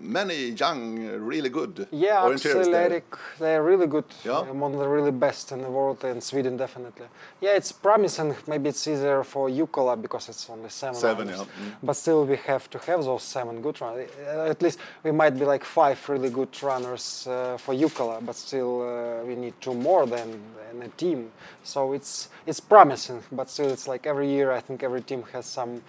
many 0.00 0.38
young, 0.62 0.82
uh, 0.98 1.12
really 1.32 1.48
good 1.48 1.86
Yeah, 1.92 2.24
orienteers 2.26 2.56
Axel, 2.58 2.72
there. 2.72 2.90
Eric, 2.90 3.04
they're 3.38 3.62
really 3.62 3.86
good. 3.86 4.04
Yeah. 4.24 4.50
Among 4.50 4.72
the 4.82 4.88
really 4.96 5.12
best 5.26 5.52
in 5.52 5.60
the 5.62 5.70
world 5.70 6.02
in 6.04 6.20
Sweden, 6.20 6.56
definitely. 6.56 7.06
Yeah, 7.40 7.54
it's 7.60 7.70
promising. 7.70 8.34
Maybe 8.48 8.68
it's 8.70 8.84
easier 8.88 9.22
for 9.22 9.48
Jukola 9.48 9.94
because 10.06 10.28
it's 10.32 10.50
only 10.50 10.70
seven. 10.70 10.96
Seven, 10.96 11.28
yeah. 11.28 11.36
Mm. 11.36 11.86
But 11.88 11.94
still, 11.96 12.24
we 12.26 12.36
have 12.50 12.64
to 12.70 12.78
have 12.88 13.04
those 13.04 13.22
seven 13.22 13.62
good 13.62 13.80
runners. 13.80 14.10
Uh, 14.18 14.50
At 14.54 14.60
least 14.60 14.78
we 15.04 15.12
might 15.12 15.38
be 15.38 15.44
like 15.54 15.64
five 15.64 15.98
really 16.12 16.30
good 16.30 16.52
runners 16.62 17.04
uh, 17.28 17.56
for 17.64 17.72
Jukola, 17.82 18.16
but 18.26 18.34
still 18.34 18.72
uh, 18.82 19.24
we 19.28 19.34
need 19.36 19.54
two 19.60 19.74
more 19.74 20.04
than 20.06 20.31
in 20.72 20.82
a 20.82 20.88
team. 20.88 21.30
So 21.62 21.92
it's 21.92 22.28
it's 22.46 22.60
promising, 22.60 23.22
but 23.32 23.50
still 23.50 23.70
it's 23.70 23.86
like 23.88 24.06
every 24.06 24.28
year. 24.28 24.52
I 24.52 24.60
think 24.60 24.82
every 24.82 25.02
team 25.02 25.22
has 25.32 25.46
some 25.46 25.82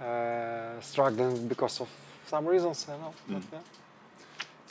uh, 0.00 0.80
struggling 0.80 1.48
because 1.48 1.80
of 1.80 1.88
some 2.26 2.46
reasons. 2.46 2.86
I 2.88 2.96
know. 2.98 3.14
Mm. 3.28 3.42
But, 3.50 3.52
yeah. 3.52 3.58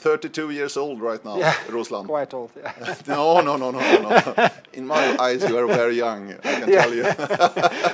32 0.02 0.50
years 0.50 0.76
old 0.76 1.00
right 1.00 1.24
now, 1.24 1.36
Yeah. 1.38 1.54
Ruslan. 1.68 2.06
Quite 2.16 2.34
old. 2.34 2.50
Yeah. 2.56 2.72
no, 3.06 3.40
no, 3.40 3.56
no, 3.56 3.70
no, 3.70 3.78
no. 4.00 4.48
In 4.72 4.84
my 4.84 5.16
eyes, 5.20 5.44
you 5.48 5.56
are 5.56 5.66
very 5.68 5.94
young. 5.96 6.32
I 6.44 6.60
can 6.60 6.68
Yeah. 6.68 6.82
tell 6.82 6.94
you. 6.94 7.04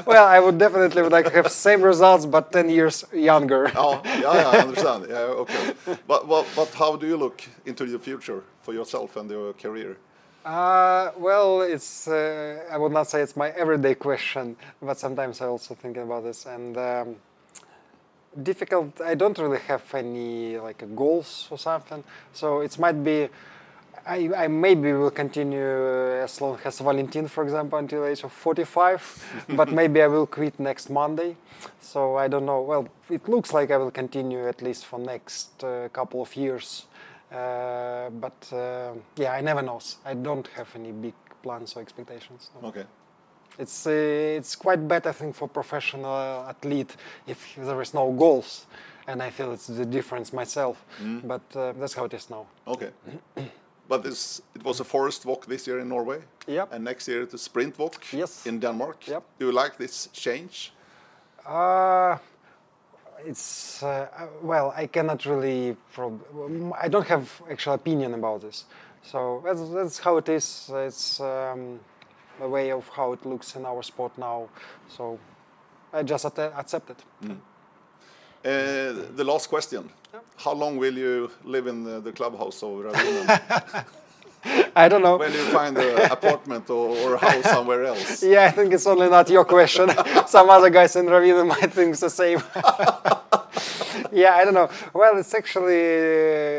well, 0.07 0.27
I 0.27 0.41
would 0.41 0.57
definitely 0.59 1.03
would 1.03 1.13
like 1.13 1.27
to 1.27 1.33
have 1.33 1.51
same 1.51 1.83
results, 1.83 2.25
but 2.25 2.51
10 2.51 2.71
years 2.71 3.05
younger. 3.13 3.71
oh, 3.77 4.01
yeah, 4.05 4.21
yeah, 4.23 4.49
I 4.49 4.59
understand. 4.61 5.07
Yeah, 5.09 5.43
okay. 5.43 5.75
But, 6.07 6.27
but, 6.27 6.47
but 6.57 6.73
how 6.75 6.97
do 6.97 7.07
you 7.07 7.19
look 7.19 7.43
into 7.67 7.85
the 7.85 7.99
future 7.99 8.43
for 8.63 8.73
yourself 8.73 9.17
and 9.17 9.31
your 9.31 9.53
career? 9.53 9.99
Uh, 10.45 11.11
well, 11.19 11.63
it's 11.63 12.09
uh, 12.09 12.65
I 12.71 12.79
would 12.79 12.93
not 12.93 13.09
say 13.09 13.21
it's 13.21 13.37
my 13.37 13.51
everyday 13.51 13.95
question, 13.95 14.57
but 14.81 14.99
sometimes 14.99 15.41
I 15.41 15.47
also 15.47 15.75
think 15.75 15.97
about 15.97 16.25
this 16.25 16.47
and 16.47 16.77
um, 16.77 17.17
difficult. 18.43 19.01
I 19.01 19.15
don't 19.15 19.37
really 19.39 19.59
have 19.59 19.83
any 19.95 20.57
like 20.59 20.83
goals 20.95 21.49
or 21.51 21.59
something, 21.59 22.03
so 22.33 22.61
it 22.61 22.79
might 22.79 23.03
be. 23.05 23.29
I, 24.07 24.31
I 24.35 24.49
maybe 24.49 24.93
will 24.95 25.11
continue 25.11 26.23
as 26.23 26.41
long 26.41 26.59
as 26.65 26.79
Valentin, 26.79 27.29
for 27.29 27.43
example, 27.45 27.79
until 27.79 28.07
age 28.07 28.23
of 28.23 28.33
45, 28.33 29.45
but 29.51 29.71
maybe 29.71 30.01
I 30.01 30.07
will 30.07 30.27
quit 30.27 30.59
next 30.59 30.89
Monday. 30.89 31.37
So 31.81 32.17
I 32.17 32.27
don't 32.29 32.47
know. 32.47 32.63
Well, 32.63 32.89
it 33.11 33.29
looks 33.29 33.53
like 33.53 33.71
I 33.71 33.77
will 33.77 33.91
continue 33.91 34.49
at 34.49 34.63
least 34.63 34.87
for 34.87 34.99
next 34.99 35.63
uh, 35.63 35.89
couple 35.93 36.23
of 36.23 36.35
years. 36.37 36.87
Uh, 37.31 38.11
but 38.11 38.53
uh, 38.53 38.93
yeah, 39.17 39.33
I 39.33 39.41
never 39.43 39.63
know. 39.63 39.81
I 40.05 40.15
don't 40.15 40.47
have 40.57 40.69
any 40.75 40.93
big 40.93 41.15
plans 41.43 41.77
or 41.77 41.81
expectations. 41.83 42.51
no. 42.63 42.69
Okay. 42.69 42.85
It's 43.59 43.87
uh, 43.87 43.91
it's 44.39 44.55
quite 44.57 44.87
bad, 44.89 45.07
I 45.07 45.13
think, 45.13 45.35
for 45.35 45.49
professional 45.49 46.15
athlete 46.49 46.97
if 47.27 47.57
there 47.57 47.83
is 47.83 47.93
no 47.95 48.13
goals, 48.13 48.67
and 49.07 49.21
I 49.23 49.31
feel 49.31 49.53
it's 49.53 49.67
the 49.67 49.85
difference 49.87 50.33
myself. 50.33 50.77
Mm. 51.03 51.27
But 51.27 51.43
uh, 51.57 51.73
that's 51.81 51.95
how 51.95 52.05
it 52.05 52.15
is 52.15 52.31
now. 52.31 52.47
Okay. 52.67 52.91
But 53.91 54.03
this, 54.03 54.43
it 54.55 54.63
was 54.65 54.81
a 54.81 54.85
forest 54.85 55.25
WOC 55.25 55.47
this 55.47 55.67
year 55.67 55.79
in 55.81 55.89
Norway, 55.89 56.19
Yep. 56.47 56.73
and 56.75 56.85
next 56.85 57.09
year 57.09 57.23
it's 57.23 57.35
a 57.35 57.39
sprint 57.39 57.75
WOC 57.79 58.13
Yes. 58.13 58.47
in 58.47 58.61
Denmark. 58.61 59.09
Yep. 59.09 59.23
Do 59.39 59.47
you 59.47 59.53
like 59.63 59.77
this 59.79 60.09
change? 60.13 60.73
Uh, 61.47 62.19
it's 63.29 63.83
uh, 63.83 64.09
uh, 64.17 64.27
well, 64.43 64.73
I 64.77 64.87
cannot 64.87 65.25
really. 65.27 65.77
Prob- 65.93 66.23
I 66.81 66.89
don't 66.89 67.07
have 67.07 67.43
actual 67.51 67.75
opinion 67.75 68.15
about 68.15 68.41
this. 68.43 68.65
So 69.03 69.43
that's, 69.45 69.61
that's 69.71 69.99
how 69.99 70.17
it 70.17 70.29
is. 70.29 70.71
It's 70.73 71.21
um, 71.21 71.81
a 72.41 72.49
way 72.49 72.73
of 72.73 72.89
how 72.89 73.13
it 73.13 73.25
looks 73.25 73.57
in 73.57 73.65
our 73.65 73.83
sport 73.83 74.17
now. 74.19 74.49
So 74.89 75.19
I 75.93 76.03
just 76.03 76.25
accept 76.25 76.91
it. 76.91 77.05
Uh, 78.45 78.93
the 79.17 79.25
last 79.25 79.49
question. 79.49 79.91
Yep. 80.13 80.25
How 80.37 80.53
long 80.55 80.77
will 80.79 80.97
you 80.97 81.31
live 81.45 81.67
in 81.67 81.85
the, 81.85 82.01
the 82.01 82.13
clubhouse 82.13 82.63
of 82.63 82.71
Ravinen? 82.71 83.85
I 84.77 84.89
don't 84.89 85.03
know. 85.03 85.17
when 85.17 85.33
you 85.33 85.45
find 85.47 85.77
an 85.77 86.11
apartment 86.11 86.71
or, 86.71 86.97
or 86.97 87.15
a 87.15 87.19
house 87.19 87.45
somewhere 87.45 87.85
else? 87.85 88.23
Yeah, 88.29 88.45
I 88.45 88.51
think 88.51 88.73
it's 88.73 88.87
only 88.87 89.09
not 89.09 89.29
your 89.29 89.45
question. 89.45 89.91
Some 90.27 90.49
other 90.51 90.71
guys 90.71 90.95
in 90.97 91.07
Ravina 91.07 91.47
might 91.47 91.73
think 91.73 91.97
the 91.97 92.11
same. 92.11 92.43
yeah, 94.13 94.35
I 94.35 94.45
don't 94.45 94.55
know. 94.55 94.69
Well, 94.95 95.19
it's 95.19 95.35
actually 95.35 95.83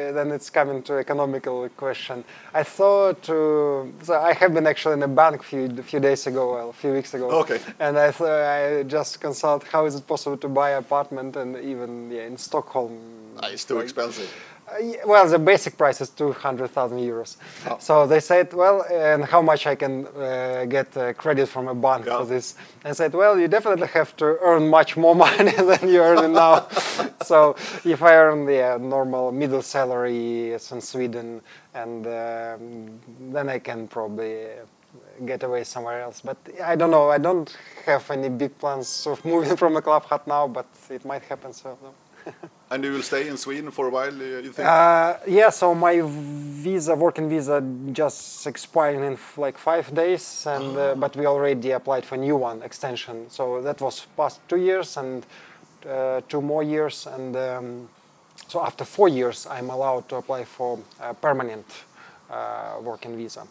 uh, 0.09 0.11
then 0.13 0.31
it's 0.31 0.49
coming 0.49 0.83
to 0.83 0.97
economical 0.97 1.67
question. 1.69 2.23
I 2.53 2.63
thought 2.63 3.23
to 3.23 3.93
so 4.03 4.13
I 4.19 4.33
have 4.33 4.53
been 4.53 4.67
actually 4.67 4.93
in 4.93 5.03
a 5.03 5.07
bank 5.07 5.43
few 5.43 5.67
few 5.83 5.99
days 5.99 6.27
ago, 6.27 6.53
well, 6.53 6.69
a 6.69 6.73
few 6.73 6.93
weeks 6.93 7.13
ago. 7.13 7.29
Okay. 7.41 7.59
And 7.79 7.97
I 7.97 8.11
thought 8.11 8.31
I 8.31 8.83
just 8.83 9.21
consult 9.21 9.63
how 9.63 9.85
is 9.85 9.95
it 9.95 10.05
possible 10.07 10.37
to 10.37 10.47
buy 10.47 10.71
apartment 10.71 11.35
and 11.35 11.57
even 11.57 12.11
yeah, 12.11 12.25
in 12.25 12.37
Stockholm. 12.37 12.99
Ah, 13.41 13.47
it's 13.47 13.65
too 13.65 13.75
like, 13.75 13.85
expensive. 13.85 14.29
Uh, 14.71 14.83
well, 15.05 15.27
the 15.27 15.39
basic 15.39 15.77
price 15.77 16.01
is 16.01 16.09
200,000 16.09 16.99
euros. 16.99 17.37
Oh. 17.67 17.77
So 17.79 18.07
they 18.07 18.19
said, 18.19 18.53
well, 18.53 18.83
and 18.91 19.25
how 19.25 19.41
much 19.41 19.65
I 19.67 19.75
can 19.75 20.07
uh, 20.07 20.65
get 20.67 20.95
uh, 20.97 21.13
credit 21.13 21.47
from 21.47 21.67
a 21.67 21.75
bank 21.75 22.05
Yeah. 22.05 22.19
for 22.19 22.25
this? 22.25 22.55
I 22.85 22.93
said, 22.93 23.13
well, 23.13 23.39
you 23.39 23.47
definitely 23.47 23.87
have 23.87 24.15
to 24.17 24.37
earn 24.41 24.69
much 24.69 24.97
more 24.97 25.15
money 25.27 25.51
than 25.51 25.89
you're 25.89 26.05
earning 26.05 26.33
now. 26.33 26.67
so 27.23 27.55
if 27.85 28.01
I 28.01 28.15
earn 28.15 28.45
the 28.45 28.75
uh, 28.75 28.77
normal 28.77 29.31
middle 29.31 29.61
salary 29.61 30.53
in 30.53 30.81
Sweden, 30.81 31.41
and 31.73 32.05
um, 32.07 32.99
then 33.31 33.49
I 33.49 33.59
can 33.59 33.87
probably 33.87 34.45
uh, 34.45 35.25
get 35.25 35.43
away 35.43 35.63
somewhere 35.63 36.01
else. 36.01 36.21
But 36.21 36.37
I 36.63 36.75
don't 36.75 36.91
know. 36.91 37.09
I 37.09 37.17
don't 37.17 37.55
have 37.85 38.09
any 38.11 38.29
big 38.29 38.57
plans 38.57 39.05
of 39.07 39.23
moving 39.33 39.55
from 39.55 39.77
a 39.77 39.81
club 39.81 40.05
hut 40.05 40.25
now, 40.27 40.47
but 40.47 40.67
it 40.89 41.05
might 41.05 41.23
happen. 41.23 41.53
So. 41.53 41.77
No. 41.81 41.93
And 42.71 42.83
you 42.83 42.91
will 42.91 43.01
stay 43.01 43.27
in 43.27 43.35
Sweden 43.35 43.71
for 43.71 43.87
a 43.87 43.89
while, 43.89 44.13
you 44.13 44.51
think? 44.51 44.67
Uh, 44.67 45.15
yeah, 45.27 45.49
so 45.49 45.73
my 45.73 46.01
visa, 46.03 46.95
working 46.95 47.27
visa, 47.27 47.63
just 47.91 48.45
expiring 48.45 49.03
in 49.03 49.17
like 49.37 49.57
five 49.57 49.91
days, 49.95 50.45
and 50.45 50.77
uh, 50.77 50.93
but 50.95 51.15
we 51.15 51.25
already 51.25 51.71
applied 51.71 52.05
for 52.05 52.15
new 52.15 52.35
one 52.35 52.61
extension. 52.61 53.27
So 53.29 53.59
that 53.63 53.81
was 53.81 54.05
past 54.15 54.39
two 54.47 54.57
years 54.57 54.97
and 54.97 55.25
uh, 55.89 56.21
two 56.29 56.41
more 56.41 56.61
years, 56.61 57.07
and 57.07 57.35
um, 57.35 57.89
so 58.47 58.61
after 58.61 58.85
four 58.85 59.09
years, 59.09 59.47
I'm 59.47 59.71
allowed 59.71 60.07
to 60.09 60.17
apply 60.17 60.43
for 60.43 60.79
a 60.99 61.15
permanent 61.15 61.65
uh, 62.29 62.75
working 62.81 63.17
visa. 63.17 63.47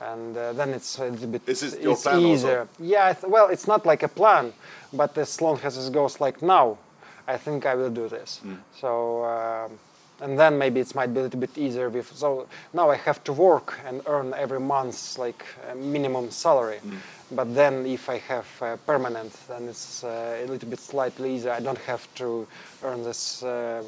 And 0.00 0.36
uh, 0.36 0.52
then 0.54 0.70
it's 0.70 0.98
a 0.98 1.06
little 1.08 1.28
bit. 1.28 1.42
Is 1.46 1.60
this 1.60 1.78
your 1.80 1.92
it's 1.92 2.02
plan 2.02 2.16
also? 2.16 2.28
easier. 2.28 2.68
Yeah, 2.80 3.14
I 3.22 3.26
well, 3.26 3.48
it's 3.48 3.68
not 3.68 3.86
like 3.86 4.02
a 4.02 4.08
plan, 4.08 4.52
but 4.92 5.16
as 5.18 5.40
long 5.40 5.60
as 5.62 5.86
it 5.86 5.92
goes 5.92 6.18
like 6.20 6.42
now, 6.42 6.78
I 7.26 7.36
think 7.36 7.66
I 7.66 7.74
will 7.74 7.90
do 7.90 8.08
this. 8.08 8.38
Hmm. 8.38 8.54
So, 8.78 9.24
um, 9.24 9.78
and 10.20 10.38
then 10.38 10.58
maybe 10.58 10.80
it 10.80 10.94
might 10.94 11.12
be 11.12 11.20
a 11.20 11.22
little 11.24 11.40
bit 11.40 11.56
easier. 11.58 11.88
With 11.88 12.14
so 12.14 12.46
now 12.72 12.90
I 12.90 12.96
have 12.96 13.22
to 13.24 13.32
work 13.32 13.78
and 13.86 14.02
earn 14.06 14.34
every 14.34 14.60
month 14.60 15.18
like 15.18 15.44
a 15.70 15.74
minimum 15.74 16.30
salary. 16.30 16.78
Hmm. 16.78 16.96
But 17.32 17.54
then 17.54 17.86
if 17.86 18.08
I 18.08 18.18
have 18.18 18.46
uh, 18.60 18.76
permanent, 18.86 19.32
then 19.48 19.68
it's 19.68 20.04
uh, 20.04 20.44
a 20.44 20.46
little 20.46 20.68
bit 20.68 20.78
slightly 20.78 21.34
easier. 21.34 21.52
I 21.52 21.60
don't 21.60 21.78
have 21.78 22.06
to 22.16 22.46
earn 22.82 23.02
this 23.02 23.42
uh, 23.42 23.82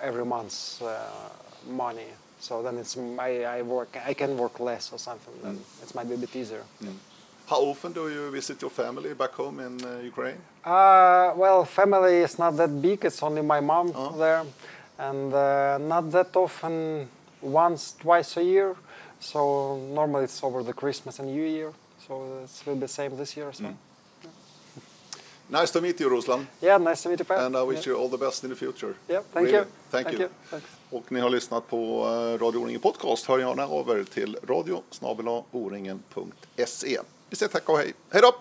every 0.00 0.24
month 0.24 0.80
uh, 0.82 1.04
money. 1.68 2.08
So 2.38 2.62
then 2.62 2.78
it's 2.78 2.96
I, 3.18 3.58
I 3.58 3.62
work 3.62 3.96
I 4.06 4.14
can 4.14 4.36
work 4.38 4.60
less 4.60 4.92
or 4.92 4.98
something. 4.98 5.34
Then 5.42 5.58
it 5.82 5.94
might 5.94 6.08
be 6.08 6.14
a 6.14 6.18
bit 6.18 6.34
easier. 6.36 6.62
How 7.46 7.60
often 7.70 7.92
do 7.92 8.08
you 8.08 8.30
visit 8.30 8.60
your 8.60 8.70
family 8.70 9.14
back 9.14 9.32
home 9.32 9.60
in 9.60 9.84
uh, 9.84 9.98
Ukraine? 10.04 10.38
Uh, 10.64 11.32
well, 11.36 11.64
family 11.64 12.16
is 12.22 12.38
not 12.38 12.56
that 12.56 12.82
big. 12.82 13.04
It's 13.04 13.22
only 13.22 13.42
my 13.42 13.60
mom 13.60 13.92
Oh. 13.94 14.16
there, 14.18 14.44
and 14.98 15.32
uh, 15.34 15.78
not 15.78 16.10
that 16.12 16.36
often. 16.36 17.08
Once, 17.42 17.94
twice 18.00 18.36
a 18.40 18.42
year. 18.42 18.74
So 19.20 19.76
normally 19.94 20.24
it's 20.24 20.42
over 20.42 20.62
the 20.64 20.72
Christmas 20.72 21.18
and 21.20 21.28
New 21.28 21.44
Year. 21.44 21.72
So 22.08 22.12
it 22.44 22.66
will 22.66 22.74
be 22.74 22.80
the 22.80 22.88
same 22.88 23.16
this 23.16 23.36
year 23.36 23.48
as 23.48 23.60
well. 23.60 23.76
Nice 25.48 25.70
to 25.72 25.80
meet 25.80 26.00
you, 26.00 26.10
Ruslan. 26.10 26.46
Yeah, 26.60 26.78
nice 26.78 27.02
to 27.02 27.08
meet 27.08 27.20
you, 27.20 27.24
Pat. 27.24 27.38
And 27.38 27.56
I 27.56 27.62
wish 27.62 27.86
yeah. 27.86 27.92
you 27.92 28.00
all 28.00 28.08
the 28.08 28.18
best 28.18 28.42
in 28.44 28.50
the 28.50 28.56
future. 28.56 28.96
Yeah, 29.08 29.20
thank 29.32 29.46
Really. 29.46 29.58
you. 29.58 29.66
Thank, 29.90 30.12
you. 30.12 30.28
Thanks. 30.50 30.66
Och 30.90 31.12
ni 31.12 31.20
har 31.20 31.30
lyssnat 31.30 31.68
på 31.68 31.76
eh, 31.76 32.44
Radio 32.44 32.58
O-ringen 32.58 32.80
Podcast. 32.80 33.26
Hör 33.26 33.38
gärna 33.38 33.62
över 33.62 34.04
till 34.04 34.38
radio. 34.48 34.82
Vi 37.30 37.36
säger 37.36 37.52
tack 37.52 37.68
och 37.68 37.78
hej. 37.78 37.94
Hej 38.10 38.22
då! 38.22 38.34